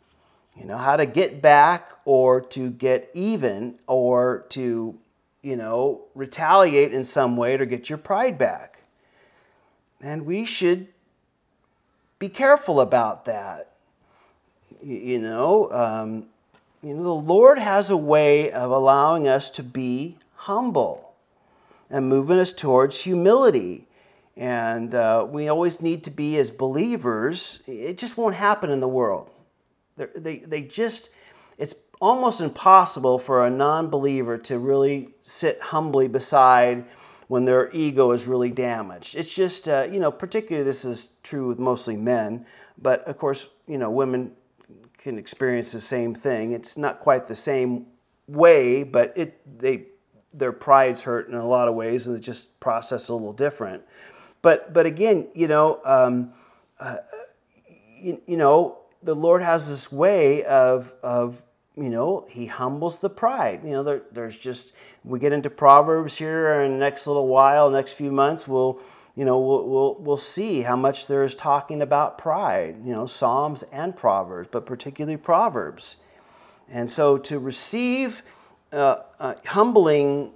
you 0.55 0.65
know, 0.65 0.77
how 0.77 0.95
to 0.95 1.05
get 1.05 1.41
back 1.41 1.91
or 2.05 2.41
to 2.41 2.69
get 2.69 3.09
even 3.13 3.75
or 3.87 4.45
to, 4.49 4.97
you 5.41 5.55
know, 5.55 6.03
retaliate 6.13 6.93
in 6.93 7.03
some 7.03 7.35
way 7.35 7.57
to 7.57 7.65
get 7.65 7.89
your 7.89 7.97
pride 7.97 8.37
back. 8.37 8.83
And 10.01 10.25
we 10.25 10.45
should 10.45 10.87
be 12.19 12.29
careful 12.29 12.79
about 12.79 13.25
that. 13.25 13.71
You 14.81 15.19
know, 15.19 15.71
um, 15.71 16.25
you 16.83 16.93
know, 16.93 17.03
the 17.03 17.09
Lord 17.09 17.57
has 17.59 17.89
a 17.89 17.97
way 17.97 18.51
of 18.51 18.69
allowing 18.69 19.27
us 19.27 19.49
to 19.51 19.63
be 19.63 20.17
humble 20.35 21.13
and 21.89 22.09
moving 22.09 22.39
us 22.39 22.51
towards 22.51 22.99
humility. 22.99 23.87
And 24.35 24.93
uh, 24.93 25.25
we 25.29 25.47
always 25.47 25.79
need 25.79 26.03
to 26.03 26.11
be, 26.11 26.37
as 26.39 26.51
believers, 26.51 27.59
it 27.67 27.97
just 27.97 28.17
won't 28.17 28.35
happen 28.35 28.69
in 28.69 28.81
the 28.81 28.87
world. 28.87 29.29
They're, 29.95 30.09
they 30.15 30.37
they 30.39 30.63
just 30.63 31.09
it's 31.59 31.75
almost 32.01 32.41
impossible 32.41 33.19
for 33.19 33.45
a 33.45 33.49
non-believer 33.49 34.39
to 34.39 34.57
really 34.57 35.09
sit 35.21 35.61
humbly 35.61 36.07
beside 36.07 36.83
when 37.27 37.45
their 37.45 37.71
ego 37.71 38.11
is 38.11 38.25
really 38.25 38.49
damaged. 38.49 39.15
It's 39.15 39.31
just 39.31 39.69
uh, 39.69 39.87
you 39.89 39.99
know 39.99 40.11
particularly 40.11 40.65
this 40.65 40.83
is 40.83 41.11
true 41.21 41.47
with 41.47 41.59
mostly 41.59 41.95
men, 41.95 42.47
but 42.81 43.07
of 43.07 43.19
course 43.19 43.47
you 43.67 43.77
know 43.77 43.91
women 43.91 44.31
can 45.03 45.17
experience 45.17 45.71
the 45.71 45.81
same 45.81 46.15
thing. 46.15 46.53
It's 46.53 46.77
not 46.77 46.99
quite 46.99 47.27
the 47.27 47.35
same 47.35 47.85
way, 48.27 48.83
but 48.83 49.13
it 49.15 49.59
they 49.59 49.87
their 50.33 50.51
pride's 50.51 51.01
hurt 51.01 51.27
in 51.27 51.35
a 51.35 51.47
lot 51.47 51.67
of 51.67 51.75
ways, 51.75 52.07
and 52.07 52.15
it 52.17 52.21
just 52.21 52.59
process 52.59 53.09
a 53.09 53.13
little 53.13 53.33
different. 53.33 53.83
But 54.41 54.73
but 54.73 54.85
again, 54.85 55.27
you 55.35 55.47
know, 55.47 55.79
um, 55.85 56.33
uh, 56.79 56.97
you, 58.03 58.21
you 58.27 58.37
know, 58.37 58.79
the 59.03 59.15
Lord 59.15 59.41
has 59.41 59.67
this 59.67 59.91
way 59.91 60.43
of, 60.43 60.93
of 61.03 61.41
you 61.75 61.89
know, 61.89 62.25
he 62.29 62.45
humbles 62.45 62.99
the 62.99 63.09
pride. 63.09 63.61
You 63.63 63.71
know, 63.71 63.83
there, 63.83 64.01
there's 64.11 64.37
just, 64.37 64.73
we 65.03 65.19
get 65.19 65.33
into 65.33 65.49
Proverbs 65.49 66.15
here 66.15 66.61
in 66.61 66.71
the 66.71 66.77
next 66.77 67.07
little 67.07 67.27
while, 67.27 67.69
next 67.69 67.93
few 67.93 68.11
months, 68.11 68.47
we'll, 68.47 68.79
you 69.15 69.25
know, 69.25 69.39
we'll, 69.39 69.67
we'll, 69.67 69.95
we'll 69.99 70.17
see 70.17 70.61
how 70.61 70.75
much 70.75 71.07
there 71.07 71.23
is 71.23 71.35
talking 71.35 71.81
about 71.81 72.17
pride, 72.17 72.77
you 72.83 72.91
know, 72.91 73.05
Psalms 73.05 73.63
and 73.71 73.95
Proverbs, 73.95 74.49
but 74.51 74.65
particularly 74.65 75.17
Proverbs. 75.17 75.97
And 76.67 76.89
so 76.89 77.17
to 77.19 77.37
receive 77.37 78.23
uh, 78.71 78.97
uh, 79.19 79.35
humbling 79.45 80.31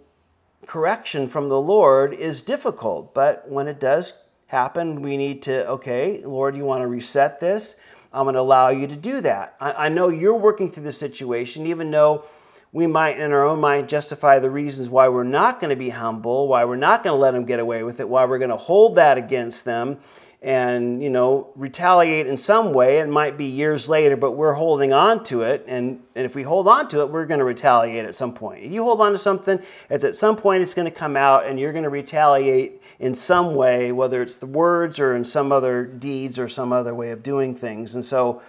correction 0.68 1.28
from 1.28 1.50
the 1.50 1.60
Lord 1.60 2.14
is 2.14 2.42
difficult, 2.44 3.14
but 3.14 3.50
when 3.50 3.68
it 3.68 3.80
does 3.80 4.14
happen, 4.48 5.02
we 5.02 5.18
need 5.18 5.42
to, 5.44 5.68
okay, 5.68 6.22
Lord, 6.24 6.56
you 6.56 6.64
want 6.64 6.82
to 6.82 6.88
reset 6.88 7.40
this? 7.40 7.78
I'm 8.14 8.24
going 8.24 8.36
to 8.36 8.42
allow 8.42 8.70
you 8.70 8.88
to 8.88 8.96
do 8.96 9.22
that. 9.22 9.56
I, 9.60 9.72
I 9.72 9.90
know 9.90 10.10
you're 10.10 10.36
working 10.36 10.72
through 10.72 10.84
the 10.84 10.92
situation, 10.92 11.66
even 11.66 11.90
though 11.90 12.26
we 12.72 12.86
might, 12.88 13.20
in 13.20 13.32
our 13.32 13.45
own 13.45 13.59
mind, 13.59 13.89
justify 13.89 14.39
the 14.39 14.49
reasons 14.49 14.89
why 14.89 15.07
we're 15.07 15.24
not 15.24 15.59
going 15.59 15.70
to 15.70 15.76
be 15.76 15.89
humble, 15.89 16.47
why 16.47 16.65
we're 16.65 16.76
not 16.76 17.03
going 17.03 17.15
to 17.15 17.20
let 17.20 17.32
them 17.32 17.45
get 17.45 17.59
away 17.59 17.84
with 17.84 17.99
it, 17.99 18.09
why 18.09 18.26
we're 18.26 18.39
going 18.39 18.49
to 18.49 18.57
hold 18.57 18.95
that 18.95 19.18
against 19.18 19.65
them 19.65 19.97
and 20.41 21.01
you 21.01 21.09
know 21.09 21.51
retaliate 21.55 22.28
in 22.28 22.38
some 22.38 22.72
way. 22.72 22.99
It 22.99 23.09
might 23.09 23.38
be 23.38 23.45
years 23.45 23.89
later 23.89 24.15
but 24.15 24.32
we're 24.32 24.53
holding 24.53 24.93
on 24.93 25.24
to 25.26 25.41
it 25.41 25.65
and, 25.68 26.01
and 26.15 26.26
if 26.26 26.36
we 26.36 26.43
hold 26.43 26.68
on 26.68 26.88
to 26.89 27.01
it 27.01 27.09
we're 27.09 27.26
going 27.26 27.39
to 27.39 27.45
retaliate 27.45 28.05
at 28.05 28.15
some 28.15 28.34
point. 28.34 28.63
If 28.63 28.72
you 28.72 28.84
hold 28.84 29.01
on 29.01 29.13
to 29.13 29.18
something 29.18 29.59
it's 29.89 30.03
at 30.03 30.15
some 30.15 30.36
point 30.36 30.61
it's 30.61 30.76
going 30.76 30.86
to 30.86 30.91
come 30.91 31.18
out 31.18 31.47
and 31.47 31.59
you're 31.59 31.72
going 31.72 31.86
to 31.86 31.89
retaliate 31.89 32.82
in 32.99 33.15
some 33.15 33.55
way 33.55 33.91
whether 33.91 34.22
it's 34.22 34.38
the 34.38 34.45
words 34.45 34.99
or 34.99 35.15
in 35.15 35.26
some 35.26 35.51
other 35.51 35.84
deeds 35.84 36.38
or 36.38 36.47
some 36.47 36.72
other 36.72 36.93
way 36.93 37.09
of 37.09 37.24
doing 37.24 37.55
things. 37.55 37.95
And 37.95 38.05
so 38.05 38.41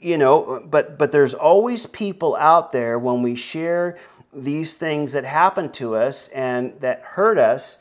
you 0.00 0.18
know 0.18 0.62
but 0.70 0.98
but 0.98 1.12
there's 1.12 1.34
always 1.34 1.86
people 1.86 2.36
out 2.36 2.72
there 2.72 2.98
when 2.98 3.22
we 3.22 3.34
share 3.34 3.98
these 4.32 4.74
things 4.74 5.12
that 5.12 5.24
happen 5.24 5.70
to 5.72 5.96
us 5.96 6.28
and 6.28 6.72
that 6.80 7.00
hurt 7.02 7.38
us 7.38 7.78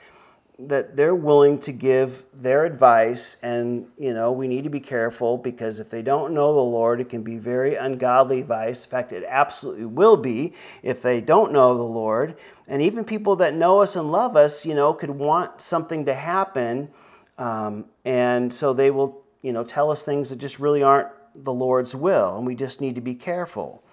that 0.61 0.97
they're 0.97 1.15
willing 1.15 1.57
to 1.57 1.71
give 1.71 2.25
their 2.33 2.65
advice 2.65 3.37
and 3.41 3.85
you 3.97 4.13
know 4.13 4.31
we 4.31 4.47
need 4.47 4.63
to 4.63 4.69
be 4.69 4.79
careful 4.79 5.37
because 5.37 5.79
if 5.79 5.89
they 5.89 6.01
don't 6.01 6.33
know 6.33 6.53
the 6.53 6.59
lord 6.59 6.99
it 6.99 7.09
can 7.09 7.23
be 7.23 7.37
very 7.37 7.75
ungodly 7.75 8.41
advice. 8.41 8.83
In 8.83 8.91
fact 8.91 9.13
it 9.13 9.23
absolutely 9.27 9.85
will 9.85 10.17
be 10.17 10.53
if 10.83 11.01
they 11.01 11.21
don't 11.21 11.51
know 11.51 11.77
the 11.77 11.83
lord. 11.83 12.35
And 12.67 12.83
even 12.83 13.03
people 13.03 13.37
that 13.37 13.55
know 13.55 13.81
us 13.81 13.95
and 13.95 14.11
love 14.11 14.35
us 14.35 14.65
you 14.65 14.75
know 14.75 14.93
could 14.93 15.11
want 15.11 15.61
something 15.61 16.05
to 16.05 16.13
happen 16.13 16.89
um, 17.37 17.85
and 18.03 18.53
so 18.53 18.73
they 18.73 18.91
will 18.91 19.23
you 19.41 19.53
know 19.53 19.63
tell 19.63 19.91
us 19.91 20.03
things 20.03 20.29
that 20.29 20.39
just 20.39 20.59
really 20.59 20.83
aren't 20.83 21.07
the 21.35 21.53
lord's 21.53 21.95
will 21.95 22.37
and 22.37 22.45
we 22.45 22.55
just 22.55 22.81
need 22.81 22.95
to 22.95 23.01
be 23.01 23.15
careful 23.15 23.83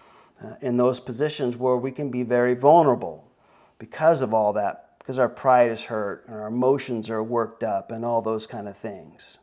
uh, 0.45 0.55
in 0.61 0.76
those 0.76 1.01
positions 1.01 1.57
where 1.57 1.76
we 1.76 1.91
can 1.91 2.11
be 2.11 2.22
very 2.22 2.55
vulnerable 2.55 3.30
because 3.78 4.22
of 4.22 4.34
all 4.34 4.53
that 4.53 4.87
because 4.99 5.18
our 5.20 5.28
pride 5.28 5.70
is 5.70 5.84
hurt 5.84 6.24
and 6.26 6.37
our 6.37 6.49
emotions 6.49 7.09
are 7.09 7.22
worked 7.22 7.62
up 7.62 7.93
and 7.93 8.05
all 8.05 8.20
those 8.20 8.45
kind 8.45 8.66
of 8.66 8.76
things. 8.76 9.39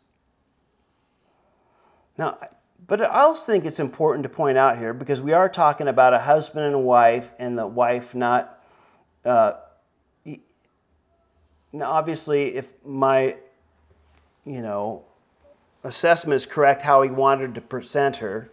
Now, 2.18 2.38
but 2.86 3.02
I 3.02 3.22
also 3.22 3.46
think 3.52 3.66
it's 3.66 3.80
important 3.80 4.24
to 4.24 4.30
point 4.30 4.58
out 4.58 4.78
here 4.78 4.94
because 4.94 5.22
we 5.22 5.32
are 5.32 5.48
talking 5.48 5.88
about 5.88 6.14
a 6.14 6.20
husband 6.20 6.66
and 6.66 6.76
a 6.76 6.80
wife, 6.80 7.32
and 7.40 7.58
the 7.58 7.66
wife 7.66 8.14
not. 8.14 8.62
Uh, 9.24 9.54
now, 11.72 11.92
obviously, 11.92 12.56
if 12.56 12.68
my, 12.86 13.38
you 14.46 14.62
know, 14.62 15.06
assessment 15.84 16.36
is 16.36 16.46
correct, 16.46 16.82
how 16.82 17.02
he 17.02 17.10
wanted 17.10 17.56
to 17.56 17.62
present 17.62 18.18
her, 18.18 18.50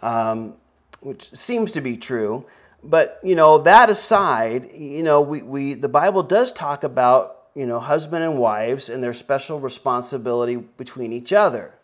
um, 0.00 0.54
which 1.00 1.30
seems 1.34 1.72
to 1.72 1.80
be 1.80 1.96
true, 1.96 2.46
but 2.84 3.20
you 3.22 3.34
know 3.34 3.58
that 3.58 3.90
aside 3.90 4.70
you 4.74 5.02
know 5.02 5.20
we, 5.20 5.42
we 5.42 5.74
the 5.74 5.88
bible 5.88 6.22
does 6.22 6.50
talk 6.50 6.82
about 6.82 7.44
you 7.54 7.66
know 7.66 7.78
husband 7.78 8.24
and 8.24 8.36
wives 8.38 8.88
and 8.88 9.02
their 9.02 9.14
special 9.14 9.60
responsibility 9.60 10.56
between 10.56 11.12
each 11.12 11.32
other. 11.32 11.74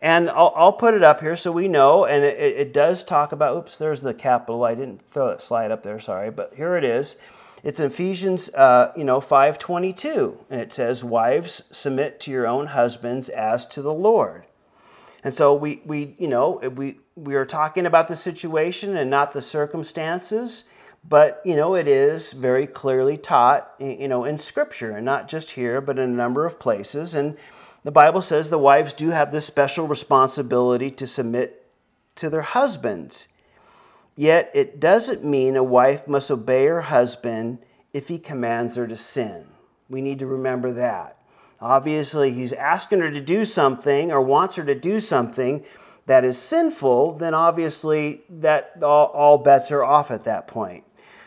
And 0.00 0.30
i'll, 0.30 0.52
I'll 0.54 0.72
put 0.72 0.94
it 0.94 1.02
up 1.02 1.20
here 1.20 1.34
so 1.34 1.50
we 1.50 1.66
know 1.66 2.04
and 2.04 2.24
it, 2.24 2.38
it 2.38 2.72
does 2.72 3.02
talk 3.02 3.32
about 3.32 3.56
oops 3.56 3.78
there's 3.78 4.02
the 4.02 4.14
capital. 4.14 4.64
I 4.64 4.74
didn't 4.74 5.02
throw 5.10 5.28
that 5.28 5.42
slide 5.42 5.70
up 5.70 5.82
there 5.82 5.98
sorry 5.98 6.30
but 6.30 6.52
here 6.54 6.76
it 6.76 6.84
is 6.84 7.16
it's 7.62 7.80
in 7.80 7.86
ephesians 7.86 8.48
uh, 8.50 8.92
you 8.96 9.04
know 9.04 9.20
522 9.20 10.38
and 10.50 10.60
it 10.60 10.72
says 10.72 11.02
wives 11.02 11.64
submit 11.70 12.20
to 12.20 12.30
your 12.30 12.46
own 12.46 12.66
husbands 12.66 13.28
as 13.28 13.66
to 13.68 13.82
the 13.82 13.92
lord 13.92 14.44
and 15.24 15.34
so 15.34 15.54
we, 15.54 15.82
we 15.84 16.14
you 16.18 16.28
know, 16.28 16.60
we, 16.74 17.00
we 17.16 17.34
are 17.34 17.46
talking 17.46 17.86
about 17.86 18.08
the 18.08 18.16
situation 18.16 18.96
and 18.96 19.10
not 19.10 19.32
the 19.32 19.42
circumstances, 19.42 20.64
but, 21.08 21.40
you 21.44 21.56
know, 21.56 21.74
it 21.74 21.88
is 21.88 22.32
very 22.32 22.66
clearly 22.66 23.16
taught, 23.16 23.74
you 23.78 24.08
know, 24.08 24.24
in 24.24 24.36
Scripture, 24.38 24.92
and 24.92 25.04
not 25.04 25.28
just 25.28 25.52
here, 25.52 25.80
but 25.80 25.98
in 25.98 26.10
a 26.10 26.14
number 26.14 26.44
of 26.44 26.58
places. 26.58 27.14
And 27.14 27.36
the 27.84 27.90
Bible 27.90 28.22
says 28.22 28.50
the 28.50 28.58
wives 28.58 28.94
do 28.94 29.10
have 29.10 29.30
this 29.30 29.44
special 29.44 29.86
responsibility 29.86 30.90
to 30.92 31.06
submit 31.06 31.66
to 32.16 32.30
their 32.30 32.42
husbands. 32.42 33.28
Yet 34.18 34.50
it 34.52 34.80
doesn't 34.80 35.22
mean 35.22 35.54
a 35.54 35.62
wife 35.62 36.08
must 36.08 36.28
obey 36.28 36.66
her 36.66 36.80
husband 36.80 37.58
if 37.92 38.08
he 38.08 38.18
commands 38.18 38.74
her 38.74 38.84
to 38.88 38.96
sin. 38.96 39.46
We 39.88 40.02
need 40.02 40.18
to 40.18 40.26
remember 40.26 40.72
that. 40.72 41.18
Obviously, 41.60 42.32
he's 42.32 42.52
asking 42.52 42.98
her 42.98 43.12
to 43.12 43.20
do 43.20 43.44
something 43.44 44.10
or 44.10 44.20
wants 44.20 44.56
her 44.56 44.64
to 44.64 44.74
do 44.74 44.98
something 44.98 45.64
that 46.06 46.24
is 46.24 46.36
sinful, 46.36 47.18
then 47.18 47.32
obviously 47.32 48.22
that 48.28 48.82
all, 48.82 49.06
all 49.06 49.38
bets 49.38 49.70
are 49.70 49.84
off 49.84 50.10
at 50.10 50.24
that 50.24 50.48
point. 50.48 50.82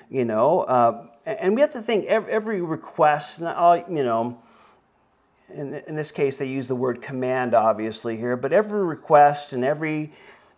You 0.10 0.26
know, 0.26 0.60
uh, 0.64 1.06
and 1.26 1.56
we 1.56 1.62
have 1.62 1.72
to 1.72 1.82
think 1.82 2.08
every, 2.08 2.62
request, 2.62 3.40
you 3.40 3.46
know, 4.04 4.38
in, 5.48 5.76
in 5.88 5.96
this 5.96 6.12
case, 6.12 6.40
they 6.40 6.48
use 6.48 6.68
the 6.68 6.76
word 6.76 7.02
command, 7.02 7.54
obviously, 7.54 8.18
here, 8.18 8.36
but 8.36 8.52
every 8.52 8.84
request 8.84 9.54
and 9.54 9.64
every 9.64 10.12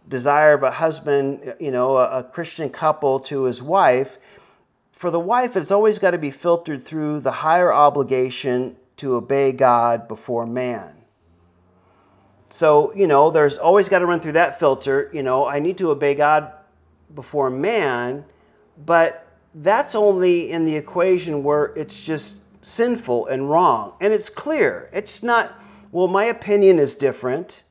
desire 0.08 0.54
of 0.54 0.64
a 0.64 0.72
husband, 0.72 1.56
you 1.60 1.72
know, 1.72 1.98
a, 1.98 2.20
a 2.20 2.24
Christian 2.24 2.70
couple 2.70 3.20
to 3.22 3.44
his 3.44 3.62
wife, 3.62 4.18
for 4.92 5.12
the 5.12 5.20
wife, 5.20 5.58
it's 5.58 5.72
always 5.72 6.00
got 6.00 6.12
to 6.12 6.18
be 6.18 6.32
filtered 6.32 6.82
through 6.82 7.20
the 7.20 7.32
higher 7.32 7.74
obligation 7.74 8.78
to 8.98 9.16
obey 9.16 9.52
God 9.52 10.08
before 10.08 10.46
man. 10.46 10.94
So, 12.50 12.94
you 12.94 13.08
know, 13.08 13.32
there's 13.32 13.58
always 13.58 13.90
got 13.90 14.00
to 14.00 14.06
run 14.06 14.20
through 14.20 14.34
that 14.34 14.60
filter. 14.60 15.10
You 15.12 15.24
know, 15.24 15.48
I 15.48 15.60
need 15.60 15.80
to 15.80 15.90
obey 15.90 16.14
God 16.14 16.54
before 17.14 17.50
man, 17.50 18.26
but 18.86 19.28
that's 19.56 19.96
only 19.96 20.52
in 20.52 20.64
the 20.64 20.76
equation 20.76 21.44
where 21.44 21.74
it's 21.76 22.00
just 22.00 22.42
sinful 22.62 23.26
and 23.26 23.50
wrong. 23.50 23.94
And 24.00 24.14
it's 24.14 24.30
clear. 24.30 24.90
It's 24.94 25.24
not, 25.24 25.60
well, 25.92 26.08
my 26.08 26.26
opinion 26.26 26.80
is 26.80 26.96
different. 26.96 27.63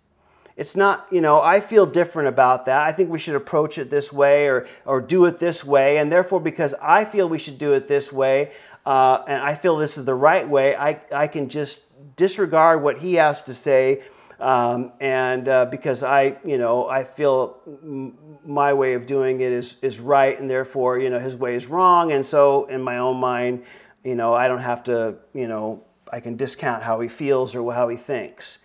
It's 0.56 0.76
not, 0.76 1.06
you 1.10 1.20
know, 1.20 1.40
I 1.40 1.60
feel 1.60 1.86
different 1.86 2.28
about 2.28 2.66
that. 2.66 2.86
I 2.86 2.92
think 2.92 3.10
we 3.10 3.18
should 3.18 3.34
approach 3.34 3.78
it 3.78 3.90
this 3.90 4.12
way 4.12 4.48
or, 4.48 4.66
or 4.84 5.00
do 5.00 5.24
it 5.24 5.38
this 5.38 5.64
way. 5.64 5.98
And 5.98 6.12
therefore, 6.12 6.40
because 6.40 6.74
I 6.80 7.04
feel 7.04 7.28
we 7.28 7.38
should 7.38 7.58
do 7.58 7.72
it 7.72 7.88
this 7.88 8.12
way, 8.12 8.52
uh, 8.84 9.22
and 9.26 9.42
I 9.42 9.54
feel 9.54 9.76
this 9.76 9.96
is 9.96 10.04
the 10.04 10.14
right 10.14 10.46
way, 10.46 10.76
I, 10.76 11.00
I 11.12 11.26
can 11.26 11.48
just 11.48 11.82
disregard 12.16 12.82
what 12.82 12.98
he 12.98 13.14
has 13.14 13.42
to 13.44 13.54
say. 13.54 14.02
Um, 14.40 14.92
and 15.00 15.48
uh, 15.48 15.66
because 15.66 16.02
I, 16.02 16.36
you 16.44 16.58
know, 16.58 16.88
I 16.88 17.04
feel 17.04 17.60
m- 17.66 18.18
my 18.44 18.72
way 18.74 18.94
of 18.94 19.06
doing 19.06 19.40
it 19.40 19.52
is, 19.52 19.76
is 19.82 20.00
right, 20.00 20.38
and 20.38 20.50
therefore, 20.50 20.98
you 20.98 21.10
know, 21.10 21.20
his 21.20 21.36
way 21.36 21.54
is 21.54 21.66
wrong. 21.66 22.10
And 22.10 22.26
so, 22.26 22.64
in 22.64 22.82
my 22.82 22.98
own 22.98 23.18
mind, 23.18 23.62
you 24.02 24.16
know, 24.16 24.34
I 24.34 24.48
don't 24.48 24.58
have 24.58 24.82
to, 24.84 25.14
you 25.32 25.46
know, 25.46 25.84
I 26.10 26.18
can 26.18 26.36
discount 26.36 26.82
how 26.82 26.98
he 26.98 27.08
feels 27.08 27.54
or 27.54 27.72
how 27.72 27.88
he 27.88 27.96
thinks. 27.96 28.58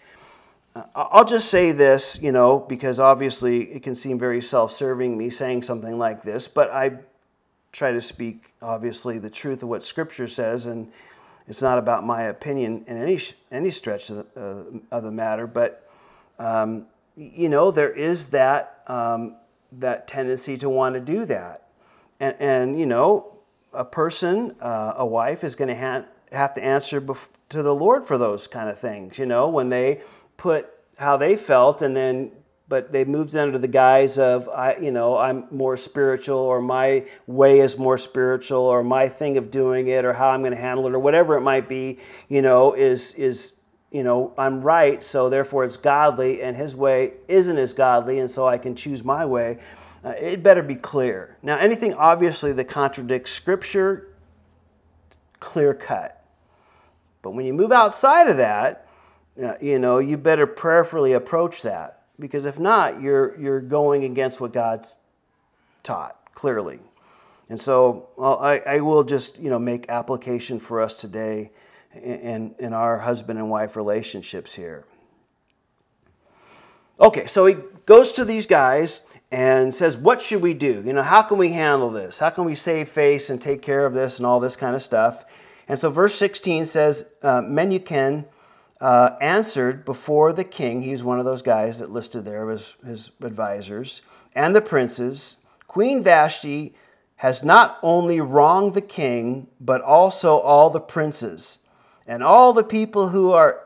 I'll 0.95 1.25
just 1.25 1.49
say 1.49 1.71
this, 1.71 2.19
you 2.21 2.31
know, 2.31 2.59
because 2.59 2.99
obviously 2.99 3.63
it 3.71 3.83
can 3.83 3.95
seem 3.95 4.19
very 4.19 4.41
self 4.41 4.71
serving 4.71 5.17
me 5.17 5.29
saying 5.29 5.63
something 5.63 5.97
like 5.97 6.23
this, 6.23 6.47
but 6.47 6.71
I 6.71 6.99
try 7.71 7.91
to 7.91 8.01
speak, 8.01 8.53
obviously, 8.61 9.19
the 9.19 9.29
truth 9.29 9.63
of 9.63 9.69
what 9.69 9.83
Scripture 9.83 10.27
says, 10.27 10.65
and 10.65 10.91
it's 11.47 11.61
not 11.61 11.77
about 11.77 12.05
my 12.05 12.23
opinion 12.23 12.83
in 12.87 12.97
any 12.97 13.19
any 13.51 13.71
stretch 13.71 14.09
of 14.09 14.25
the, 14.33 14.41
uh, 14.41 14.97
of 14.97 15.03
the 15.03 15.11
matter. 15.11 15.47
But 15.47 15.89
um, 16.39 16.87
you 17.15 17.49
know, 17.49 17.71
there 17.71 17.91
is 17.91 18.27
that 18.27 18.83
um, 18.87 19.35
that 19.73 20.07
tendency 20.07 20.57
to 20.57 20.69
want 20.69 20.95
to 20.95 20.99
do 20.99 21.25
that, 21.25 21.69
and 22.19 22.35
and 22.39 22.79
you 22.79 22.85
know, 22.85 23.37
a 23.73 23.85
person, 23.85 24.55
uh, 24.59 24.93
a 24.97 25.05
wife, 25.05 25.43
is 25.43 25.55
going 25.55 25.69
to 25.69 25.77
ha- 25.77 26.05
have 26.31 26.53
to 26.55 26.63
answer 26.63 26.99
bef- 26.99 27.27
to 27.49 27.63
the 27.63 27.73
Lord 27.73 28.05
for 28.05 28.17
those 28.17 28.47
kind 28.47 28.69
of 28.69 28.79
things. 28.79 29.17
You 29.17 29.25
know, 29.25 29.47
when 29.49 29.69
they 29.69 30.01
put 30.37 30.69
how 30.97 31.17
they 31.17 31.35
felt 31.35 31.81
and 31.81 31.95
then 31.95 32.31
but 32.69 32.91
they 32.91 33.05
moved 33.05 33.35
under 33.35 33.57
the 33.57 33.67
guise 33.67 34.17
of 34.17 34.49
I, 34.49 34.75
you 34.75 34.91
know, 34.91 35.17
I'm 35.17 35.45
more 35.51 35.77
spiritual, 35.77 36.37
or 36.37 36.61
my 36.61 37.05
way 37.25 37.59
is 37.59 37.77
more 37.77 37.97
spiritual, 37.97 38.59
or 38.59 38.83
my 38.83 39.07
thing 39.07 39.37
of 39.37 39.49
doing 39.51 39.87
it, 39.87 40.03
or 40.03 40.13
how 40.13 40.29
I'm 40.29 40.41
going 40.41 40.51
to 40.51 40.59
handle 40.59 40.85
it, 40.87 40.93
or 40.93 40.99
whatever 40.99 41.37
it 41.37 41.41
might 41.41 41.69
be. 41.69 41.99
You 42.27 42.41
know, 42.41 42.73
is 42.73 43.13
is 43.13 43.53
you 43.91 44.03
know 44.03 44.33
I'm 44.37 44.61
right, 44.61 45.01
so 45.03 45.29
therefore 45.29 45.63
it's 45.63 45.77
godly, 45.77 46.41
and 46.41 46.57
His 46.57 46.75
way 46.75 47.13
isn't 47.27 47.57
as 47.57 47.73
godly, 47.73 48.19
and 48.19 48.29
so 48.29 48.47
I 48.47 48.57
can 48.57 48.75
choose 48.75 49.03
my 49.03 49.25
way. 49.25 49.59
uh, 50.03 50.09
it 50.09 50.43
better 50.43 50.61
be 50.61 50.75
clear. 50.75 51.37
Now, 51.41 51.57
anything 51.57 51.93
obviously 51.93 52.51
that 52.53 52.65
contradicts 52.65 53.31
Scripture, 53.31 54.09
clear 55.39 55.73
cut. 55.73 56.23
But 57.21 57.31
when 57.31 57.45
you 57.45 57.53
move 57.53 57.71
outside 57.71 58.27
of 58.27 58.37
that, 58.37 58.86
you 59.61 59.79
know, 59.79 59.99
you 59.99 60.17
better 60.17 60.47
prayerfully 60.47 61.13
approach 61.13 61.61
that 61.61 62.03
because 62.19 62.45
if 62.45 62.59
not, 62.59 63.01
you're 63.01 63.39
you're 63.39 63.61
going 63.61 64.03
against 64.03 64.41
what 64.41 64.53
God's 64.53 64.97
taught 65.83 66.33
clearly. 66.33 66.79
And 67.49 67.59
so 67.59 68.09
well, 68.17 68.39
I, 68.39 68.57
I 68.59 68.79
will 68.79 69.03
just 69.03 69.37
you 69.39 69.49
know 69.49 69.59
make 69.59 69.89
application 69.89 70.59
for 70.59 70.81
us 70.81 70.95
today 70.95 71.51
in, 71.93 72.55
in 72.59 72.73
our 72.73 72.99
husband 72.99 73.39
and 73.39 73.49
wife 73.49 73.75
relationships 73.75 74.53
here. 74.53 74.85
Okay, 76.99 77.27
so 77.27 77.45
he 77.45 77.57
goes 77.85 78.11
to 78.13 78.25
these 78.25 78.47
guys 78.47 79.03
and 79.31 79.73
says, 79.73 79.95
What 79.95 80.21
should 80.21 80.41
we 80.41 80.53
do? 80.53 80.83
You 80.85 80.93
know, 80.93 81.03
how 81.03 81.21
can 81.21 81.37
we 81.37 81.51
handle 81.51 81.91
this? 81.91 82.19
How 82.19 82.29
can 82.29 82.45
we 82.45 82.55
save 82.55 82.89
face 82.89 83.29
and 83.29 83.39
take 83.39 83.61
care 83.61 83.85
of 83.85 83.93
this 83.93 84.17
and 84.17 84.25
all 84.25 84.39
this 84.39 84.55
kind 84.55 84.75
of 84.75 84.81
stuff? 84.81 85.25
And 85.67 85.77
so 85.77 85.89
verse 85.89 86.15
16 86.15 86.65
says, 86.65 87.09
uh, 87.21 87.41
Memucan 87.41 88.25
uh, 88.79 89.11
answered 89.21 89.85
before 89.85 90.33
the 90.33 90.43
king, 90.43 90.81
He 90.81 90.91
was 90.91 91.03
one 91.03 91.19
of 91.19 91.25
those 91.25 91.41
guys 91.41 91.79
that 91.79 91.91
listed 91.91 92.25
there 92.25 92.49
as 92.49 92.73
his 92.85 93.11
advisors, 93.21 94.01
and 94.35 94.55
the 94.55 94.61
princes, 94.61 95.37
Queen 95.67 96.03
Vashti 96.03 96.75
has 97.17 97.43
not 97.43 97.79
only 97.81 98.21
wronged 98.21 98.73
the 98.73 98.81
king, 98.81 99.47
but 99.59 99.81
also 99.81 100.37
all 100.37 100.69
the 100.69 100.79
princes. 100.79 101.57
And 102.05 102.23
all 102.23 102.53
the 102.53 102.63
people 102.63 103.09
who 103.09 103.31
are 103.31 103.63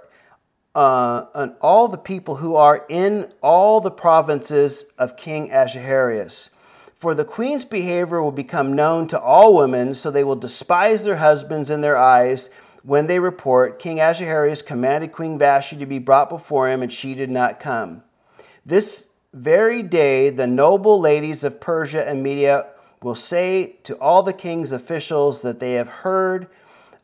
uh, 0.74 1.26
and 1.36 1.54
all 1.60 1.90
the 1.90 1.98
people 1.98 2.36
who 2.38 2.56
are 2.56 2.86
in 2.88 3.32
all 3.42 3.82
the 3.82 3.92
provinces 3.92 4.86
of 4.98 5.18
King 5.18 5.52
Ahasuerus. 5.52 6.50
For 6.96 7.14
the 7.14 7.26
queen's 7.26 7.66
behavior 7.66 8.22
will 8.22 8.32
become 8.32 8.74
known 8.74 9.08
to 9.08 9.20
all 9.20 9.56
women, 9.56 9.94
so 9.94 10.10
they 10.10 10.24
will 10.24 10.36
despise 10.36 11.04
their 11.04 11.18
husbands 11.18 11.70
in 11.70 11.82
their 11.82 11.98
eyes 11.98 12.50
when 12.84 13.08
they 13.08 13.20
report, 13.20 13.80
King 13.80 14.00
Ahasuerus 14.00 14.62
commanded 14.62 15.12
Queen 15.12 15.38
Vashti 15.38 15.78
to 15.78 15.86
be 15.86 16.00
brought 16.00 16.30
before 16.30 16.70
him, 16.70 16.82
and 16.82 16.92
she 16.92 17.14
did 17.14 17.30
not 17.30 17.60
come. 17.60 18.04
This 18.66 19.10
very 19.34 19.84
day, 19.84 20.30
the 20.30 20.48
noble 20.48 21.00
ladies 21.00 21.44
of 21.44 21.60
Persia 21.60 22.08
and 22.08 22.22
Media 22.22 22.68
will 23.02 23.16
say 23.16 23.78
to 23.84 23.96
all 23.96 24.24
the 24.24 24.34
king's 24.34 24.72
officials 24.72 25.42
that 25.42 25.60
they 25.60 25.74
have 25.74 25.88
heard 25.88 26.48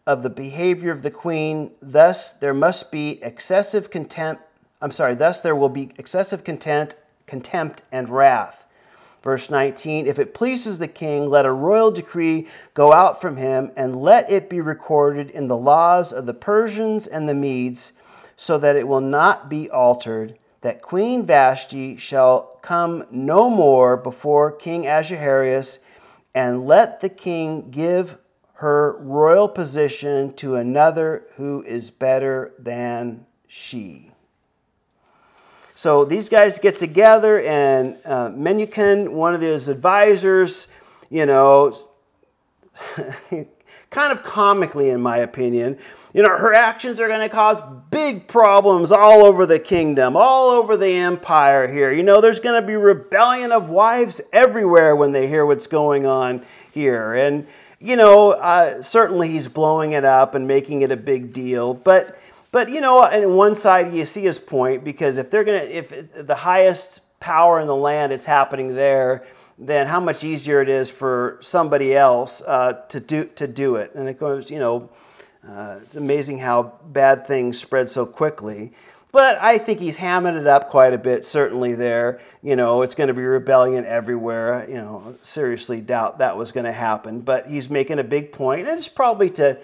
of 0.06 0.24
the 0.24 0.30
behavior 0.30 0.92
of 0.92 1.04
the 1.04 1.12
queen. 1.12 1.72
Thus, 1.82 2.32
there 2.32 2.54
must 2.54 2.92
be 2.92 3.22
excessive 3.24 3.90
contempt. 3.90 4.42
I'm 4.82 4.92
sorry, 4.92 5.16
thus, 5.16 5.42
there 5.42 5.56
will 5.56 5.70
be 5.70 5.92
excessive 5.98 6.44
contempt, 6.44 6.96
contempt 7.26 7.84
and 7.92 8.10
wrath. 8.10 8.57
Verse 9.28 9.50
19 9.50 10.08
If 10.08 10.20
it 10.20 10.34
pleases 10.34 10.80
the 10.80 10.88
king, 10.88 11.30
let 11.30 11.46
a 11.46 11.52
royal 11.52 11.92
decree 11.92 12.48
go 12.74 12.94
out 12.94 13.20
from 13.20 13.36
him, 13.36 13.74
and 13.76 14.02
let 14.02 14.32
it 14.32 14.50
be 14.50 14.62
recorded 14.62 15.30
in 15.32 15.50
the 15.50 15.58
laws 15.58 16.14
of 16.14 16.26
the 16.26 16.34
Persians 16.34 17.08
and 17.08 17.28
the 17.28 17.34
Medes, 17.34 17.92
so 18.38 18.58
that 18.58 18.78
it 18.78 18.88
will 18.88 19.02
not 19.02 19.50
be 19.50 19.70
altered, 19.70 20.40
that 20.62 20.82
Queen 20.82 21.26
Vashti 21.26 21.98
shall 21.98 22.58
come 22.62 23.06
no 23.12 23.50
more 23.50 23.98
before 23.98 24.50
King 24.50 24.88
Ahasuerus, 24.88 25.80
and 26.34 26.66
let 26.66 27.02
the 27.02 27.10
king 27.10 27.70
give 27.70 28.18
her 28.54 28.96
royal 28.98 29.50
position 29.50 30.32
to 30.36 30.56
another 30.56 31.26
who 31.36 31.64
is 31.64 31.92
better 31.92 32.54
than 32.58 33.26
she. 33.46 34.10
So 35.78 36.06
these 36.06 36.28
guys 36.28 36.58
get 36.58 36.80
together, 36.80 37.40
and 37.40 37.98
uh, 38.04 38.30
Memucan, 38.30 39.10
one 39.10 39.36
of 39.36 39.42
his 39.42 39.70
advisors, 39.70 40.70
you 41.12 41.28
know, 41.28 41.72
kind 43.92 44.12
of 44.12 44.24
comically, 44.24 44.90
in 44.90 45.00
my 45.00 45.18
opinion, 45.18 45.78
you 46.16 46.24
know, 46.24 46.36
her 46.36 46.52
actions 46.52 47.00
are 47.00 47.08
going 47.08 47.20
to 47.20 47.30
cause 47.30 47.62
big 47.92 48.28
problems 48.28 48.92
all 48.92 49.24
over 49.24 49.46
the 49.46 49.60
kingdom, 49.60 50.16
all 50.18 50.50
over 50.50 50.78
the 50.78 50.96
empire 50.96 51.72
here. 51.72 51.92
You 51.92 52.02
know, 52.02 52.22
there's 52.22 52.40
going 52.40 52.60
to 52.60 52.66
be 52.66 52.76
rebellion 52.76 53.52
of 53.52 53.70
wives 53.70 54.20
everywhere 54.34 54.96
when 54.96 55.12
they 55.12 55.28
hear 55.28 55.46
what's 55.46 55.68
going 55.68 56.08
on 56.08 56.44
here. 56.72 57.14
And, 57.14 57.46
you 57.80 57.98
know, 57.98 58.32
uh, 58.32 58.82
certainly 58.82 59.28
he's 59.28 59.48
blowing 59.48 59.92
it 59.92 60.06
up 60.06 60.34
and 60.34 60.48
making 60.48 60.82
it 60.82 60.92
a 60.92 60.98
big 60.98 61.34
deal, 61.34 61.76
but 61.76 62.18
but 62.52 62.70
you 62.70 62.82
know, 62.82 63.00
on 63.00 63.36
one 63.36 63.56
side 63.56 63.94
you 63.94 64.06
see 64.06 64.24
his 64.24 64.40
point 64.40 64.84
because 64.84 65.18
if 65.18 65.30
they're 65.30 65.44
gonna, 65.44 65.58
if 65.58 65.94
the 66.16 66.36
highest 66.36 67.02
power 67.20 67.60
in 67.60 67.68
the 67.68 67.76
land 67.76 68.12
is 68.14 68.26
happening 68.26 68.76
there, 68.76 69.26
then 69.58 69.88
how 69.88 70.00
much 70.00 70.24
easier 70.24 70.62
it 70.62 70.70
is 70.70 70.90
for 70.90 71.40
somebody 71.42 71.96
else 71.96 72.42
uh, 72.42 72.74
to 72.90 73.00
do 73.00 73.26
to 73.36 73.48
do 73.48 73.76
it. 73.76 73.94
And 73.96 74.08
it 74.08 74.20
goes, 74.20 74.52
you 74.52 74.60
know, 74.60 74.90
uh, 75.48 75.80
it's 75.82 75.96
amazing 75.96 76.40
how 76.40 76.74
bad 76.88 77.26
things 77.26 77.58
spread 77.58 77.90
so 77.90 78.06
quickly. 78.06 78.74
But 79.12 79.40
I 79.42 79.58
think 79.58 79.80
he's 79.80 79.98
hamming 79.98 80.40
it 80.40 80.46
up 80.46 80.70
quite 80.70 80.94
a 80.94 80.98
bit, 80.98 81.26
certainly 81.26 81.74
there. 81.74 82.20
You 82.44 82.56
know, 82.56 82.82
it's 82.82 82.94
going 82.94 83.08
to 83.08 83.14
be 83.14 83.24
rebellion 83.24 83.86
everywhere. 83.86 84.68
You 84.70 84.76
know, 84.76 85.16
seriously 85.24 85.82
doubt 85.82 86.20
that 86.20 86.38
was 86.38 86.52
going 86.52 86.66
to 86.66 86.72
happen. 86.72 87.22
But 87.22 87.48
he's 87.48 87.70
making 87.70 88.00
a 88.00 88.04
big 88.04 88.32
point, 88.32 88.68
and 88.68 88.78
it's 88.78 88.88
probably 88.88 89.30
to 89.32 89.58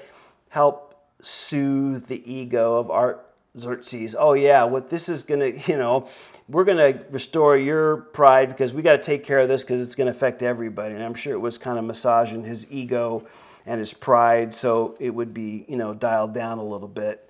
help 0.49 0.82
soothe 1.25 2.07
the 2.07 2.31
ego 2.31 2.77
of 2.77 2.91
Art 2.91 3.33
Artaxerxes. 3.55 4.15
Oh, 4.17 4.33
yeah, 4.33 4.63
what 4.63 4.89
this 4.89 5.09
is 5.09 5.23
going 5.23 5.39
to, 5.61 5.71
you 5.71 5.77
know, 5.77 6.07
we're 6.49 6.63
going 6.63 6.77
to 6.77 7.03
restore 7.11 7.57
your 7.57 7.97
pride 7.97 8.49
because 8.49 8.73
we 8.73 8.81
got 8.81 8.93
to 8.93 9.01
take 9.01 9.23
care 9.23 9.39
of 9.39 9.47
this 9.47 9.63
because 9.63 9.81
it's 9.81 9.95
going 9.95 10.07
to 10.07 10.11
affect 10.11 10.43
everybody. 10.43 10.93
And 10.93 11.03
I'm 11.03 11.13
sure 11.13 11.33
it 11.33 11.39
was 11.39 11.57
kind 11.57 11.77
of 11.77 11.85
massaging 11.85 12.43
his 12.43 12.65
ego 12.69 13.25
and 13.65 13.79
his 13.79 13.93
pride 13.93 14.53
so 14.53 14.97
it 14.99 15.09
would 15.09 15.33
be, 15.33 15.65
you 15.69 15.77
know, 15.77 15.93
dialed 15.93 16.33
down 16.33 16.57
a 16.57 16.63
little 16.63 16.87
bit. 16.87 17.29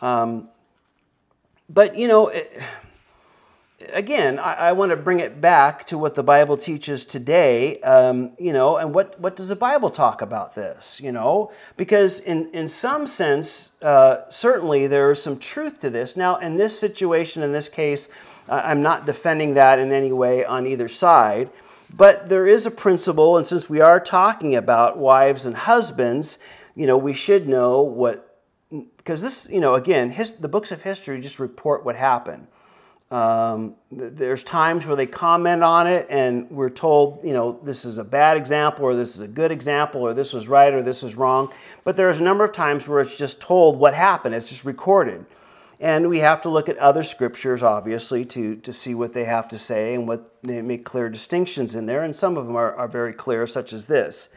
Um, 0.00 0.48
but, 1.68 1.98
you 1.98 2.08
know, 2.08 2.28
it, 2.28 2.58
again, 3.92 4.38
I, 4.38 4.54
I, 4.54 4.72
want 4.72 4.90
to 4.90 4.96
bring 4.96 5.20
it 5.20 5.40
back 5.40 5.84
to 5.86 5.98
what 5.98 6.14
the 6.14 6.22
Bible 6.22 6.56
teaches 6.56 7.04
today, 7.04 7.80
um, 7.80 8.32
you 8.38 8.52
know, 8.52 8.76
and 8.76 8.94
what, 8.94 9.18
what 9.20 9.36
does 9.36 9.48
the 9.48 9.56
Bible 9.56 9.90
talk 9.90 10.22
about 10.22 10.54
this, 10.54 11.00
you 11.00 11.12
know? 11.12 11.50
Because 11.76 12.20
in, 12.20 12.50
in 12.52 12.68
some 12.68 13.06
sense, 13.06 13.70
uh, 13.82 14.28
certainly 14.30 14.86
there 14.86 15.10
is 15.10 15.22
some 15.22 15.38
truth 15.38 15.80
to 15.80 15.90
this. 15.90 16.16
Now, 16.16 16.36
in 16.38 16.56
this 16.56 16.78
situation, 16.78 17.42
in 17.42 17.52
this 17.52 17.68
case, 17.68 18.08
I'm 18.48 18.82
not 18.82 19.06
defending 19.06 19.54
that 19.54 19.78
in 19.78 19.90
any 19.90 20.12
way 20.12 20.44
on 20.44 20.66
either 20.66 20.88
side, 20.88 21.50
but 21.90 22.28
there 22.28 22.46
is 22.46 22.66
a 22.66 22.70
principle, 22.70 23.36
and 23.38 23.46
since 23.46 23.70
we 23.70 23.80
are 23.80 24.00
talking 24.00 24.56
about 24.56 24.98
wives 24.98 25.46
and 25.46 25.56
husbands, 25.56 26.38
you 26.74 26.86
know, 26.86 26.98
we 26.98 27.14
should 27.14 27.48
know 27.48 27.82
what 27.82 28.30
because 28.96 29.22
this, 29.22 29.46
you 29.50 29.60
know, 29.60 29.74
again, 29.74 30.10
his, 30.10 30.32
the 30.32 30.48
books 30.48 30.72
of 30.72 30.82
history 30.82 31.20
just 31.20 31.38
report 31.38 31.84
what 31.84 31.94
happened. 31.94 32.46
Um, 33.14 33.76
there's 33.92 34.42
times 34.42 34.88
where 34.88 34.96
they 34.96 35.06
comment 35.06 35.62
on 35.62 35.86
it, 35.86 36.08
and 36.10 36.50
we're 36.50 36.68
told, 36.68 37.20
you 37.22 37.32
know, 37.32 37.60
this 37.62 37.84
is 37.84 37.98
a 37.98 38.02
bad 38.02 38.36
example, 38.36 38.84
or 38.84 38.96
this 38.96 39.14
is 39.14 39.20
a 39.20 39.28
good 39.28 39.52
example, 39.52 40.00
or 40.00 40.14
this 40.14 40.32
was 40.32 40.48
right, 40.48 40.74
or 40.74 40.82
this 40.82 41.04
is 41.04 41.14
wrong. 41.14 41.52
But 41.84 41.94
there's 41.94 42.18
a 42.18 42.24
number 42.24 42.42
of 42.42 42.50
times 42.50 42.88
where 42.88 43.00
it's 43.00 43.16
just 43.16 43.40
told 43.40 43.78
what 43.78 43.94
happened, 43.94 44.34
it's 44.34 44.48
just 44.48 44.64
recorded. 44.64 45.24
And 45.78 46.08
we 46.08 46.18
have 46.20 46.42
to 46.42 46.48
look 46.48 46.68
at 46.68 46.76
other 46.78 47.04
scriptures, 47.04 47.62
obviously, 47.62 48.24
to, 48.24 48.56
to 48.56 48.72
see 48.72 48.96
what 48.96 49.12
they 49.12 49.26
have 49.26 49.46
to 49.50 49.58
say 49.60 49.94
and 49.94 50.08
what 50.08 50.34
they 50.42 50.60
make 50.60 50.84
clear 50.84 51.08
distinctions 51.08 51.76
in 51.76 51.86
there. 51.86 52.02
And 52.02 52.16
some 52.16 52.36
of 52.36 52.46
them 52.46 52.56
are, 52.56 52.74
are 52.74 52.88
very 52.88 53.12
clear, 53.12 53.46
such 53.46 53.72
as 53.72 53.86
this. 53.86 54.28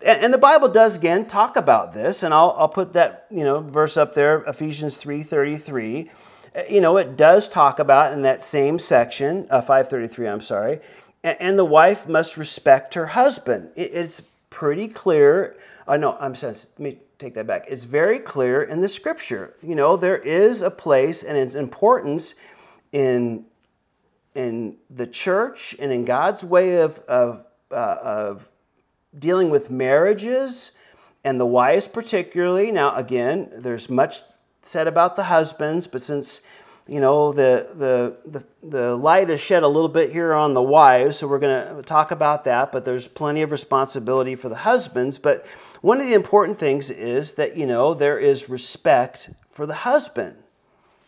And, 0.00 0.32
the 0.32 0.38
Bible 0.38 0.68
does 0.68 0.94
again 0.94 1.26
talk 1.26 1.56
about 1.56 1.92
this, 1.92 2.22
and 2.22 2.32
I'll, 2.32 2.54
I'll 2.56 2.68
put 2.68 2.92
that 2.92 3.26
you 3.30 3.42
know 3.42 3.60
verse 3.60 3.96
up 3.96 4.14
there, 4.14 4.42
Ephesians 4.44 4.96
three 4.96 5.24
thirty 5.24 5.56
three. 5.56 6.10
Uh, 6.10 6.31
you 6.68 6.80
know, 6.80 6.96
it 6.96 7.16
does 7.16 7.48
talk 7.48 7.78
about 7.78 8.12
in 8.12 8.22
that 8.22 8.42
same 8.42 8.78
section, 8.78 9.46
uh, 9.50 9.62
five 9.62 9.88
thirty 9.88 10.08
three. 10.08 10.28
I'm 10.28 10.40
sorry, 10.40 10.80
and, 11.22 11.36
and, 11.40 11.58
the 11.58 11.64
wife 11.64 12.08
must 12.08 12.36
respect 12.36 12.94
her 12.94 13.06
husband. 13.06 13.70
It's 13.76 14.22
pretty 14.50 14.88
clear. 14.88 15.56
Uh, 15.88 15.96
no, 15.96 16.16
I'm 16.18 16.34
sorry. 16.34 16.54
Let 16.54 16.80
me 16.80 16.98
take 17.18 17.34
that 17.34 17.46
back. 17.46 17.66
It's 17.68 17.84
very 17.84 18.18
clear 18.18 18.64
in 18.64 18.80
the 18.80 18.88
Scripture. 18.88 19.54
You 19.62 19.74
know, 19.74 19.96
there 19.96 20.18
is 20.18 20.62
a 20.62 20.70
place 20.70 21.22
and 21.22 21.38
its 21.38 21.54
importance 21.54 22.34
in 22.92 23.46
in 24.34 24.76
the 24.90 25.06
church 25.06 25.74
and 25.78 25.92
in 25.92 26.04
God's 26.04 26.44
way 26.44 26.80
of 26.80 26.98
of, 27.00 27.44
uh, 27.70 27.74
of 28.02 28.48
dealing 29.18 29.50
with 29.50 29.70
marriages 29.70 30.72
and 31.24 31.40
the 31.40 31.46
wives 31.46 31.86
particularly. 31.86 32.72
Now, 32.72 32.96
again, 32.96 33.50
there's 33.54 33.88
much 33.88 34.22
said 34.62 34.86
about 34.86 35.16
the 35.16 35.24
husbands, 35.24 35.86
but 35.86 36.02
since 36.02 36.40
you 36.88 37.00
know 37.00 37.32
the 37.32 37.68
the 37.74 38.16
the, 38.30 38.44
the 38.62 38.96
light 38.96 39.30
is 39.30 39.40
shed 39.40 39.62
a 39.62 39.68
little 39.68 39.88
bit 39.88 40.12
here 40.12 40.32
on 40.34 40.54
the 40.54 40.62
wives, 40.62 41.18
so 41.18 41.26
we're 41.26 41.38
going 41.38 41.76
to 41.76 41.82
talk 41.82 42.10
about 42.10 42.44
that. 42.44 42.72
But 42.72 42.84
there's 42.84 43.08
plenty 43.08 43.42
of 43.42 43.50
responsibility 43.50 44.34
for 44.34 44.48
the 44.48 44.56
husbands. 44.56 45.18
But 45.18 45.46
one 45.80 46.00
of 46.00 46.06
the 46.06 46.14
important 46.14 46.58
things 46.58 46.90
is 46.90 47.34
that 47.34 47.56
you 47.56 47.66
know 47.66 47.94
there 47.94 48.18
is 48.18 48.48
respect 48.48 49.30
for 49.50 49.66
the 49.66 49.74
husband. 49.74 50.36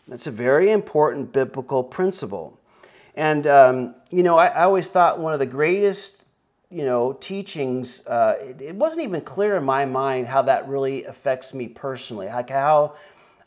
That's 0.07 0.27
a 0.27 0.31
very 0.31 0.71
important 0.71 1.33
biblical 1.33 1.83
principle. 1.83 2.59
And, 3.15 3.47
um, 3.47 3.95
you 4.11 4.23
know, 4.23 4.37
I, 4.37 4.47
I, 4.47 4.63
always 4.63 4.91
thought 4.91 5.19
one 5.19 5.33
of 5.33 5.39
the 5.39 5.45
greatest, 5.45 6.25
you 6.69 6.83
know, 6.83 7.13
teachings, 7.13 8.05
uh, 8.05 8.35
it, 8.41 8.61
it, 8.61 8.75
wasn't 8.75 9.03
even 9.03 9.21
clear 9.21 9.55
in 9.55 9.63
my 9.63 9.85
mind 9.85 10.27
how 10.27 10.41
that 10.43 10.67
really 10.67 11.05
affects 11.05 11.53
me 11.53 11.69
personally. 11.69 12.27
Like 12.27 12.49
how 12.49 12.95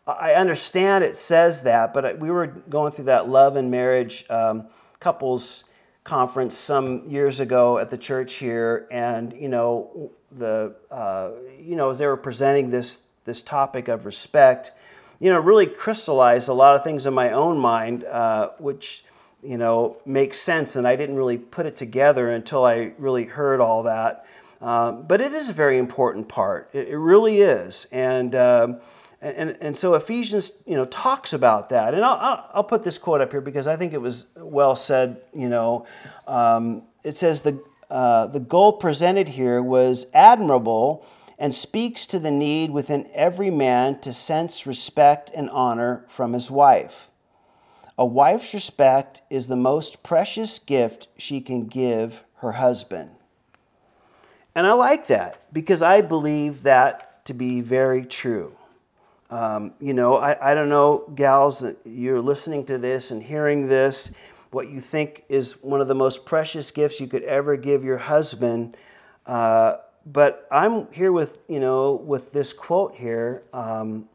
I 0.09 0.35
understand 0.35 1.05
it 1.05 1.17
says 1.17 1.63
that, 1.63 1.93
but 1.93 2.19
we 2.19 2.31
were 2.31 2.47
going 2.47 2.93
through 2.93 3.07
that 3.07 3.29
love 3.29 3.57
and 3.57 3.71
marriage 3.71 4.25
um, 4.31 4.65
couples 5.01 5.65
conference 6.03 6.57
some 6.57 7.07
years 7.07 7.41
ago 7.41 7.77
at 7.77 7.91
the 7.91 7.99
church 7.99 8.35
here, 8.35 8.89
and, 8.91 9.35
you 9.35 9.51
know, 9.51 10.11
the, 10.33 10.75
uh, 10.91 11.33
you 11.61 11.77
know, 11.77 11.91
as 11.91 11.99
they 11.99 12.07
were 12.07 12.17
presenting 12.17 12.71
this, 12.71 13.03
this 13.27 13.43
topic 13.43 13.89
of 13.89 14.07
respect, 14.07 14.73
you 15.21 15.29
know, 15.29 15.39
really 15.39 15.67
crystallized 15.67 16.49
a 16.49 16.55
lot 16.55 16.75
of 16.75 16.83
things 16.83 17.05
in 17.05 17.13
my 17.13 17.33
own 17.33 17.59
mind, 17.59 18.05
uh, 18.05 18.51
which, 18.59 19.05
you 19.43 19.59
know, 19.59 19.99
makes 20.07 20.39
sense. 20.39 20.77
And 20.77 20.89
I 20.89 20.97
didn't 20.97 21.17
really 21.17 21.37
put 21.37 21.67
it 21.67 21.77
together 21.77 22.31
until 22.31 22.65
I 22.65 22.93
really 22.97 23.25
heard 23.25 23.61
all 23.61 23.83
that. 23.83 24.25
Uh, 24.63 24.93
but 24.93 25.21
it 25.21 25.35
is 25.35 25.51
a 25.51 25.53
very 25.53 25.77
important 25.77 26.29
part. 26.29 26.71
It, 26.73 26.89
it 26.89 26.97
really 26.97 27.43
is. 27.43 27.87
And, 27.93 28.35
um, 28.35 28.81
and, 29.21 29.57
and 29.61 29.77
so 29.77 29.95
Ephesians, 29.95 30.53
you 30.64 30.77
know, 30.77 30.85
talks 30.85 31.33
about 31.33 31.71
that. 31.71 31.95
And 31.95 32.05
I'll, 32.05 32.49
I'll 32.55 32.64
put 32.64 32.85
this 32.85 32.99
quote 32.99 33.21
up 33.21 33.33
here 33.33 33.41
because 33.41 33.66
I 33.66 33.77
think 33.77 33.93
it 33.93 34.01
was 34.01 34.27
well 34.37 34.77
said, 34.77 35.23
you 35.35 35.49
know. 35.49 35.87
Um, 36.27 36.83
it 37.03 37.16
says, 37.16 37.43
the, 37.43 37.61
uh, 37.91 38.27
the 38.27 38.41
goal 38.41 38.75
presented 38.75 39.29
here 39.29 39.62
was 39.62 40.07
admirable 40.14 41.05
and 41.39 41.53
speaks 41.53 42.07
to 42.07 42.19
the 42.19 42.31
need 42.31 42.71
within 42.71 43.09
every 43.12 43.51
man 43.51 43.99
to 44.01 44.12
sense 44.12 44.66
respect 44.66 45.31
and 45.35 45.51
honor 45.51 46.05
from 46.09 46.33
his 46.33 46.51
wife. 46.51 47.09
A 47.97 48.07
wife's 48.07 48.55
respect 48.55 49.23
is 49.31 49.49
the 49.49 49.57
most 49.57 50.05
precious 50.05 50.61
gift 50.61 51.09
she 51.16 51.41
can 51.41 51.66
give 51.66 52.23
her 52.37 52.53
husband. 52.53 53.11
And 54.55 54.66
I 54.66 54.73
like 54.73 55.09
that 55.09 55.53
because 55.53 55.83
I 55.83 56.03
believe 56.03 56.62
that 56.62 57.25
to 57.27 57.35
be 57.35 57.61
very 57.61 58.05
true. 58.05 58.58
Um, 59.31 59.72
you 59.81 59.93
know, 59.93 60.16
I, 60.16 60.53
I 60.53 60.55
don't 60.55 60.70
know, 60.70 61.11
gals, 61.14 61.64
you're 61.85 62.20
listening 62.20 62.64
to 62.66 62.79
this 62.79 63.11
and 63.11 63.22
hearing 63.22 63.68
this, 63.68 64.11
what 64.51 64.70
you 64.70 64.81
think 64.81 65.24
is 65.29 65.62
one 65.62 65.81
of 65.81 65.89
the 65.89 65.95
most 65.95 66.24
precious 66.24 66.70
gifts 66.70 67.01
you 67.01 67.07
could 67.07 67.22
ever 67.24 67.57
give 67.57 67.85
your 67.85 67.99
husband. 67.99 68.76
Uh, 69.26 69.76
but 70.07 70.49
I'm 70.51 70.91
here 70.93 71.12
with, 71.12 71.39
you 71.49 71.61
know, 71.61 71.93
with 71.93 72.33
this 72.33 72.55
quote 72.55 72.95
here. 72.95 73.43
Um, 73.53 74.09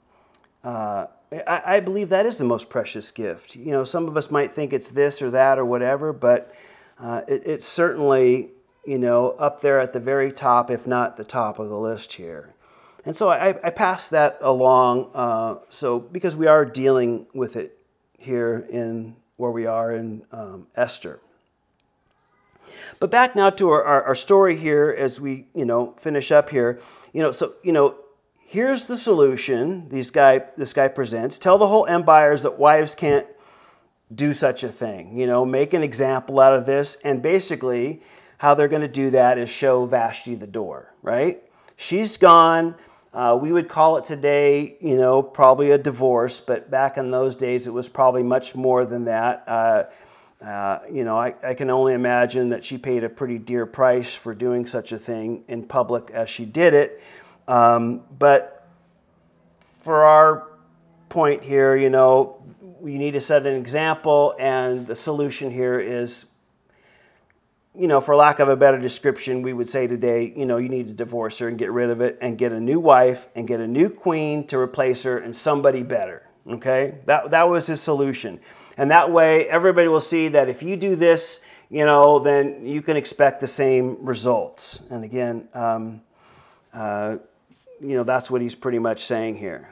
uh, 0.64 1.06
I, 1.32 1.62
I, 1.66 1.80
believe 1.82 2.10
that 2.10 2.26
is 2.26 2.38
the 2.38 2.46
most 2.46 2.70
precious 2.70 3.12
gift. 3.12 3.56
You 3.56 3.72
know, 3.72 3.84
some 3.84 4.08
of 4.08 4.18
us 4.18 4.32
might 4.32 4.52
think 4.52 4.74
it's 4.74 4.90
this 4.90 5.22
or 5.22 5.30
that 5.32 5.60
or 5.60 5.66
whatever, 5.66 6.14
but 6.14 6.56
uh, 7.00 7.22
it, 7.28 7.44
it's 7.46 7.68
certainly, 7.68 8.50
you 8.86 8.98
know, 8.98 9.32
up 9.32 9.62
there 9.62 9.80
at 9.80 9.94
the 9.94 10.00
very 10.00 10.32
top, 10.32 10.72
if 10.72 10.88
not 10.88 11.18
the 11.18 11.24
top 11.24 11.60
of 11.60 11.70
the 11.70 11.78
list 11.78 12.14
here. 12.14 12.53
And 13.06 13.16
so 13.16 13.30
I, 13.30 13.50
I 13.50 13.70
pass 13.70 14.10
that 14.10 14.38
along. 14.42 15.12
Uh, 15.14 15.56
so 15.70 16.00
because 16.00 16.36
we 16.36 16.48
are 16.48 16.66
dealing 16.66 17.26
with 17.34 17.56
it 17.56 17.78
here 18.18 18.66
in 18.70 19.16
where 19.38 19.52
we 19.52 19.66
are 19.66 19.94
in 19.94 20.24
um, 20.32 20.68
Esther. 20.76 21.20
But 23.00 23.12
back 23.12 23.36
now 23.36 23.50
to 23.52 23.70
our, 23.70 23.84
our, 23.84 24.04
our, 24.04 24.16
story 24.16 24.58
here 24.58 24.96
as 24.98 25.20
we, 25.20 25.48
you 25.54 25.66
know, 25.66 25.94
finish 26.00 26.32
up 26.32 26.50
here. 26.50 26.80
You 27.12 27.22
know, 27.22 27.32
so, 27.32 27.54
you 27.64 27.72
know, 27.72 27.96
here's 28.40 28.86
the 28.86 28.96
solution 28.96 29.90
these 29.90 30.12
guy, 30.12 30.44
this 30.58 30.74
guy 30.74 30.88
presents. 30.88 31.38
Tell 31.38 31.58
the 31.58 31.68
whole 31.68 31.86
empires 31.86 32.44
that 32.44 32.58
wives 32.58 32.96
can't 32.96 33.28
do 34.14 34.34
such 34.34 34.64
a 34.64 34.70
thing. 34.70 35.20
You 35.20 35.28
know, 35.28 35.46
make 35.46 35.74
an 35.74 35.84
example 35.84 36.40
out 36.40 36.54
of 36.54 36.66
this. 36.66 36.98
And 37.04 37.22
basically, 37.22 38.02
how 38.38 38.54
they're 38.54 38.68
going 38.68 38.82
to 38.82 38.88
do 38.88 39.10
that 39.12 39.38
is 39.38 39.50
show 39.50 39.86
Vashti 39.86 40.36
the 40.36 40.48
door, 40.48 40.94
right? 41.02 41.44
She's 41.76 42.18
gone. 42.18 42.76
Uh, 43.14 43.38
we 43.40 43.52
would 43.52 43.70
call 43.70 43.98
it 43.98 44.04
today, 44.04 44.76
you 44.82 44.98
know, 44.98 45.22
probably 45.22 45.70
a 45.70 45.78
divorce, 45.78 46.40
but 46.40 46.72
back 46.72 46.98
in 46.98 47.12
those 47.12 47.36
days 47.36 47.68
it 47.68 47.74
was 47.74 47.88
probably 47.88 48.24
much 48.24 48.56
more 48.56 48.86
than 48.86 49.06
that. 49.06 49.44
Uh, 49.48 49.84
uh, 50.44 50.80
you 50.92 51.04
know, 51.04 51.18
I, 51.18 51.36
I, 51.44 51.54
can 51.54 51.70
only 51.70 51.94
imagine 51.94 52.50
that 52.50 52.66
she 52.66 52.78
paid 52.78 53.06
a 53.06 53.10
pretty 53.10 53.38
dear 53.38 53.66
price 53.66 54.14
for 54.14 54.34
doing 54.34 54.66
such 54.66 54.92
a 54.92 54.98
thing 54.98 55.44
in 55.48 55.64
public 55.64 56.12
as 56.12 56.30
she 56.30 56.44
did 56.44 56.74
it. 56.74 57.02
Um, 57.48 58.02
but 58.18 58.68
for 59.84 60.04
our 60.04 60.50
point 61.08 61.44
here, 61.44 61.78
you 61.78 61.90
know, 61.90 62.44
we 62.82 62.98
need 62.98 63.12
to 63.12 63.22
set 63.22 63.46
an 63.46 63.56
example, 63.56 64.36
and 64.38 64.86
the 64.86 64.96
solution 64.96 65.50
here 65.50 65.80
is, 65.80 66.26
you 67.76 67.88
know, 67.88 68.00
for 68.00 68.16
lack 68.16 68.40
of 68.40 68.50
a 68.50 68.56
better 68.56 68.78
description, 68.78 69.42
we 69.42 69.54
would 69.54 69.68
say 69.68 69.88
today, 69.88 70.32
you 70.36 70.46
know, 70.46 70.58
you 70.58 70.70
need 70.70 70.88
to 70.88 70.94
divorce 70.94 71.40
her 71.40 71.48
and 71.48 71.58
get 71.58 71.72
rid 71.72 71.90
of 71.90 72.02
it 72.02 72.18
and 72.22 72.38
get 72.38 72.52
a 72.52 72.60
new 72.60 72.80
wife 72.80 73.28
and 73.36 73.48
get 73.48 73.60
a 73.60 73.68
new 73.68 73.90
queen 73.90 74.46
to 74.48 74.60
replace 74.60 75.02
her 75.04 75.18
and 75.18 75.36
somebody 75.36 75.82
better. 75.82 76.28
Okay? 76.48 76.96
That, 77.06 77.32
that 77.32 77.50
was 77.50 77.66
his 77.66 77.82
solution. 77.82 78.40
And 78.78 78.92
that 78.92 79.12
way, 79.12 79.48
everybody 79.50 79.88
will 79.88 80.02
see 80.02 80.28
that 80.30 80.50
if 80.50 80.62
you 80.62 80.78
do 80.78 80.96
this, 80.96 81.40
you 81.70 81.86
know, 81.86 82.20
then 82.20 82.66
you 82.66 82.84
can 82.84 82.96
expect 82.96 83.42
the 83.42 83.48
same 83.48 83.98
results. 84.06 84.84
And 84.92 85.04
again, 85.04 85.48
um, 85.56 86.02
uh, 86.74 87.18
you 87.82 87.98
know, 87.98 88.04
that's 88.04 88.30
what 88.30 88.42
he's 88.42 88.56
pretty 88.56 88.80
much 88.80 89.04
saying 89.06 89.38
here. 89.38 89.68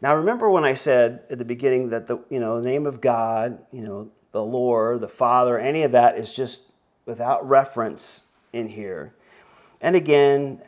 Now, 0.00 0.14
remember 0.16 0.48
when 0.50 0.64
I 0.64 0.74
said 0.74 1.22
at 1.30 1.38
the 1.38 1.44
beginning 1.44 1.90
that 1.90 2.06
the, 2.06 2.18
you 2.30 2.38
know, 2.38 2.60
the 2.60 2.68
name 2.68 2.86
of 2.86 3.00
God, 3.00 3.58
you 3.72 3.82
know, 3.82 4.10
the 4.34 4.44
Lord, 4.44 5.00
the 5.00 5.08
Father, 5.08 5.56
any 5.60 5.84
of 5.84 5.92
that 5.92 6.18
is 6.18 6.32
just 6.32 6.62
without 7.06 7.48
reference 7.48 8.24
in 8.52 8.66
here. 8.66 9.14
And 9.80 9.94
again, 9.94 10.60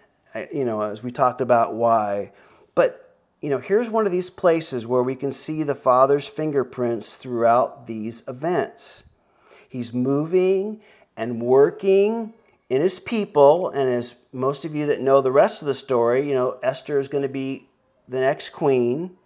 you 0.52 0.64
know, 0.64 0.82
as 0.82 1.02
we 1.02 1.10
talked 1.10 1.40
about 1.40 1.74
why, 1.74 2.30
but 2.76 3.16
you 3.40 3.50
know, 3.50 3.58
here's 3.58 3.90
one 3.90 4.06
of 4.06 4.12
these 4.12 4.30
places 4.30 4.86
where 4.86 5.02
we 5.02 5.16
can 5.16 5.32
see 5.32 5.64
the 5.64 5.74
Father's 5.74 6.28
fingerprints 6.28 7.16
throughout 7.16 7.88
these 7.88 8.22
events. 8.28 9.02
He's 9.68 9.92
moving 9.92 10.80
and 11.16 11.42
working 11.42 12.34
in 12.70 12.80
his 12.80 13.00
people, 13.00 13.70
and 13.70 13.90
as 13.90 14.14
most 14.32 14.64
of 14.64 14.76
you 14.76 14.86
that 14.86 15.00
know 15.00 15.20
the 15.20 15.32
rest 15.32 15.60
of 15.60 15.66
the 15.66 15.74
story, 15.74 16.28
you 16.28 16.34
know, 16.34 16.56
Esther 16.62 17.00
is 17.00 17.08
going 17.08 17.22
to 17.22 17.28
be 17.28 17.68
the 18.06 18.20
next 18.20 18.50
queen, 18.50 19.16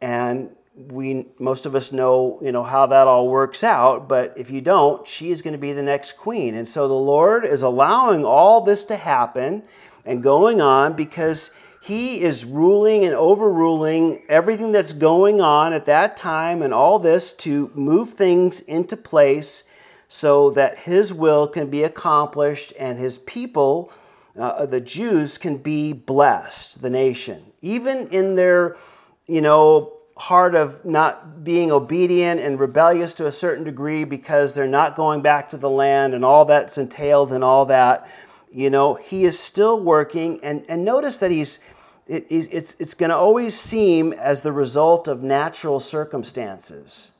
and 0.00 0.48
we 0.76 1.26
most 1.38 1.66
of 1.66 1.74
us 1.74 1.90
know, 1.90 2.38
you 2.42 2.52
know, 2.52 2.62
how 2.62 2.86
that 2.86 3.06
all 3.06 3.28
works 3.28 3.64
out, 3.64 4.08
but 4.08 4.34
if 4.36 4.50
you 4.50 4.60
don't, 4.60 5.06
she 5.08 5.30
is 5.30 5.42
going 5.42 5.52
to 5.52 5.58
be 5.58 5.72
the 5.72 5.82
next 5.82 6.12
queen. 6.12 6.54
And 6.54 6.68
so 6.68 6.86
the 6.86 6.94
Lord 6.94 7.44
is 7.44 7.62
allowing 7.62 8.24
all 8.24 8.60
this 8.60 8.84
to 8.84 8.96
happen 8.96 9.62
and 10.04 10.22
going 10.22 10.60
on 10.60 10.94
because 10.94 11.50
he 11.86 12.20
is 12.22 12.44
ruling 12.44 13.04
and 13.04 13.14
overruling 13.14 14.22
everything 14.28 14.72
that's 14.72 14.92
going 14.92 15.40
on 15.40 15.72
at 15.72 15.84
that 15.84 16.16
time 16.16 16.60
and 16.62 16.74
all 16.74 16.98
this 16.98 17.32
to 17.34 17.70
move 17.74 18.10
things 18.10 18.58
into 18.60 18.96
place 18.96 19.62
so 20.08 20.50
that 20.50 20.78
His 20.78 21.12
will 21.12 21.46
can 21.46 21.70
be 21.70 21.84
accomplished 21.84 22.72
and 22.76 22.98
His 22.98 23.18
people, 23.18 23.92
uh, 24.36 24.66
the 24.66 24.80
Jews, 24.80 25.38
can 25.38 25.58
be 25.58 25.92
blessed, 25.92 26.82
the 26.82 26.90
nation. 26.90 27.52
Even 27.62 28.08
in 28.08 28.34
their, 28.34 28.76
you 29.28 29.40
know, 29.40 29.95
heart 30.16 30.54
of 30.54 30.84
not 30.84 31.44
being 31.44 31.70
obedient 31.70 32.40
and 32.40 32.58
rebellious 32.58 33.12
to 33.14 33.26
a 33.26 33.32
certain 33.32 33.64
degree 33.64 34.04
because 34.04 34.54
they're 34.54 34.66
not 34.66 34.96
going 34.96 35.20
back 35.20 35.50
to 35.50 35.56
the 35.56 35.68
land 35.68 36.14
and 36.14 36.24
all 36.24 36.46
that's 36.46 36.78
entailed 36.78 37.32
and 37.32 37.44
all 37.44 37.66
that 37.66 38.08
you 38.50 38.70
know 38.70 38.94
he 38.94 39.24
is 39.24 39.38
still 39.38 39.78
working 39.78 40.40
and 40.42 40.64
and 40.68 40.82
notice 40.84 41.18
that 41.18 41.30
he's 41.30 41.58
it, 42.06 42.26
it's, 42.30 42.76
it's 42.78 42.94
going 42.94 43.10
to 43.10 43.16
always 43.16 43.58
seem 43.58 44.12
as 44.12 44.42
the 44.42 44.52
result 44.52 45.08
of 45.08 45.22
natural 45.22 45.80
circumstances. 45.80 47.12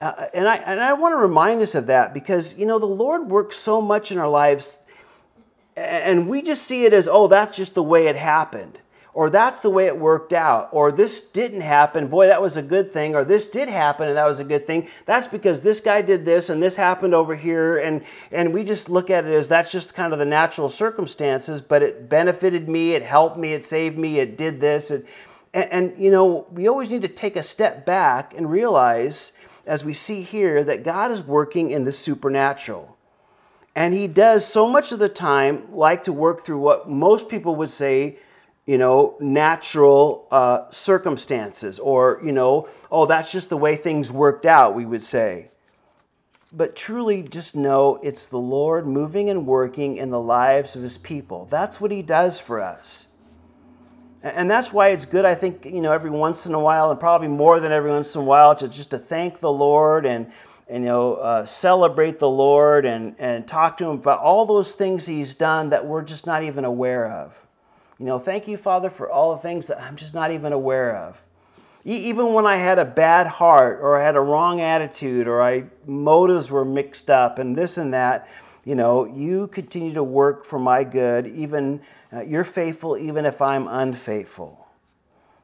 Uh, 0.00 0.26
and, 0.32 0.46
I, 0.46 0.56
and 0.56 0.80
I 0.80 0.92
want 0.92 1.12
to 1.12 1.16
remind 1.16 1.60
us 1.60 1.74
of 1.74 1.86
that 1.86 2.14
because, 2.14 2.56
you 2.56 2.66
know, 2.66 2.78
the 2.78 2.86
Lord 2.86 3.28
works 3.28 3.56
so 3.56 3.80
much 3.80 4.12
in 4.12 4.18
our 4.18 4.28
lives, 4.28 4.78
and 5.74 6.28
we 6.28 6.40
just 6.40 6.62
see 6.62 6.84
it 6.84 6.92
as, 6.92 7.08
oh, 7.08 7.26
that's 7.26 7.56
just 7.56 7.74
the 7.74 7.82
way 7.82 8.06
it 8.06 8.16
happened 8.16 8.78
or 9.16 9.30
that's 9.30 9.60
the 9.60 9.70
way 9.70 9.86
it 9.86 9.98
worked 9.98 10.34
out, 10.34 10.68
or 10.72 10.92
this 10.92 11.22
didn't 11.22 11.62
happen, 11.62 12.06
boy, 12.06 12.26
that 12.26 12.42
was 12.42 12.58
a 12.58 12.62
good 12.62 12.92
thing, 12.92 13.16
or 13.16 13.24
this 13.24 13.48
did 13.48 13.66
happen 13.66 14.08
and 14.08 14.18
that 14.18 14.26
was 14.26 14.40
a 14.40 14.44
good 14.44 14.66
thing. 14.66 14.86
That's 15.06 15.26
because 15.26 15.62
this 15.62 15.80
guy 15.80 16.02
did 16.02 16.26
this 16.26 16.50
and 16.50 16.62
this 16.62 16.76
happened 16.76 17.14
over 17.14 17.34
here, 17.34 17.78
and, 17.78 18.04
and 18.30 18.52
we 18.52 18.62
just 18.62 18.90
look 18.90 19.08
at 19.08 19.24
it 19.24 19.32
as 19.32 19.48
that's 19.48 19.72
just 19.72 19.94
kind 19.94 20.12
of 20.12 20.18
the 20.18 20.26
natural 20.26 20.68
circumstances, 20.68 21.62
but 21.62 21.82
it 21.82 22.10
benefited 22.10 22.68
me, 22.68 22.92
it 22.92 23.02
helped 23.02 23.38
me, 23.38 23.54
it 23.54 23.64
saved 23.64 23.96
me, 23.96 24.18
it 24.18 24.36
did 24.36 24.60
this. 24.60 24.90
It, 24.90 25.06
and, 25.54 25.72
and, 25.72 25.98
you 25.98 26.10
know, 26.10 26.46
we 26.50 26.68
always 26.68 26.92
need 26.92 27.00
to 27.00 27.08
take 27.08 27.36
a 27.36 27.42
step 27.42 27.86
back 27.86 28.34
and 28.36 28.50
realize, 28.50 29.32
as 29.64 29.82
we 29.82 29.94
see 29.94 30.20
here, 30.20 30.62
that 30.62 30.84
God 30.84 31.10
is 31.10 31.22
working 31.22 31.70
in 31.70 31.84
the 31.84 31.92
supernatural. 31.92 32.98
And 33.74 33.94
he 33.94 34.08
does 34.08 34.44
so 34.44 34.68
much 34.68 34.92
of 34.92 34.98
the 34.98 35.08
time 35.08 35.74
like 35.74 36.02
to 36.02 36.12
work 36.12 36.44
through 36.44 36.58
what 36.58 36.90
most 36.90 37.30
people 37.30 37.56
would 37.56 37.70
say 37.70 38.18
you 38.66 38.78
know, 38.78 39.16
natural 39.20 40.26
uh, 40.30 40.70
circumstances, 40.70 41.78
or, 41.78 42.20
you 42.24 42.32
know, 42.32 42.68
oh, 42.90 43.06
that's 43.06 43.32
just 43.32 43.48
the 43.48 43.56
way 43.56 43.76
things 43.76 44.10
worked 44.10 44.46
out, 44.46 44.74
we 44.74 44.84
would 44.84 45.02
say. 45.02 45.50
but 46.52 46.74
truly 46.76 47.22
just 47.22 47.54
know 47.54 48.00
it's 48.02 48.26
the 48.26 48.38
Lord 48.38 48.86
moving 48.86 49.28
and 49.30 49.46
working 49.46 49.98
in 49.98 50.10
the 50.10 50.20
lives 50.20 50.74
of 50.74 50.82
his 50.82 50.96
people. 50.96 51.46
That's 51.50 51.80
what 51.80 51.90
he 51.90 52.02
does 52.02 52.40
for 52.40 52.60
us. 52.62 53.08
And 54.22 54.50
that's 54.50 54.72
why 54.72 54.88
it's 54.88 55.04
good, 55.06 55.24
I 55.24 55.34
think, 55.34 55.64
you 55.66 55.80
know, 55.82 55.92
every 55.92 56.10
once 56.10 56.46
in 56.46 56.54
a 56.54 56.60
while, 56.60 56.90
and 56.90 56.98
probably 56.98 57.28
more 57.28 57.60
than 57.60 57.72
every 57.72 57.90
once 57.90 58.14
in 58.14 58.22
a 58.22 58.24
while, 58.24 58.54
to 58.56 58.68
just 58.68 58.90
to 58.90 58.98
thank 58.98 59.40
the 59.40 59.52
Lord 59.52 60.06
and, 60.06 60.32
and 60.68 60.84
you 60.84 60.90
know, 60.90 61.14
uh, 61.16 61.46
celebrate 61.46 62.18
the 62.18 62.28
Lord 62.28 62.86
and, 62.86 63.14
and 63.18 63.46
talk 63.46 63.78
to 63.78 63.84
him 63.84 63.92
about 63.92 64.20
all 64.20 64.46
those 64.46 64.72
things 64.72 65.06
he's 65.06 65.34
done 65.34 65.70
that 65.70 65.86
we're 65.86 66.02
just 66.02 66.26
not 66.26 66.42
even 66.42 66.64
aware 66.64 67.08
of. 67.10 67.34
You 67.98 68.04
know, 68.04 68.18
thank 68.18 68.46
you, 68.46 68.58
Father, 68.58 68.90
for 68.90 69.10
all 69.10 69.34
the 69.34 69.40
things 69.40 69.68
that 69.68 69.80
I'm 69.80 69.96
just 69.96 70.12
not 70.12 70.30
even 70.30 70.52
aware 70.52 70.96
of. 70.96 71.22
Even 71.84 72.32
when 72.32 72.46
I 72.46 72.56
had 72.56 72.78
a 72.78 72.84
bad 72.84 73.26
heart 73.26 73.78
or 73.80 73.98
I 73.98 74.04
had 74.04 74.16
a 74.16 74.20
wrong 74.20 74.60
attitude 74.60 75.28
or 75.28 75.40
I 75.40 75.66
motives 75.86 76.50
were 76.50 76.64
mixed 76.64 77.08
up 77.08 77.38
and 77.38 77.54
this 77.54 77.78
and 77.78 77.94
that, 77.94 78.28
you 78.64 78.74
know, 78.74 79.04
you 79.04 79.46
continue 79.46 79.94
to 79.94 80.02
work 80.02 80.44
for 80.44 80.58
my 80.58 80.82
good. 80.82 81.28
Even 81.28 81.80
uh, 82.12 82.22
you're 82.22 82.44
faithful, 82.44 82.96
even 82.98 83.24
if 83.24 83.40
I'm 83.40 83.68
unfaithful. 83.68 84.66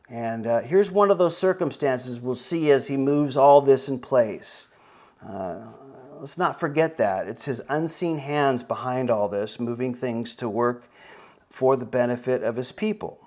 And 0.08 0.46
uh, 0.46 0.60
here's 0.60 0.90
one 0.90 1.10
of 1.10 1.16
those 1.16 1.38
circumstances 1.38 2.20
we'll 2.20 2.34
see 2.34 2.70
as 2.70 2.88
he 2.88 2.96
moves 2.96 3.36
all 3.36 3.62
this 3.62 3.88
in 3.88 4.00
place. 4.00 4.66
Uh, 5.26 5.60
let's 6.18 6.36
not 6.36 6.60
forget 6.60 6.98
that. 6.98 7.28
It's 7.28 7.44
his 7.44 7.62
unseen 7.68 8.18
hands 8.18 8.62
behind 8.62 9.10
all 9.10 9.28
this, 9.28 9.60
moving 9.60 9.94
things 9.94 10.34
to 10.34 10.48
work 10.48 10.84
for 11.52 11.76
the 11.76 11.84
benefit 11.84 12.42
of 12.42 12.56
his 12.56 12.72
people. 12.72 13.20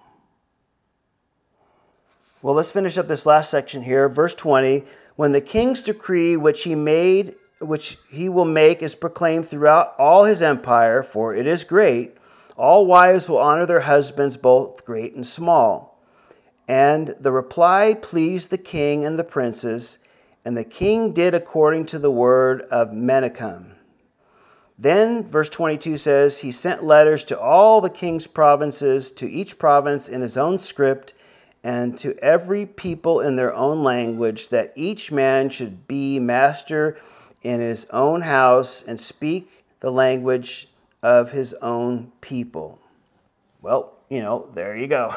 Well, 2.42 2.56
let's 2.56 2.72
finish 2.72 2.98
up 2.98 3.08
this 3.08 3.26
last 3.26 3.52
section 3.52 3.84
here. 3.84 4.10
Verse 4.10 4.34
20 4.34 4.84
When 5.16 5.32
the 5.32 5.42
king's 5.42 5.82
decree 5.82 6.36
which 6.36 6.64
he 6.64 6.76
made, 6.76 7.36
which 7.60 7.98
he 8.10 8.28
will 8.28 8.46
make, 8.46 8.82
is 8.82 8.96
proclaimed 8.96 9.48
throughout 9.48 9.96
all 10.00 10.26
his 10.26 10.42
empire, 10.42 11.04
for 11.04 11.36
it 11.36 11.46
is 11.46 11.64
great, 11.64 12.18
all 12.58 12.86
wives 12.86 13.30
will 13.30 13.38
honor 13.38 13.66
their 13.66 13.82
husbands, 13.82 14.38
both 14.38 14.86
great 14.86 15.14
and 15.14 15.26
small. 15.26 16.02
And 16.68 17.16
the 17.20 17.32
reply 17.32 17.94
pleased 17.94 18.50
the 18.50 18.58
king 18.58 19.06
and 19.06 19.20
the 19.20 19.24
princes, 19.24 20.00
and 20.44 20.58
the 20.58 20.64
king 20.64 21.14
did 21.14 21.36
according 21.36 21.86
to 21.88 22.00
the 22.00 22.12
word 22.12 22.62
of 22.72 22.92
Menahem. 22.92 23.75
Then, 24.78 25.24
verse 25.24 25.50
22 25.50 25.98
says, 25.98 26.40
He 26.40 26.52
sent 26.52 26.84
letters 26.84 27.24
to 27.26 27.40
all 27.40 27.80
the 27.80 27.90
king's 27.90 28.28
provinces, 28.28 29.12
to 29.12 29.30
each 29.30 29.58
province 29.58 30.10
in 30.10 30.22
his 30.22 30.36
own 30.36 30.58
script 30.58 31.14
and 31.64 31.98
to 31.98 32.16
every 32.20 32.66
people 32.66 33.22
in 33.22 33.38
their 33.38 33.54
own 33.54 33.84
language, 33.84 34.50
that 34.50 34.72
each 34.76 35.12
man 35.12 35.50
should 35.50 35.88
be 35.88 36.20
master 36.20 36.98
in 37.42 37.60
his 37.60 37.86
own 37.92 38.22
house 38.22 38.84
and 38.84 39.00
speak 39.00 39.64
the 39.80 39.92
language 39.92 40.68
of 41.02 41.32
his 41.32 41.54
own 41.56 42.12
people. 42.22 42.80
Well, 43.62 43.94
you 44.10 44.22
know, 44.22 44.48
there 44.54 44.76
you 44.76 44.86
go. 44.88 45.16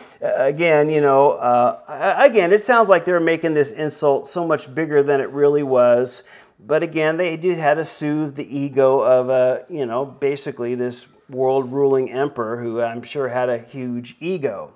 again, 0.20 0.88
you 0.88 1.00
know, 1.00 1.32
uh, 1.32 2.16
again, 2.18 2.52
it 2.52 2.62
sounds 2.62 2.88
like 2.88 3.04
they're 3.04 3.18
making 3.18 3.54
this 3.54 3.72
insult 3.72 4.28
so 4.28 4.46
much 4.46 4.72
bigger 4.72 5.02
than 5.02 5.20
it 5.20 5.30
really 5.30 5.64
was. 5.64 6.22
But 6.64 6.82
again, 6.82 7.16
they 7.16 7.36
did 7.36 7.58
had 7.58 7.74
to 7.74 7.84
soothe 7.84 8.36
the 8.36 8.58
ego 8.58 9.00
of 9.00 9.28
a, 9.28 9.64
you 9.68 9.84
know, 9.84 10.04
basically 10.04 10.74
this 10.74 11.06
world 11.28 11.72
ruling 11.72 12.10
emperor 12.10 12.62
who 12.62 12.80
I'm 12.80 13.02
sure 13.02 13.28
had 13.28 13.48
a 13.48 13.58
huge 13.58 14.16
ego. 14.20 14.72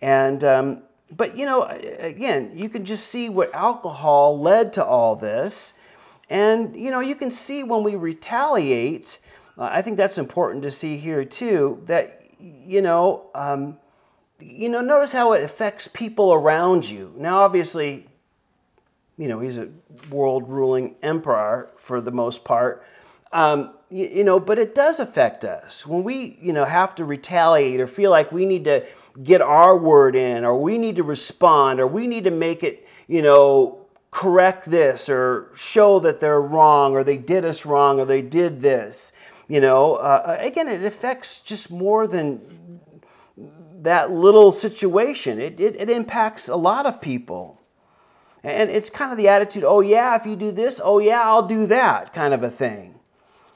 And, 0.00 0.42
um, 0.42 0.82
but 1.10 1.36
you 1.36 1.46
know, 1.46 1.62
again, 1.62 2.52
you 2.54 2.68
can 2.68 2.84
just 2.84 3.08
see 3.08 3.28
what 3.28 3.54
alcohol 3.54 4.40
led 4.40 4.72
to 4.74 4.84
all 4.84 5.14
this. 5.14 5.74
And, 6.28 6.76
you 6.76 6.90
know, 6.90 7.00
you 7.00 7.14
can 7.14 7.30
see 7.30 7.62
when 7.62 7.84
we 7.84 7.94
retaliate, 7.94 9.18
uh, 9.56 9.68
I 9.70 9.82
think 9.82 9.96
that's 9.96 10.18
important 10.18 10.64
to 10.64 10.72
see 10.72 10.96
here 10.96 11.24
too, 11.24 11.82
that, 11.86 12.24
you 12.40 12.82
know, 12.82 13.30
um, 13.34 13.78
you 14.40 14.68
know, 14.68 14.80
notice 14.80 15.12
how 15.12 15.32
it 15.32 15.42
affects 15.42 15.88
people 15.88 16.32
around 16.32 16.88
you. 16.88 17.14
Now, 17.16 17.38
obviously, 17.38 18.08
you 19.18 19.28
know, 19.28 19.40
he's 19.40 19.58
a 19.58 19.68
world 20.10 20.48
ruling 20.48 20.96
emperor 21.02 21.70
for 21.78 22.00
the 22.00 22.10
most 22.10 22.44
part. 22.44 22.84
Um, 23.32 23.74
you, 23.90 24.06
you 24.06 24.24
know, 24.24 24.38
but 24.38 24.58
it 24.58 24.74
does 24.74 25.00
affect 25.00 25.44
us 25.44 25.86
when 25.86 26.04
we, 26.04 26.38
you 26.40 26.52
know, 26.52 26.64
have 26.64 26.94
to 26.96 27.04
retaliate 27.04 27.80
or 27.80 27.86
feel 27.86 28.10
like 28.10 28.32
we 28.32 28.44
need 28.44 28.64
to 28.64 28.84
get 29.22 29.40
our 29.40 29.76
word 29.76 30.14
in, 30.14 30.44
or 30.44 30.60
we 30.60 30.78
need 30.78 30.96
to 30.96 31.02
respond, 31.02 31.80
or 31.80 31.86
we 31.86 32.06
need 32.06 32.24
to 32.24 32.30
make 32.30 32.62
it, 32.62 32.86
you 33.08 33.22
know, 33.22 33.86
correct 34.10 34.70
this, 34.70 35.08
or 35.08 35.50
show 35.54 35.98
that 36.00 36.20
they're 36.20 36.40
wrong, 36.40 36.92
or 36.92 37.02
they 37.02 37.16
did 37.16 37.44
us 37.44 37.64
wrong, 37.64 37.98
or 37.98 38.04
they 38.04 38.22
did 38.22 38.60
this. 38.60 39.12
You 39.48 39.60
know, 39.60 39.94
uh, 39.94 40.36
again, 40.40 40.68
it 40.68 40.84
affects 40.84 41.40
just 41.40 41.70
more 41.70 42.06
than 42.06 42.80
that 43.82 44.10
little 44.10 44.52
situation. 44.52 45.40
It, 45.40 45.60
it, 45.60 45.76
it 45.76 45.88
impacts 45.88 46.48
a 46.48 46.56
lot 46.56 46.84
of 46.84 47.00
people. 47.00 47.55
And 48.46 48.70
it's 48.70 48.90
kind 48.90 49.10
of 49.10 49.18
the 49.18 49.26
attitude, 49.26 49.64
oh, 49.64 49.80
yeah, 49.80 50.14
if 50.14 50.24
you 50.24 50.36
do 50.36 50.52
this, 50.52 50.80
oh, 50.82 51.00
yeah, 51.00 51.20
I'll 51.20 51.48
do 51.48 51.66
that 51.66 52.14
kind 52.14 52.32
of 52.32 52.44
a 52.44 52.50
thing. 52.50 52.94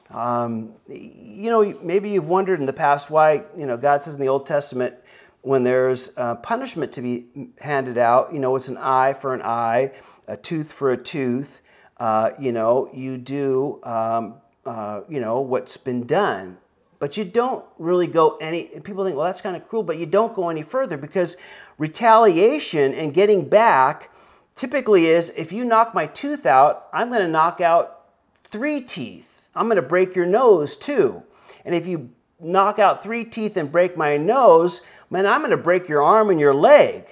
Um, 0.09 0.73
you 0.89 1.49
know, 1.49 1.79
maybe 1.81 2.09
you've 2.09 2.27
wondered 2.27 2.59
in 2.59 2.65
the 2.65 2.73
past 2.73 3.09
why, 3.09 3.43
you 3.57 3.65
know, 3.65 3.77
God 3.77 4.01
says 4.01 4.15
in 4.15 4.19
the 4.19 4.27
Old 4.27 4.45
Testament, 4.45 4.95
when 5.43 5.63
there's 5.63 6.09
punishment 6.43 6.91
to 6.91 7.01
be 7.01 7.25
handed 7.61 7.97
out, 7.97 8.33
you 8.33 8.39
know, 8.39 8.53
it's 8.57 8.67
an 8.67 8.77
eye 8.77 9.13
for 9.13 9.33
an 9.33 9.41
eye, 9.41 9.93
a 10.27 10.35
tooth 10.35 10.69
for 10.71 10.91
a 10.91 10.97
tooth. 10.97 11.61
Uh, 11.97 12.31
you 12.37 12.51
know, 12.51 12.89
you 12.93 13.17
do, 13.17 13.79
um, 13.83 14.35
uh, 14.65 15.01
you 15.07 15.21
know, 15.21 15.39
what's 15.39 15.77
been 15.77 16.05
done. 16.05 16.57
But 16.99 17.15
you 17.15 17.23
don't 17.23 17.63
really 17.79 18.07
go 18.07 18.37
any, 18.37 18.65
people 18.65 19.05
think, 19.05 19.15
well, 19.15 19.25
that's 19.25 19.41
kind 19.41 19.55
of 19.55 19.67
cruel, 19.67 19.83
but 19.83 19.97
you 19.97 20.05
don't 20.05 20.35
go 20.35 20.49
any 20.49 20.63
further 20.63 20.97
because 20.97 21.37
retaliation 21.77 22.93
and 22.93 23.13
getting 23.13 23.47
back 23.47 24.10
typically 24.55 25.07
is 25.07 25.31
if 25.35 25.51
you 25.51 25.65
knock 25.65 25.93
my 25.93 26.07
tooth 26.07 26.45
out, 26.45 26.87
I'm 26.93 27.09
going 27.09 27.21
to 27.21 27.27
knock 27.27 27.61
out 27.61 28.05
three 28.43 28.81
teeth. 28.81 29.47
I'm 29.55 29.67
going 29.67 29.77
to 29.77 29.81
break 29.81 30.15
your 30.15 30.25
nose 30.25 30.75
too. 30.75 31.23
And 31.65 31.75
if 31.75 31.87
you 31.87 32.09
knock 32.39 32.79
out 32.79 33.03
three 33.03 33.23
teeth 33.25 33.57
and 33.57 33.71
break 33.71 33.95
my 33.95 34.17
nose, 34.17 34.81
man, 35.09 35.25
I'm 35.25 35.41
going 35.41 35.51
to 35.51 35.57
break 35.57 35.87
your 35.87 36.01
arm 36.01 36.29
and 36.29 36.39
your 36.39 36.53
leg 36.53 37.05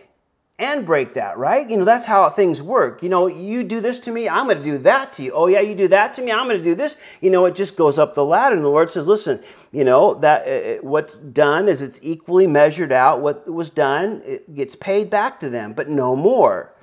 and 0.60 0.86
break 0.86 1.14
that, 1.14 1.38
right? 1.38 1.70
You 1.70 1.78
know, 1.78 1.86
that's 1.86 2.06
how 2.06 2.30
things 2.30 2.62
work. 2.62 3.02
You 3.02 3.08
know, 3.08 3.28
you 3.28 3.64
do 3.64 3.80
this 3.80 3.98
to 4.00 4.12
me, 4.12 4.28
I'm 4.28 4.46
going 4.46 4.58
to 4.58 4.64
do 4.64 4.78
that 4.80 5.14
to 5.14 5.24
you. 5.24 5.32
Oh, 5.32 5.48
yeah, 5.48 5.62
you 5.62 5.74
do 5.74 5.88
that 5.88 6.14
to 6.16 6.22
me, 6.22 6.34
I'm 6.34 6.48
going 6.48 6.58
to 6.58 6.64
do 6.64 6.76
this. 6.76 6.98
You 7.22 7.30
know, 7.30 7.46
it 7.46 7.56
just 7.56 7.78
goes 7.78 7.98
up 7.98 8.14
the 8.14 8.26
ladder. 8.26 8.56
And 8.56 8.66
the 8.66 8.70
Lord 8.70 8.90
says, 8.90 9.08
listen, 9.08 9.42
you 9.72 9.86
know, 9.86 10.16
that 10.16 10.46
uh, 10.46 10.50
uh, 10.50 10.78
what's 10.82 11.18
done 11.18 11.70
is 11.70 11.82
it's 11.82 12.00
equally 12.04 12.46
measured 12.46 12.92
out. 12.92 13.22
What 13.22 13.50
was 13.50 13.70
done, 13.70 14.22
it 14.26 14.54
gets 14.54 14.76
paid 14.76 15.10
back 15.10 15.40
to 15.40 15.50
them, 15.50 15.72
but 15.72 15.88
no 15.88 16.14
more. 16.14 16.74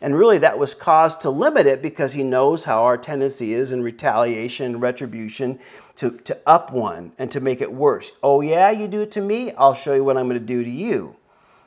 And 0.00 0.14
really, 0.14 0.38
that 0.38 0.58
was 0.58 0.74
caused 0.74 1.22
to 1.22 1.30
limit 1.30 1.66
it 1.66 1.80
because 1.80 2.12
he 2.12 2.22
knows 2.22 2.64
how 2.64 2.82
our 2.82 2.98
tendency 2.98 3.54
is 3.54 3.72
in 3.72 3.82
retaliation 3.82 4.78
retribution 4.78 5.58
to, 5.96 6.10
to 6.18 6.38
up 6.46 6.70
one 6.70 7.12
and 7.18 7.30
to 7.30 7.40
make 7.40 7.60
it 7.60 7.72
worse. 7.72 8.10
Oh, 8.22 8.42
yeah, 8.42 8.70
you 8.70 8.88
do 8.88 9.00
it 9.00 9.10
to 9.12 9.20
me? 9.20 9.52
I'll 9.52 9.74
show 9.74 9.94
you 9.94 10.04
what 10.04 10.16
I'm 10.16 10.28
going 10.28 10.38
to 10.38 10.46
do 10.46 10.62
to 10.62 10.70
you. 10.70 11.16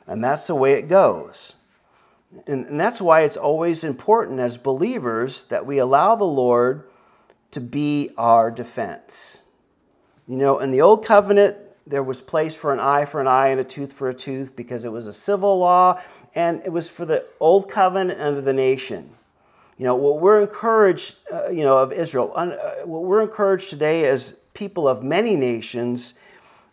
And 0.06 0.22
that's 0.22 0.46
the 0.46 0.54
way 0.54 0.74
it 0.74 0.88
goes. 0.88 1.54
And, 2.46 2.66
and 2.66 2.80
that's 2.80 3.00
why 3.00 3.22
it's 3.22 3.36
always 3.36 3.82
important 3.82 4.38
as 4.38 4.56
believers 4.56 5.44
that 5.44 5.66
we 5.66 5.78
allow 5.78 6.14
the 6.14 6.24
Lord 6.24 6.88
to 7.50 7.60
be 7.60 8.10
our 8.16 8.50
defense. 8.50 9.42
You 10.28 10.36
know, 10.36 10.60
in 10.60 10.70
the 10.70 10.82
Old 10.82 11.04
Covenant, 11.04 11.56
there 11.86 12.02
was 12.04 12.20
place 12.20 12.54
for 12.54 12.72
an 12.72 12.78
eye 12.78 13.04
for 13.04 13.20
an 13.20 13.26
eye 13.26 13.48
and 13.48 13.60
a 13.60 13.64
tooth 13.64 13.92
for 13.92 14.08
a 14.08 14.14
tooth 14.14 14.54
because 14.54 14.84
it 14.84 14.92
was 14.92 15.08
a 15.08 15.12
civil 15.12 15.58
law 15.58 16.00
and 16.34 16.62
it 16.64 16.72
was 16.72 16.88
for 16.88 17.04
the 17.04 17.24
Old 17.40 17.68
Covenant 17.68 18.20
and 18.20 18.44
the 18.44 18.52
nation. 18.52 19.10
You 19.78 19.86
know, 19.86 19.96
what 19.96 20.20
we're 20.20 20.42
encouraged, 20.42 21.16
uh, 21.32 21.48
you 21.48 21.62
know, 21.62 21.78
of 21.78 21.92
Israel, 21.92 22.32
uh, 22.34 22.50
what 22.84 23.04
we're 23.04 23.22
encouraged 23.22 23.70
today 23.70 24.06
as 24.06 24.36
people 24.52 24.86
of 24.86 25.02
many 25.02 25.36
nations 25.36 26.14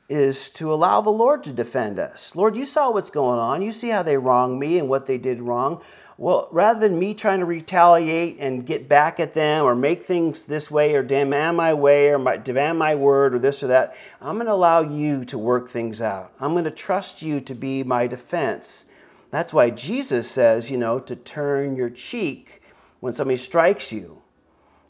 is 0.10 0.49
to 0.49 0.74
allow 0.74 1.01
the 1.01 1.10
Lord 1.10 1.43
to 1.43 1.53
defend 1.53 1.99
us. 1.99 2.36
Lord, 2.36 2.55
you 2.55 2.66
saw 2.66 2.91
what's 2.91 3.10
going 3.10 3.39
on. 3.39 3.62
You 3.62 3.72
see 3.72 3.89
how 3.89 4.03
they 4.03 4.18
wronged 4.18 4.60
me 4.60 4.78
and 4.78 4.89
what 4.89 5.05
they 5.05 5.18
did 5.18 5.41
wrong. 5.41 5.82
Well, 6.18 6.47
rather 6.51 6.80
than 6.80 6.97
me 6.97 7.14
trying 7.14 7.41
to 7.41 7.45
retaliate 7.45 8.38
and 8.39 8.66
get 8.66 8.89
back 8.89 9.20
at 9.20 9.36
them 9.36 9.66
or 9.66 9.76
make 9.76 10.08
things 10.08 10.45
this 10.45 10.72
way 10.72 10.95
or 10.95 11.03
demand 11.03 11.58
my 11.58 11.76
way 11.76 12.10
or 12.10 12.18
my, 12.18 12.38
demand 12.38 12.80
my 12.80 12.95
word 12.95 13.36
or 13.36 13.39
this 13.39 13.62
or 13.62 13.68
that, 13.68 13.95
I'm 14.20 14.36
going 14.36 14.47
to 14.47 14.53
allow 14.53 14.82
you 14.82 15.26
to 15.26 15.38
work 15.38 15.70
things 15.70 16.01
out. 16.01 16.34
I'm 16.39 16.53
going 16.53 16.64
to 16.64 16.72
trust 16.72 17.22
you 17.22 17.39
to 17.41 17.53
be 17.53 17.84
my 17.84 18.08
defense. 18.08 18.86
That's 19.30 19.54
why 19.54 19.70
Jesus 19.70 20.30
says, 20.30 20.72
you 20.72 20.78
know, 20.78 21.00
to 21.00 21.16
turn 21.16 21.76
your 21.76 21.90
cheek 21.90 22.62
when 23.00 23.14
somebody 23.14 23.38
strikes 23.38 23.92
you. 23.92 24.22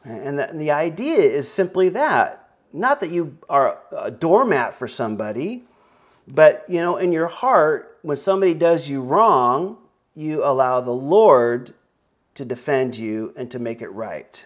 And 0.04 0.40
the, 0.40 0.50
and 0.50 0.62
the 0.62 0.72
idea 0.72 1.20
is 1.20 1.52
simply 1.52 1.90
that 1.90 2.48
not 2.74 3.00
that 3.00 3.12
you 3.12 3.38
are 3.50 3.80
a 3.98 4.12
doormat 4.12 4.74
for 4.74 4.88
somebody, 4.88 5.64
but 6.28 6.66
you 6.68 6.80
know, 6.80 6.98
in 6.98 7.12
your 7.12 7.28
heart, 7.28 7.98
when 8.02 8.18
somebody 8.18 8.54
does 8.54 8.88
you 8.88 9.02
wrong, 9.02 9.78
you 10.16 10.44
allow 10.44 10.82
the 10.82 10.92
Lord 10.92 11.74
to 12.36 12.46
defend 12.46 12.96
you 12.96 13.34
and 13.36 13.50
to 13.52 13.60
make 13.60 13.82
it 13.82 13.90
right. 13.90 14.46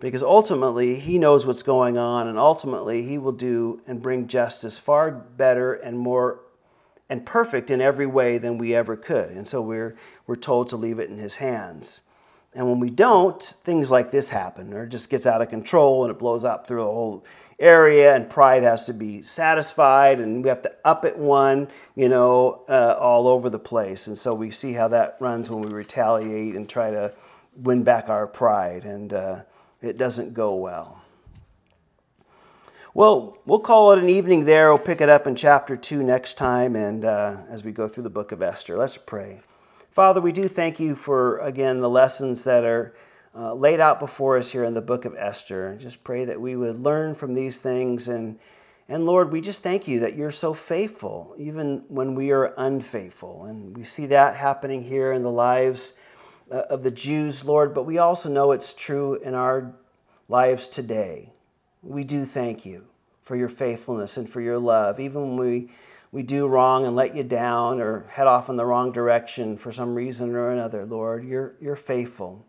Because 0.00 0.22
ultimately, 0.22 0.98
He 0.98 1.18
knows 1.18 1.44
what's 1.44 1.62
going 1.62 1.98
on, 1.98 2.26
and 2.26 2.38
ultimately, 2.38 3.02
He 3.02 3.18
will 3.18 3.32
do 3.32 3.82
and 3.86 4.00
bring 4.00 4.26
justice 4.26 4.78
far 4.78 5.10
better 5.10 5.74
and 5.74 5.98
more 5.98 6.40
and 7.10 7.26
perfect 7.26 7.70
in 7.70 7.82
every 7.82 8.06
way 8.06 8.38
than 8.38 8.56
we 8.56 8.74
ever 8.74 8.96
could. 8.96 9.30
And 9.30 9.46
so 9.46 9.60
we're, 9.60 9.96
we're 10.26 10.36
told 10.36 10.68
to 10.68 10.76
leave 10.76 11.00
it 11.00 11.10
in 11.10 11.18
His 11.18 11.34
hands. 11.34 12.00
And 12.54 12.68
when 12.68 12.80
we 12.80 12.88
don't, 12.88 13.42
things 13.42 13.90
like 13.90 14.10
this 14.10 14.30
happen, 14.30 14.72
or 14.72 14.84
it 14.84 14.88
just 14.88 15.10
gets 15.10 15.26
out 15.26 15.42
of 15.42 15.50
control 15.50 16.04
and 16.04 16.10
it 16.10 16.18
blows 16.18 16.44
up 16.44 16.66
through 16.66 16.80
the 16.80 16.84
whole 16.84 17.24
area, 17.58 18.14
and 18.14 18.30
pride 18.30 18.62
has 18.62 18.86
to 18.86 18.94
be 18.94 19.22
satisfied, 19.22 20.18
and 20.18 20.42
we 20.42 20.48
have 20.48 20.62
to 20.62 20.72
up 20.84 21.04
it 21.04 21.16
one, 21.16 21.68
you 21.94 22.08
know, 22.08 22.64
uh, 22.68 22.96
all 22.98 23.28
over 23.28 23.50
the 23.50 23.58
place. 23.58 24.06
And 24.06 24.18
so 24.18 24.32
we 24.32 24.50
see 24.50 24.72
how 24.72 24.88
that 24.88 25.16
runs 25.20 25.50
when 25.50 25.62
we 25.62 25.70
retaliate 25.70 26.56
and 26.56 26.68
try 26.68 26.90
to 26.90 27.12
win 27.56 27.82
back 27.82 28.08
our 28.08 28.26
pride, 28.26 28.84
and 28.84 29.12
uh, 29.12 29.40
it 29.82 29.98
doesn't 29.98 30.32
go 30.32 30.54
well. 30.54 30.99
Well, 32.92 33.38
we'll 33.46 33.60
call 33.60 33.92
it 33.92 34.00
an 34.00 34.10
evening 34.10 34.46
there. 34.46 34.70
We'll 34.70 34.82
pick 34.82 35.00
it 35.00 35.08
up 35.08 35.28
in 35.28 35.36
chapter 35.36 35.76
2 35.76 36.02
next 36.02 36.34
time, 36.34 36.74
and 36.74 37.04
uh, 37.04 37.36
as 37.48 37.62
we 37.62 37.70
go 37.70 37.86
through 37.86 38.02
the 38.02 38.10
book 38.10 38.32
of 38.32 38.42
Esther. 38.42 38.76
Let's 38.76 38.96
pray. 38.96 39.42
Father, 39.92 40.20
we 40.20 40.32
do 40.32 40.48
thank 40.48 40.80
you 40.80 40.96
for, 40.96 41.38
again, 41.38 41.78
the 41.80 41.88
lessons 41.88 42.42
that 42.42 42.64
are 42.64 42.96
uh, 43.32 43.54
laid 43.54 43.78
out 43.78 44.00
before 44.00 44.36
us 44.36 44.50
here 44.50 44.64
in 44.64 44.74
the 44.74 44.80
book 44.80 45.04
of 45.04 45.14
Esther. 45.16 45.76
Just 45.78 46.02
pray 46.02 46.24
that 46.24 46.40
we 46.40 46.56
would 46.56 46.82
learn 46.82 47.14
from 47.14 47.34
these 47.34 47.58
things. 47.58 48.08
And, 48.08 48.40
and 48.88 49.06
Lord, 49.06 49.30
we 49.30 49.40
just 49.40 49.62
thank 49.62 49.86
you 49.86 50.00
that 50.00 50.16
you're 50.16 50.32
so 50.32 50.52
faithful, 50.52 51.36
even 51.38 51.84
when 51.86 52.16
we 52.16 52.32
are 52.32 52.54
unfaithful. 52.58 53.44
And 53.44 53.76
we 53.76 53.84
see 53.84 54.06
that 54.06 54.34
happening 54.34 54.82
here 54.82 55.12
in 55.12 55.22
the 55.22 55.30
lives 55.30 55.92
uh, 56.50 56.62
of 56.68 56.82
the 56.82 56.90
Jews, 56.90 57.44
Lord, 57.44 57.72
but 57.72 57.84
we 57.84 57.98
also 57.98 58.28
know 58.28 58.50
it's 58.50 58.74
true 58.74 59.14
in 59.22 59.34
our 59.34 59.76
lives 60.28 60.66
today. 60.66 61.30
We 61.82 62.04
do 62.04 62.24
thank 62.24 62.66
you 62.66 62.84
for 63.22 63.36
your 63.36 63.48
faithfulness 63.48 64.16
and 64.16 64.28
for 64.28 64.40
your 64.40 64.58
love, 64.58 65.00
even 65.00 65.36
when 65.36 65.36
we 65.36 65.70
we 66.12 66.22
do 66.22 66.48
wrong 66.48 66.86
and 66.86 66.96
let 66.96 67.14
you 67.14 67.22
down 67.22 67.80
or 67.80 68.04
head 68.08 68.26
off 68.26 68.48
in 68.48 68.56
the 68.56 68.66
wrong 68.66 68.90
direction 68.90 69.56
for 69.56 69.70
some 69.70 69.94
reason 69.94 70.34
or 70.34 70.50
another, 70.50 70.84
Lord, 70.84 71.24
you're, 71.24 71.54
you're 71.60 71.76
faithful. 71.76 72.44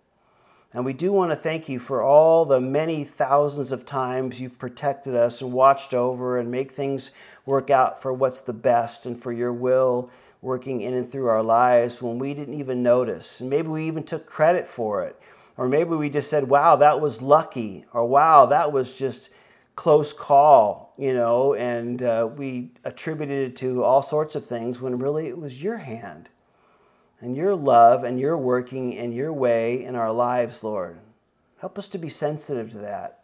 And 0.74 0.84
we 0.84 0.94
do 0.94 1.12
want 1.12 1.32
to 1.32 1.36
thank 1.36 1.70
you 1.70 1.80
for 1.80 2.02
all 2.02 2.46
the 2.46 2.60
many 2.60 3.04
thousands 3.04 3.72
of 3.72 3.86
times 3.86 4.40
you've 4.40 4.58
protected 4.58 5.16
us 5.16 5.42
and 5.42 5.52
watched 5.52 5.94
over 5.94 6.40
and 6.40 6.50
make 6.50 6.72
things 6.72 7.12
work 7.46 7.70
out 7.70 8.02
for 8.02 8.14
what's 8.14 8.40
the 8.40 8.54
best 8.54 9.06
and 9.06 9.22
for 9.22 9.32
your 9.32 9.54
will 9.54 10.10
working 10.42 10.82
in 10.82 10.96
and 10.96 11.12
through 11.12 11.28
our 11.28 11.44
lives 11.44 12.02
when 12.02 12.18
we 12.18 12.34
didn't 12.34 12.60
even 12.60 12.82
notice. 12.82 13.42
And 13.42 13.50
maybe 13.50 13.68
we 13.68 13.86
even 13.86 14.04
took 14.04 14.26
credit 14.26 14.68
for 14.68 15.04
it. 15.04 15.20
Or 15.58 15.68
maybe 15.68 15.96
we 15.96 16.10
just 16.10 16.30
said, 16.30 16.48
wow, 16.48 16.78
that 16.78 17.02
was 17.02 17.22
lucky. 17.22 17.86
Or 17.94 18.06
wow, 18.06 18.48
that 18.48 18.72
was 18.72 18.94
just 18.94 19.30
close 19.76 20.14
call, 20.14 20.94
you 20.98 21.14
know, 21.14 21.54
and 21.56 22.04
uh, 22.04 22.30
we 22.36 22.72
attributed 22.84 23.52
it 23.52 23.56
to 23.58 23.84
all 23.84 24.02
sorts 24.02 24.36
of 24.36 24.46
things 24.46 24.82
when 24.82 25.00
really 25.00 25.28
it 25.28 25.38
was 25.38 25.62
your 25.62 25.78
hand 25.78 26.30
and 27.22 27.36
your 27.36 27.56
love 27.56 28.04
and 28.04 28.20
your 28.20 28.38
working 28.38 28.98
and 28.98 29.14
your 29.14 29.32
way 29.32 29.84
in 29.84 29.96
our 29.96 30.12
lives, 30.12 30.64
Lord. 30.64 31.00
Help 31.58 31.78
us 31.78 31.88
to 31.90 31.98
be 31.98 32.10
sensitive 32.10 32.72
to 32.72 32.80
that. 32.80 33.24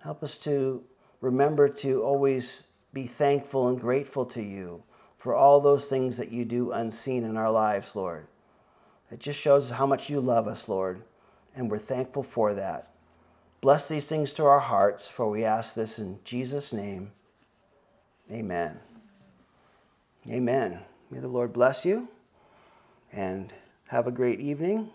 Help 0.00 0.22
us 0.22 0.36
to 0.38 0.82
remember 1.20 1.68
to 1.68 2.02
always 2.02 2.66
be 2.92 3.06
thankful 3.06 3.68
and 3.68 3.80
grateful 3.80 4.26
to 4.26 4.42
you 4.42 4.82
for 5.18 5.34
all 5.34 5.60
those 5.60 5.86
things 5.86 6.18
that 6.18 6.30
you 6.30 6.44
do 6.44 6.72
unseen 6.72 7.24
in 7.24 7.36
our 7.36 7.50
lives, 7.50 7.96
Lord. 7.96 8.26
It 9.10 9.18
just 9.18 9.40
shows 9.40 9.70
how 9.70 9.86
much 9.86 10.10
you 10.10 10.20
love 10.20 10.46
us, 10.46 10.68
Lord, 10.68 11.02
and 11.56 11.70
we're 11.70 11.78
thankful 11.78 12.22
for 12.22 12.54
that. 12.54 12.90
Bless 13.60 13.88
these 13.88 14.08
things 14.08 14.32
to 14.34 14.44
our 14.44 14.60
hearts, 14.60 15.08
for 15.08 15.30
we 15.30 15.44
ask 15.44 15.74
this 15.74 15.98
in 15.98 16.18
Jesus' 16.24 16.72
name. 16.72 17.12
Amen. 18.30 18.78
Amen. 20.28 20.80
May 21.10 21.20
the 21.20 21.28
Lord 21.28 21.52
bless 21.52 21.84
you 21.84 22.08
and 23.12 23.52
have 23.88 24.06
a 24.06 24.10
great 24.10 24.40
evening 24.40 24.90